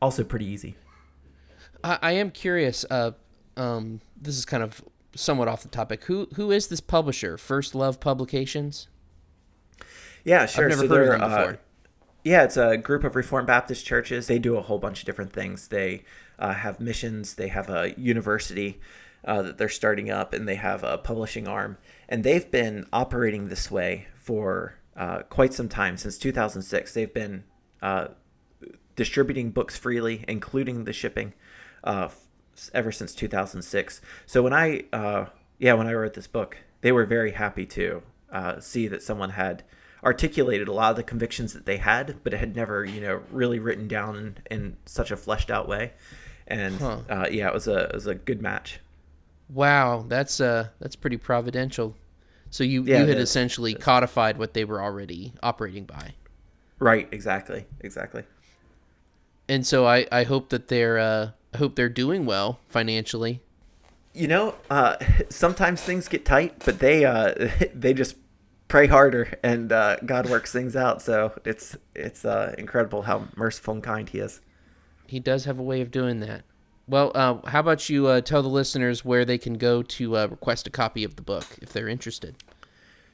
also 0.00 0.24
pretty 0.24 0.46
easy. 0.46 0.76
I, 1.82 1.98
I 2.02 2.12
am 2.12 2.30
curious. 2.30 2.84
Uh, 2.90 3.12
um, 3.56 4.00
this 4.20 4.36
is 4.36 4.44
kind 4.44 4.62
of 4.62 4.82
somewhat 5.14 5.48
off 5.48 5.62
the 5.62 5.68
topic. 5.68 6.04
Who 6.04 6.28
who 6.34 6.50
is 6.50 6.68
this 6.68 6.80
publisher? 6.80 7.36
First 7.36 7.74
Love 7.74 8.00
Publications. 8.00 8.88
Yeah, 10.24 10.46
sure. 10.46 10.64
I've 10.64 10.70
never 10.70 10.88
so 10.88 10.94
heard 10.94 11.08
of 11.14 11.20
them 11.20 11.30
before. 11.30 11.52
Uh, 11.52 11.56
yeah, 12.24 12.42
it's 12.44 12.56
a 12.56 12.76
group 12.76 13.04
of 13.04 13.16
Reformed 13.16 13.46
Baptist 13.46 13.86
churches. 13.86 14.26
They 14.26 14.38
do 14.38 14.56
a 14.56 14.62
whole 14.62 14.78
bunch 14.78 15.00
of 15.00 15.06
different 15.06 15.32
things. 15.32 15.68
They 15.68 16.04
uh, 16.38 16.52
have 16.52 16.80
missions. 16.80 17.34
They 17.34 17.48
have 17.48 17.70
a 17.70 17.94
university 17.96 18.80
uh, 19.24 19.42
that 19.42 19.58
they're 19.58 19.68
starting 19.68 20.10
up, 20.10 20.32
and 20.32 20.48
they 20.48 20.56
have 20.56 20.82
a 20.84 20.98
publishing 20.98 21.48
arm. 21.48 21.78
And 22.08 22.24
they've 22.24 22.50
been 22.50 22.86
operating 22.92 23.48
this 23.48 23.70
way 23.70 24.08
for 24.14 24.78
uh, 24.96 25.20
quite 25.30 25.54
some 25.54 25.68
time 25.68 25.96
since 25.96 26.18
2006. 26.18 26.92
They've 26.92 27.14
been 27.14 27.44
uh, 27.80 28.08
distributing 28.96 29.50
books 29.50 29.76
freely, 29.76 30.24
including 30.26 30.84
the 30.84 30.92
shipping 30.92 31.32
uh, 31.84 32.08
ever 32.74 32.92
since 32.92 33.14
2006. 33.14 34.00
So 34.26 34.42
when 34.42 34.52
I, 34.52 34.84
uh, 34.92 35.26
yeah, 35.58 35.74
when 35.74 35.86
I 35.86 35.92
wrote 35.94 36.14
this 36.14 36.26
book, 36.26 36.58
they 36.80 36.92
were 36.92 37.04
very 37.04 37.32
happy 37.32 37.66
to 37.66 38.02
uh, 38.32 38.60
see 38.60 38.88
that 38.88 39.02
someone 39.02 39.30
had 39.30 39.64
articulated 40.04 40.68
a 40.68 40.72
lot 40.72 40.90
of 40.90 40.96
the 40.96 41.02
convictions 41.02 41.52
that 41.52 41.66
they 41.66 41.78
had, 41.78 42.16
but 42.22 42.34
it 42.34 42.38
had 42.38 42.54
never, 42.54 42.84
you 42.84 43.00
know, 43.00 43.22
really 43.30 43.58
written 43.58 43.88
down 43.88 44.16
in, 44.16 44.36
in 44.50 44.76
such 44.86 45.10
a 45.10 45.16
fleshed 45.16 45.50
out 45.50 45.68
way. 45.68 45.92
And 46.46 46.76
huh. 46.76 46.98
uh, 47.08 47.26
yeah, 47.30 47.48
it 47.48 47.54
was 47.54 47.68
a 47.68 47.84
it 47.84 47.94
was 47.94 48.06
a 48.06 48.14
good 48.14 48.40
match. 48.40 48.80
Wow, 49.50 50.04
that's 50.08 50.40
uh 50.40 50.68
that's 50.80 50.96
pretty 50.96 51.16
providential. 51.16 51.94
So 52.50 52.64
you 52.64 52.84
yeah, 52.84 53.00
you 53.00 53.06
had 53.06 53.18
essentially 53.18 53.74
codified 53.74 54.38
what 54.38 54.54
they 54.54 54.64
were 54.64 54.82
already 54.82 55.34
operating 55.42 55.84
by. 55.84 56.14
Right. 56.78 57.08
Exactly. 57.12 57.66
Exactly. 57.80 58.24
And 59.48 59.66
so 59.66 59.86
I 59.86 60.06
I 60.10 60.22
hope 60.22 60.50
that 60.50 60.68
they're 60.68 60.98
uh 60.98 61.30
I 61.54 61.58
hope 61.58 61.74
they're 61.74 61.88
doing 61.88 62.26
well 62.26 62.60
financially. 62.68 63.40
You 64.12 64.28
know, 64.28 64.54
uh, 64.70 64.96
sometimes 65.30 65.82
things 65.82 66.08
get 66.08 66.24
tight, 66.24 66.62
but 66.64 66.78
they 66.78 67.04
uh, 67.04 67.50
they 67.74 67.94
just 67.94 68.16
pray 68.68 68.86
harder, 68.86 69.38
and 69.42 69.72
uh, 69.72 69.96
God 70.04 70.28
works 70.28 70.52
things 70.52 70.76
out. 70.76 71.02
So 71.02 71.32
it's 71.44 71.76
it's 71.94 72.24
uh, 72.24 72.54
incredible 72.58 73.02
how 73.02 73.28
merciful 73.36 73.74
and 73.74 73.82
kind 73.82 74.08
He 74.08 74.18
is. 74.18 74.40
He 75.06 75.20
does 75.20 75.44
have 75.44 75.58
a 75.58 75.62
way 75.62 75.80
of 75.80 75.90
doing 75.90 76.20
that. 76.20 76.42
Well, 76.86 77.12
uh, 77.14 77.46
how 77.48 77.60
about 77.60 77.88
you 77.88 78.06
uh, 78.06 78.20
tell 78.22 78.42
the 78.42 78.48
listeners 78.48 79.04
where 79.04 79.24
they 79.24 79.38
can 79.38 79.54
go 79.54 79.82
to 79.82 80.16
request 80.16 80.66
a 80.66 80.70
copy 80.70 81.04
of 81.04 81.16
the 81.16 81.22
book 81.22 81.44
if 81.60 81.72
they're 81.72 81.88
interested? 81.88 82.34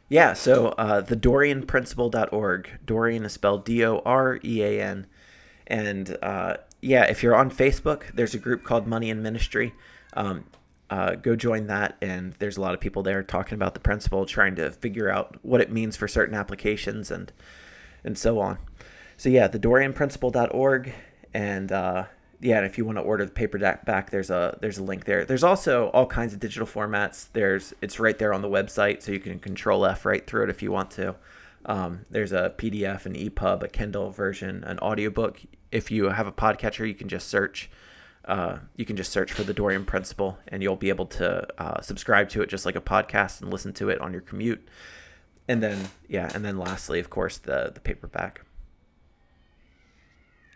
Yeah, 0.09 0.35
so 0.35 0.69
uh, 0.79 1.01
the 1.01 1.17
DoreanPrinciple.org. 1.17 2.71
Dorean 2.87 3.25
is 3.25 3.33
spelled 3.33 3.65
D 3.65 3.85
O 3.85 4.01
R 4.05 4.39
E 4.45 4.63
A 4.63 4.83
N. 4.83 5.07
And 5.67 6.17
uh, 6.23 6.59
yeah, 6.85 7.05
if 7.05 7.23
you're 7.23 7.35
on 7.35 7.51
Facebook, 7.51 8.13
there's 8.13 8.35
a 8.35 8.39
group 8.39 8.63
called 8.63 8.87
Money 8.87 9.11
and 9.11 9.23
Ministry. 9.23 9.75
Um, 10.13 10.45
uh, 10.91 11.15
go 11.15 11.35
join 11.35 11.67
that. 11.69 11.97
And 12.03 12.35
there's 12.35 12.59
a 12.59 12.61
lot 12.61 12.75
of 12.75 12.81
people 12.81 13.03
there 13.03 13.23
talking 13.23 13.55
about 13.55 13.73
the 13.73 13.81
principle, 13.81 14.27
trying 14.27 14.55
to 14.57 14.71
figure 14.71 15.11
out 15.11 15.39
what 15.43 15.63
it 15.63 15.73
means 15.73 15.97
for 15.97 16.07
certain 16.07 16.35
applications 16.35 17.11
and 17.11 17.33
and 18.05 18.19
so 18.19 18.39
on. 18.39 18.59
So 19.17 19.31
yeah, 19.31 19.49
the 19.49 19.59
DoreanPrinciple.org, 19.59 20.93
and 21.33 21.73
uh, 21.73 22.05
yeah, 22.41 22.59
and 22.59 22.67
if 22.67 22.77
you 22.77 22.85
want 22.85 22.99
to 22.99 23.03
order 23.03 23.25
the 23.25 23.33
paperback, 23.33 24.11
there's 24.11 24.29
a 24.29 24.59
there's 24.61 24.77
a 24.77 24.83
link 24.83 25.07
there. 25.07 25.25
There's 25.25 25.45
also 25.45 25.89
all 25.89 26.07
kinds 26.07 26.35
of 26.35 26.41
digital 26.41 26.67
formats. 26.67 27.29
There's 27.33 27.73
it's 27.81 27.99
right 27.99 28.19
there 28.19 28.35
on 28.35 28.43
the 28.43 28.49
website, 28.49 29.03
so 29.03 29.11
you 29.11 29.21
can 29.21 29.39
Control 29.39 29.87
F 29.87 30.05
right 30.05 30.27
through 30.27 30.45
it 30.45 30.51
if 30.51 30.63
you 30.63 30.71
want 30.71 30.91
to. 30.93 31.15
Um, 31.67 32.05
there's 32.11 32.33
a 32.33 32.55
PDF, 32.57 33.07
an 33.07 33.15
EPUB, 33.15 33.63
a 33.63 33.69
Kindle 33.69 34.11
version, 34.11 34.65
an 34.65 34.79
audiobook. 34.81 35.41
If 35.73 35.91
you 35.91 36.11
have 36.11 36.27
a 36.27 36.33
podcatcher, 36.33 36.87
you 36.87 36.95
can 36.95 37.09
just 37.09 37.29
search. 37.29 37.71
Uh, 38.25 38.59
you 38.77 38.85
can 38.85 38.97
just 38.97 39.13
search 39.13 39.33
for 39.33 39.43
the 39.43 39.53
Dorean 39.53 39.85
Principle, 39.85 40.39
and 40.49 40.63
you'll 40.63 40.77
be 40.77 40.89
able 40.89 41.07
to 41.07 41.47
uh, 41.61 41.81
subscribe 41.83 42.31
to 42.31 42.43
it 42.43 42.49
just 42.49 42.65
like 42.65 42.77
a 42.77 42.81
podcast 42.81 43.43
and 43.43 43.51
listen 43.51 43.73
to 43.75 43.91
it 43.91 44.01
on 44.01 44.13
your 44.13 44.23
commute. 44.23 44.67
And 45.47 45.63
then, 45.63 45.89
yeah, 46.09 46.31
and 46.35 46.45
then 46.45 46.57
lastly, 46.59 47.01
of 47.01 47.11
course, 47.11 47.37
the 47.39 47.71
the 47.75 47.81
paperback. 47.81 48.43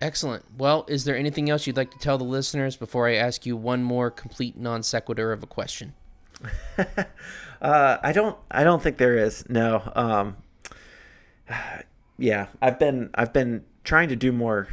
Excellent. 0.00 0.44
Well, 0.56 0.84
is 0.88 1.04
there 1.04 1.16
anything 1.16 1.50
else 1.50 1.66
you'd 1.66 1.76
like 1.76 1.90
to 1.90 1.98
tell 1.98 2.18
the 2.18 2.24
listeners 2.24 2.76
before 2.76 3.08
I 3.08 3.14
ask 3.14 3.44
you 3.44 3.56
one 3.56 3.82
more 3.82 4.10
complete 4.10 4.56
non 4.56 4.82
sequitur 4.82 5.32
of 5.32 5.42
a 5.42 5.46
question? 5.46 5.94
uh, 7.60 7.98
I 8.02 8.12
don't. 8.12 8.36
I 8.50 8.64
don't 8.64 8.82
think 8.82 8.96
there 8.96 9.18
is. 9.18 9.44
No. 9.48 9.82
Um, 9.94 10.36
yeah, 12.18 12.46
I've 12.60 12.78
been. 12.78 13.10
I've 13.14 13.32
been 13.32 13.64
trying 13.84 14.08
to 14.08 14.16
do 14.16 14.32
more. 14.32 14.68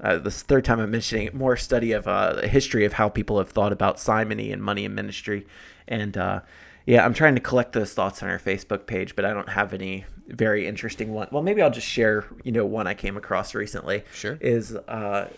Uh, 0.00 0.18
this 0.18 0.42
third 0.42 0.64
time 0.64 0.78
I'm 0.78 0.92
mentioning 0.92 1.26
it, 1.26 1.34
more 1.34 1.56
study 1.56 1.90
of 1.92 2.06
uh, 2.06 2.34
the 2.34 2.48
history 2.48 2.84
of 2.84 2.94
how 2.94 3.08
people 3.08 3.38
have 3.38 3.50
thought 3.50 3.72
about 3.72 3.98
simony 3.98 4.52
and 4.52 4.62
money 4.62 4.84
and 4.84 4.94
ministry, 4.94 5.46
and 5.88 6.16
uh, 6.16 6.40
yeah, 6.86 7.04
I'm 7.04 7.14
trying 7.14 7.34
to 7.34 7.40
collect 7.40 7.72
those 7.72 7.92
thoughts 7.92 8.22
on 8.22 8.30
our 8.30 8.38
Facebook 8.38 8.86
page, 8.86 9.14
but 9.14 9.24
I 9.24 9.34
don't 9.34 9.50
have 9.50 9.74
any 9.74 10.06
very 10.26 10.66
interesting 10.66 11.12
one. 11.12 11.28
Well, 11.30 11.42
maybe 11.42 11.60
I'll 11.60 11.70
just 11.70 11.86
share, 11.86 12.24
you 12.44 12.52
know, 12.52 12.64
one 12.64 12.86
I 12.86 12.94
came 12.94 13.16
across 13.16 13.54
recently. 13.54 14.04
Sure. 14.14 14.38
Is 14.40 14.74
uh, 14.74 15.28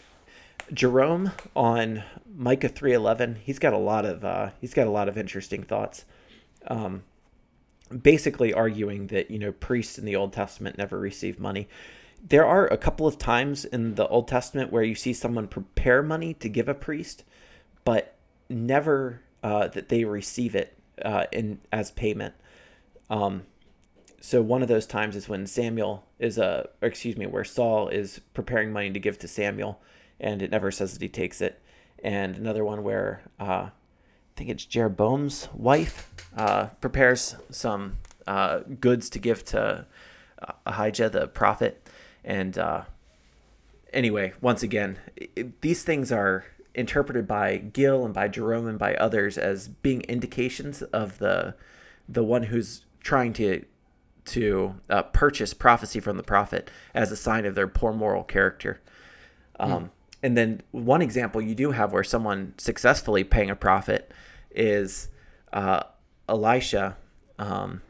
Jerome 0.73 1.33
on 1.57 2.05
Micah 2.37 2.69
3:11. 2.69 3.39
He's 3.39 3.59
got 3.59 3.73
a 3.73 3.79
lot 3.79 4.05
of 4.05 4.25
uh, 4.25 4.51
he's 4.61 4.75
got 4.75 4.87
a 4.87 4.91
lot 4.91 5.09
of 5.09 5.19
interesting 5.19 5.63
thoughts. 5.63 6.05
Um, 6.69 7.03
basically 7.91 8.53
arguing 8.53 9.09
that 9.09 9.31
you 9.31 9.39
know 9.39 9.53
priests 9.53 9.99
in 9.99 10.05
the 10.05 10.17
Old 10.17 10.33
Testament 10.33 10.79
never 10.79 10.99
received 10.99 11.39
money. 11.39 11.69
There 12.23 12.47
are 12.47 12.67
a 12.67 12.77
couple 12.77 13.07
of 13.07 13.19
times 13.19 13.65
in 13.65 13.95
the 13.95 14.07
Old 14.09 14.29
Testament 14.29 14.71
where 14.71 14.83
you 14.83 14.95
see 14.95 15.13
someone 15.13 15.49
prepare 15.49 16.03
money 16.03 16.35
to 16.35 16.49
give 16.49 16.69
a 16.69 16.75
priest, 16.75 17.25
but 17.85 18.17
never 18.49 19.23
uh, 19.43 19.69
that 19.69 19.89
they 19.89 20.05
receive 20.05 20.55
it 20.55 20.77
uh, 21.03 21.25
in 21.33 21.61
as 21.73 21.91
payment. 21.91 22.35
Um, 23.09 23.45
so 24.21 24.43
one 24.43 24.61
of 24.63 24.69
those 24.69 24.87
times 24.87 25.17
is 25.17 25.29
when 25.29 25.47
Samuel 25.47 26.05
is 26.19 26.37
a, 26.37 26.45
uh, 26.45 26.63
excuse 26.83 27.17
me, 27.17 27.27
where 27.27 27.45
Saul 27.45 27.89
is 27.89 28.21
preparing 28.35 28.71
money 28.73 28.91
to 28.91 29.01
give 29.01 29.19
to 29.21 29.29
Samuel, 29.29 29.81
and 30.21 30.43
it 30.43 30.51
never 30.51 30.71
says 30.71 30.93
that 30.93 31.03
he 31.03 31.09
takes 31.09 31.41
it. 31.41 31.61
And 32.05 32.37
another 32.37 32.65
one 32.65 32.83
where 32.83 33.23
uh, 33.39 33.71
I 34.35 34.39
think 34.39 34.51
it's 34.51 34.65
Jeroboam's 34.65 35.49
wife 35.53 36.11
uh, 36.37 36.67
prepares 36.81 37.37
some 37.51 37.99
uh, 38.27 38.61
goods 38.81 39.11
to 39.11 39.19
give 39.19 39.45
to 39.47 39.87
uh, 40.41 40.53
Ahijah 40.67 41.11
the 41.11 41.27
prophet, 41.29 41.87
and 42.25 42.57
uh, 42.57 42.83
anyway, 43.93 44.33
once 44.41 44.63
again, 44.63 44.99
it, 45.17 45.61
these 45.61 45.83
things 45.83 46.11
are 46.13 46.45
interpreted 46.75 47.27
by 47.27 47.59
Gill 47.59 48.05
and 48.05 48.15
by 48.15 48.29
Jerome 48.29 48.67
and 48.67 48.79
by 48.79 48.95
others 48.95 49.37
as 49.37 49.69
being 49.69 50.03
indications 50.03 50.83
of 50.83 51.19
the 51.19 51.55
the 52.09 52.25
one 52.25 52.45
who's 52.45 52.85
trying 53.01 53.33
to 53.35 53.65
to 54.27 54.77
uh, 54.89 55.03
purchase 55.03 55.53
prophecy 55.55 56.01
from 56.01 56.17
the 56.17 56.23
prophet 56.23 56.71
as 56.95 57.11
a 57.11 57.17
sign 57.17 57.45
of 57.45 57.55
their 57.55 57.69
poor 57.69 57.93
moral 57.93 58.25
character. 58.25 58.81
Um. 59.59 59.91
And 60.23 60.37
then 60.37 60.63
one 60.71 61.03
example 61.03 61.41
you 61.41 61.55
do 61.55 61.71
have 61.71 61.93
where 61.93 62.05
someone 62.05 62.55
successfully 62.59 63.25
paying 63.25 63.51
a 63.51 63.57
prophet 63.57 64.13
is 64.51 65.09
uh, 65.53 65.85
Elisha. 66.29 66.97
Um, 67.39 67.83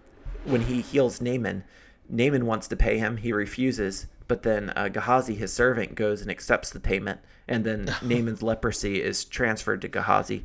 when 0.45 0.63
he 0.63 0.81
heals 0.81 1.21
Naaman, 1.21 1.65
Naaman 2.09 2.47
wants 2.47 2.69
to 2.69 2.77
pay 2.77 2.99
him. 2.99 3.19
He 3.19 3.33
refuses, 3.33 4.07
but 4.29 4.43
then 4.43 4.73
uh, 4.77 4.89
Gehazi, 4.89 5.35
his 5.35 5.53
servant, 5.53 5.95
goes 5.95 6.23
and 6.23 6.31
accepts 6.31 6.71
the 6.71 6.81
payment, 6.81 7.21
and 7.49 7.65
then 7.65 7.95
Naaman's 8.03 8.43
leprosy 8.43 9.03
is 9.03 9.25
transferred 9.25 9.81
to 9.83 9.89
Gehazi. 9.89 10.45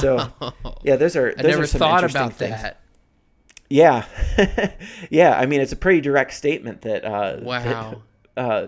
So, 0.00 0.32
yeah, 0.82 0.96
those 0.96 1.16
are. 1.16 1.34
Those 1.34 1.44
I 1.44 1.48
never 1.48 1.62
are 1.62 1.66
some 1.66 1.78
thought 1.78 2.04
about 2.04 2.34
things. 2.34 2.62
that. 2.62 2.80
Yeah, 3.70 4.04
yeah. 5.10 5.38
I 5.38 5.46
mean, 5.46 5.60
it's 5.60 5.72
a 5.72 5.76
pretty 5.76 6.00
direct 6.00 6.34
statement 6.34 6.82
that. 6.82 7.04
Uh, 7.04 7.38
wow. 7.40 7.62
That, 7.62 7.98
uh, 8.34 8.66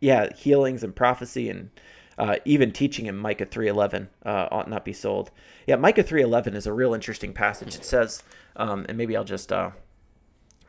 yeah, 0.00 0.32
healings 0.34 0.82
and 0.82 0.94
prophecy 0.94 1.48
and 1.48 1.70
uh, 2.18 2.36
even 2.44 2.72
teaching 2.72 3.06
in 3.06 3.16
Micah 3.16 3.46
three 3.46 3.68
eleven 3.68 4.08
uh, 4.24 4.48
ought 4.50 4.68
not 4.68 4.84
be 4.84 4.92
sold. 4.92 5.30
Yeah, 5.66 5.76
Micah 5.76 6.02
three 6.02 6.22
eleven 6.22 6.54
is 6.54 6.66
a 6.66 6.72
real 6.72 6.94
interesting 6.94 7.32
passage. 7.32 7.74
It 7.74 7.84
says, 7.84 8.22
um, 8.56 8.86
and 8.88 8.96
maybe 8.96 9.16
I'll 9.16 9.24
just 9.24 9.52
uh, 9.52 9.70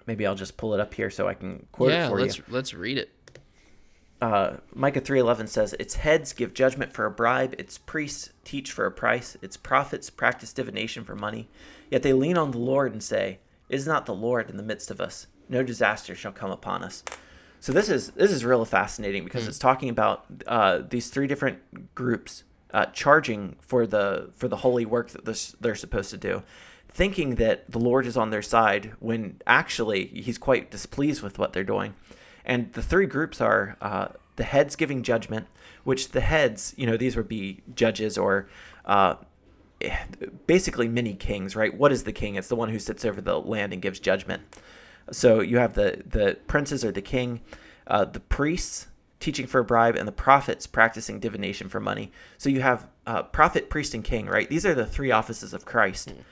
maybe 0.05 0.25
I'll 0.25 0.35
just 0.35 0.57
pull 0.57 0.73
it 0.73 0.79
up 0.79 0.93
here 0.93 1.09
so 1.09 1.27
I 1.27 1.33
can 1.33 1.65
quote 1.71 1.91
yeah, 1.91 2.07
it 2.07 2.09
for 2.09 2.19
let's, 2.19 2.37
you. 2.37 2.43
let's 2.49 2.73
read 2.73 2.97
it. 2.97 3.11
Uh, 4.19 4.57
Micah 4.73 4.99
3:11 4.99 5.47
says, 5.47 5.73
"Its 5.79 5.95
heads 5.95 6.33
give 6.33 6.53
judgment 6.53 6.91
for 6.91 7.05
a 7.05 7.11
bribe, 7.11 7.53
its 7.57 7.77
priests 7.77 8.31
teach 8.43 8.71
for 8.71 8.85
a 8.85 8.91
price, 8.91 9.37
its 9.41 9.57
prophets 9.57 10.09
practice 10.09 10.51
divination 10.51 11.03
for 11.03 11.15
money. 11.15 11.49
Yet 11.91 12.03
they 12.03 12.13
lean 12.13 12.37
on 12.37 12.51
the 12.51 12.57
Lord 12.57 12.91
and 12.93 13.03
say, 13.03 13.39
Is 13.69 13.85
not 13.85 14.05
the 14.05 14.15
Lord 14.15 14.49
in 14.49 14.57
the 14.57 14.63
midst 14.63 14.89
of 14.89 14.99
us? 14.99 15.27
No 15.47 15.61
disaster 15.63 16.15
shall 16.15 16.31
come 16.31 16.51
upon 16.51 16.83
us." 16.83 17.03
So 17.67 17.73
this 17.73 17.89
is 17.89 18.11
this 18.11 18.31
is 18.31 18.45
really 18.45 18.63
fascinating 18.63 19.25
because 19.25 19.43
mm. 19.43 19.49
it's 19.49 19.59
talking 19.59 19.89
about 19.89 20.23
uh, 20.47 20.83
these 20.89 21.09
three 21.09 21.27
different 21.27 21.93
groups 21.93 22.45
uh, 22.73 22.85
charging 22.93 23.57
for 23.59 23.85
the 23.85 24.29
for 24.37 24.47
the 24.47 24.55
holy 24.55 24.85
work 24.85 25.09
that 25.09 25.25
this, 25.25 25.53
they're 25.59 25.75
supposed 25.75 26.09
to 26.11 26.17
do 26.17 26.43
thinking 26.87 27.35
that 27.35 27.69
the 27.69 27.77
Lord 27.77 28.05
is 28.05 28.15
on 28.15 28.29
their 28.29 28.41
side 28.41 28.93
when 28.99 29.41
actually 29.45 30.05
he's 30.05 30.37
quite 30.37 30.71
displeased 30.71 31.21
with 31.21 31.37
what 31.37 31.51
they're 31.51 31.65
doing. 31.65 31.93
And 32.45 32.71
the 32.71 32.81
three 32.81 33.05
groups 33.05 33.41
are 33.41 33.75
uh, 33.81 34.07
the 34.37 34.45
heads 34.45 34.77
giving 34.77 35.03
judgment, 35.03 35.47
which 35.83 36.11
the 36.11 36.21
heads, 36.21 36.73
you 36.77 36.87
know, 36.87 36.95
these 36.95 37.17
would 37.17 37.27
be 37.27 37.63
judges 37.75 38.17
or 38.17 38.47
uh, 38.85 39.15
basically 40.47 40.87
mini 40.87 41.15
kings, 41.15 41.53
right? 41.53 41.77
What 41.77 41.91
is 41.91 42.05
the 42.05 42.13
king? 42.13 42.35
It's 42.35 42.47
the 42.47 42.55
one 42.55 42.69
who 42.69 42.79
sits 42.79 43.03
over 43.03 43.19
the 43.19 43.37
land 43.37 43.73
and 43.73 43.81
gives 43.81 43.99
judgment. 43.99 44.43
So 45.11 45.41
you 45.41 45.57
have 45.57 45.73
the 45.73 46.03
the 46.05 46.37
princes 46.47 46.83
or 46.83 46.91
the 46.91 47.01
king, 47.01 47.41
uh, 47.87 48.05
the 48.05 48.19
priests 48.19 48.87
teaching 49.19 49.47
for 49.47 49.59
a 49.59 49.63
bribe, 49.63 49.95
and 49.95 50.07
the 50.07 50.11
prophets 50.11 50.67
practicing 50.67 51.19
divination 51.19 51.69
for 51.69 51.79
money. 51.79 52.11
So 52.37 52.49
you 52.49 52.61
have 52.61 52.87
uh, 53.05 53.23
prophet, 53.23 53.69
priest, 53.69 53.93
and 53.93 54.03
king, 54.03 54.27
right? 54.27 54.49
These 54.49 54.65
are 54.65 54.75
the 54.75 54.85
three 54.85 55.11
offices 55.11 55.53
of 55.53 55.65
Christ. 55.65 56.09
Mm 56.09 56.23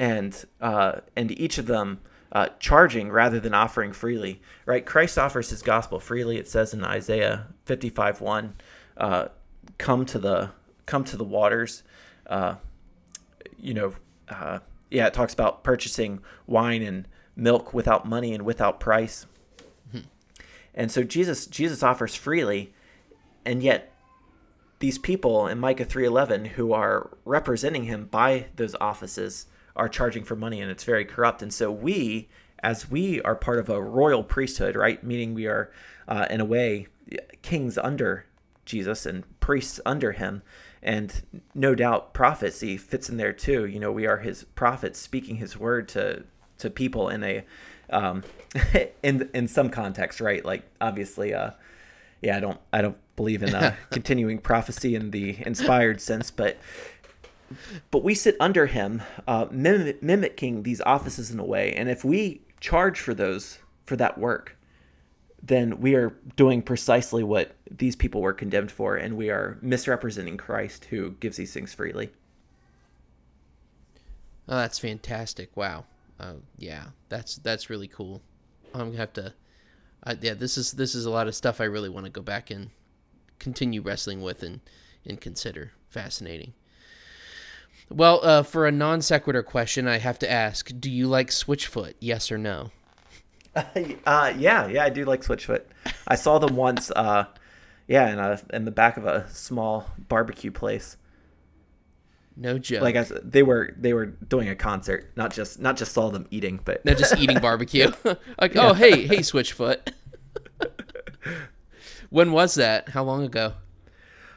and 0.00 0.44
uh, 0.62 1.00
and 1.14 1.38
each 1.38 1.58
of 1.58 1.66
them 1.66 2.00
uh, 2.32 2.48
charging 2.58 3.10
rather 3.10 3.38
than 3.38 3.54
offering 3.54 3.92
freely. 3.92 4.40
Right? 4.64 4.84
Christ 4.84 5.18
offers 5.18 5.50
His 5.50 5.62
gospel 5.62 6.00
freely. 6.00 6.38
It 6.38 6.48
says 6.48 6.72
in 6.72 6.82
Isaiah 6.82 7.48
fifty 7.66 7.90
five 7.90 8.20
one, 8.20 8.54
uh, 8.96 9.28
"Come 9.78 10.06
to 10.06 10.18
the 10.18 10.50
come 10.86 11.04
to 11.04 11.16
the 11.16 11.24
waters." 11.24 11.82
Uh, 12.26 12.56
you 13.58 13.74
know, 13.74 13.92
uh, 14.28 14.60
yeah, 14.90 15.06
it 15.06 15.12
talks 15.14 15.34
about 15.34 15.64
purchasing 15.64 16.22
wine 16.46 16.82
and 16.82 17.06
milk 17.40 17.72
without 17.72 18.06
money 18.06 18.32
and 18.34 18.44
without 18.44 18.78
price. 18.78 19.26
Mm-hmm. 19.88 20.06
And 20.74 20.90
so 20.90 21.02
Jesus 21.02 21.46
Jesus 21.46 21.82
offers 21.82 22.14
freely, 22.14 22.72
and 23.44 23.62
yet 23.62 23.92
these 24.80 24.98
people 24.98 25.46
in 25.46 25.58
Micah 25.58 25.84
3:11 25.84 26.48
who 26.48 26.72
are 26.72 27.10
representing 27.24 27.84
him 27.84 28.06
by 28.06 28.46
those 28.56 28.74
offices 28.80 29.46
are 29.76 29.88
charging 29.88 30.24
for 30.24 30.36
money 30.36 30.60
and 30.60 30.70
it's 30.70 30.84
very 30.84 31.04
corrupt. 31.04 31.42
And 31.42 31.52
so 31.52 31.70
we, 31.70 32.28
as 32.62 32.90
we 32.90 33.22
are 33.22 33.34
part 33.34 33.58
of 33.58 33.68
a 33.68 33.80
royal 33.80 34.24
priesthood, 34.24 34.76
right, 34.76 35.02
meaning 35.02 35.32
we 35.32 35.46
are 35.46 35.70
uh, 36.08 36.26
in 36.28 36.40
a 36.40 36.44
way 36.44 36.88
kings 37.42 37.78
under 37.78 38.26
Jesus 38.64 39.06
and 39.06 39.24
priests 39.40 39.80
under 39.86 40.12
him, 40.12 40.42
and 40.82 41.22
no 41.54 41.74
doubt 41.74 42.14
prophecy 42.14 42.76
fits 42.76 43.08
in 43.08 43.16
there 43.16 43.32
too. 43.32 43.66
You 43.66 43.80
know, 43.80 43.92
we 43.92 44.06
are 44.06 44.18
his 44.18 44.44
prophets 44.44 44.98
speaking 44.98 45.36
his 45.36 45.56
word 45.56 45.88
to 45.90 46.24
to 46.60 46.70
people 46.70 47.08
in 47.08 47.22
a 47.22 47.44
um, 47.90 48.22
in 49.02 49.28
in 49.34 49.48
some 49.48 49.70
context, 49.70 50.20
right? 50.20 50.44
Like 50.44 50.62
obviously, 50.80 51.34
uh, 51.34 51.50
yeah, 52.22 52.36
I 52.36 52.40
don't 52.40 52.60
I 52.72 52.82
don't 52.82 52.96
believe 53.16 53.42
in 53.42 53.54
uh, 53.54 53.74
continuing 53.90 54.38
prophecy 54.38 54.94
in 54.94 55.10
the 55.10 55.36
inspired 55.46 56.00
sense, 56.00 56.30
but 56.30 56.56
but 57.90 58.04
we 58.04 58.14
sit 58.14 58.36
under 58.38 58.66
him, 58.66 59.02
uh, 59.26 59.46
mimicking 59.50 60.62
these 60.62 60.80
offices 60.82 61.30
in 61.30 61.40
a 61.40 61.44
way. 61.44 61.72
And 61.74 61.88
if 61.88 62.04
we 62.04 62.42
charge 62.60 63.00
for 63.00 63.14
those 63.14 63.58
for 63.86 63.96
that 63.96 64.18
work, 64.18 64.56
then 65.42 65.80
we 65.80 65.94
are 65.94 66.14
doing 66.36 66.62
precisely 66.62 67.24
what 67.24 67.56
these 67.70 67.96
people 67.96 68.20
were 68.20 68.32
condemned 68.32 68.70
for, 68.70 68.96
and 68.96 69.16
we 69.16 69.30
are 69.30 69.58
misrepresenting 69.62 70.36
Christ, 70.36 70.86
who 70.86 71.12
gives 71.12 71.36
these 71.36 71.52
things 71.52 71.72
freely. 71.72 72.10
Oh, 74.48 74.56
that's 74.56 74.78
fantastic! 74.78 75.56
Wow. 75.56 75.86
Uh, 76.20 76.34
yeah, 76.58 76.84
that's 77.08 77.36
that's 77.36 77.70
really 77.70 77.88
cool. 77.88 78.20
I'm 78.74 78.88
gonna 78.88 78.98
have 78.98 79.12
to. 79.14 79.32
Uh, 80.02 80.14
yeah, 80.20 80.34
this 80.34 80.58
is 80.58 80.72
this 80.72 80.94
is 80.94 81.06
a 81.06 81.10
lot 81.10 81.28
of 81.28 81.34
stuff 81.34 81.60
I 81.60 81.64
really 81.64 81.88
want 81.88 82.04
to 82.06 82.12
go 82.12 82.20
back 82.20 82.50
and 82.50 82.70
continue 83.38 83.80
wrestling 83.80 84.20
with 84.20 84.42
and 84.42 84.60
and 85.06 85.18
consider. 85.18 85.72
Fascinating. 85.88 86.52
Well, 87.88 88.20
uh, 88.22 88.42
for 88.42 88.66
a 88.66 88.72
non 88.72 89.00
sequitur 89.00 89.42
question, 89.42 89.88
I 89.88 89.98
have 89.98 90.18
to 90.18 90.30
ask: 90.30 90.70
Do 90.78 90.90
you 90.90 91.08
like 91.08 91.28
Switchfoot? 91.28 91.94
Yes 92.00 92.30
or 92.30 92.36
no? 92.36 92.70
uh, 93.54 94.32
yeah, 94.36 94.68
yeah, 94.68 94.84
I 94.84 94.90
do 94.90 95.06
like 95.06 95.22
Switchfoot. 95.22 95.62
I 96.06 96.16
saw 96.16 96.38
them 96.38 96.54
once. 96.54 96.90
Uh, 96.90 97.24
yeah, 97.88 98.12
in 98.12 98.18
a 98.18 98.40
in 98.52 98.66
the 98.66 98.70
back 98.70 98.98
of 98.98 99.06
a 99.06 99.26
small 99.30 99.86
barbecue 100.08 100.50
place. 100.50 100.98
No 102.36 102.58
joke. 102.58 102.82
Like 102.82 102.96
I 102.96 103.04
said, 103.04 103.32
they 103.32 103.42
were 103.42 103.74
they 103.76 103.92
were 103.92 104.06
doing 104.06 104.48
a 104.48 104.54
concert, 104.54 105.10
not 105.16 105.32
just 105.32 105.60
not 105.60 105.76
just 105.76 105.92
saw 105.92 106.10
them 106.10 106.26
eating, 106.30 106.60
but 106.64 106.84
not 106.84 106.96
just 106.96 107.16
eating 107.18 107.38
barbecue. 107.42 107.90
like, 108.40 108.56
oh 108.56 108.72
hey 108.72 109.06
hey 109.06 109.18
Switchfoot. 109.18 109.92
when 112.10 112.32
was 112.32 112.54
that? 112.54 112.90
How 112.90 113.02
long 113.02 113.24
ago? 113.24 113.54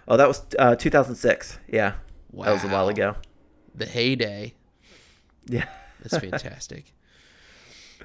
Oh, 0.07 0.17
that 0.17 0.27
was 0.27 0.43
uh, 0.59 0.75
2006. 0.75 1.59
Yeah, 1.67 1.93
wow. 2.31 2.45
that 2.45 2.53
was 2.53 2.63
a 2.63 2.67
while 2.67 2.89
ago. 2.89 3.15
The 3.73 3.85
heyday. 3.85 4.53
Yeah, 5.45 5.67
that's 6.01 6.17
fantastic. 6.17 6.93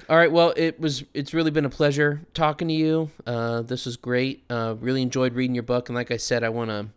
All 0.07 0.17
right, 0.17 0.31
well, 0.31 0.53
it 0.55 0.79
was 0.79 1.03
it's 1.13 1.33
really 1.33 1.51
been 1.51 1.65
a 1.65 1.69
pleasure 1.69 2.21
talking 2.33 2.67
to 2.69 2.73
you. 2.73 3.11
Uh, 3.27 3.61
this 3.61 3.85
was 3.85 3.97
great. 3.97 4.43
Uh, 4.49 4.75
really 4.79 5.01
enjoyed 5.01 5.33
reading 5.33 5.55
your 5.55 5.63
book, 5.63 5.89
and 5.89 5.95
like 5.95 6.09
I 6.09 6.17
said, 6.17 6.43
I 6.43 6.49
want 6.49 6.69
to 6.69 6.87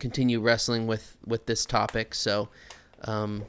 continue 0.00 0.40
wrestling 0.40 0.86
with 0.86 1.16
with 1.24 1.46
this 1.46 1.64
topic. 1.64 2.14
So, 2.14 2.48
um, 3.04 3.44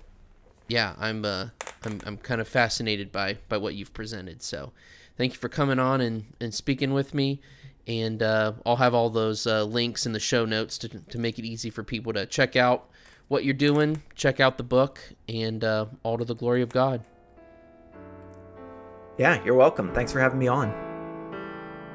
yeah, 0.68 0.94
I'm 1.00 1.26
uh, 1.26 1.48
I'm 1.84 2.00
I'm 2.06 2.18
kind 2.18 2.42
of 2.42 2.48
fascinated 2.48 3.12
by 3.12 3.38
by 3.50 3.58
what 3.58 3.76
you've 3.76 3.94
presented. 3.94 4.44
So, 4.44 4.72
thank 5.18 5.34
you 5.34 5.40
for 5.40 5.50
coming 5.50 5.80
on 5.80 6.02
and 6.02 6.26
and 6.40 6.54
speaking 6.54 6.94
with 6.94 7.14
me. 7.14 7.42
And 7.88 8.22
uh, 8.22 8.54
I'll 8.64 8.76
have 8.76 8.94
all 8.94 9.10
those 9.10 9.48
uh, 9.48 9.64
links 9.64 10.06
in 10.06 10.12
the 10.12 10.20
show 10.20 10.46
notes 10.46 10.78
to 10.80 10.90
to 10.90 11.18
make 11.18 11.40
it 11.40 11.46
easy 11.46 11.70
for 11.70 11.84
people 11.84 12.14
to 12.14 12.26
check 12.26 12.56
out 12.56 12.90
what 13.28 13.46
you're 13.46 13.54
doing, 13.54 14.04
check 14.14 14.40
out 14.42 14.58
the 14.58 14.64
book, 14.64 15.00
and 15.30 15.64
uh, 15.64 15.86
all 16.04 16.18
to 16.18 16.26
the 16.26 16.36
glory 16.36 16.62
of 16.62 16.70
God. 16.70 17.02
Yeah, 19.18 19.44
you're 19.44 19.56
welcome. 19.56 19.94
Thanks 19.94 20.12
for 20.12 20.20
having 20.20 20.40
me 20.40 20.48
on. 20.48 20.74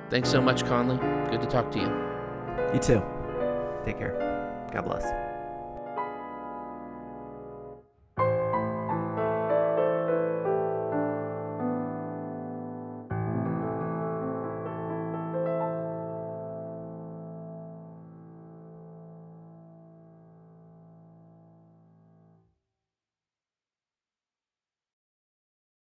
Thanks 0.08 0.30
so 0.30 0.40
much, 0.40 0.64
Conley. 0.64 0.96
Good 1.30 1.42
to 1.42 1.46
talk 1.46 1.70
to 1.72 1.78
you. 1.78 2.72
You 2.72 2.80
too. 2.80 3.02
Take 3.84 3.98
care. 3.98 4.25
God 4.72 4.84
bless. 4.84 5.25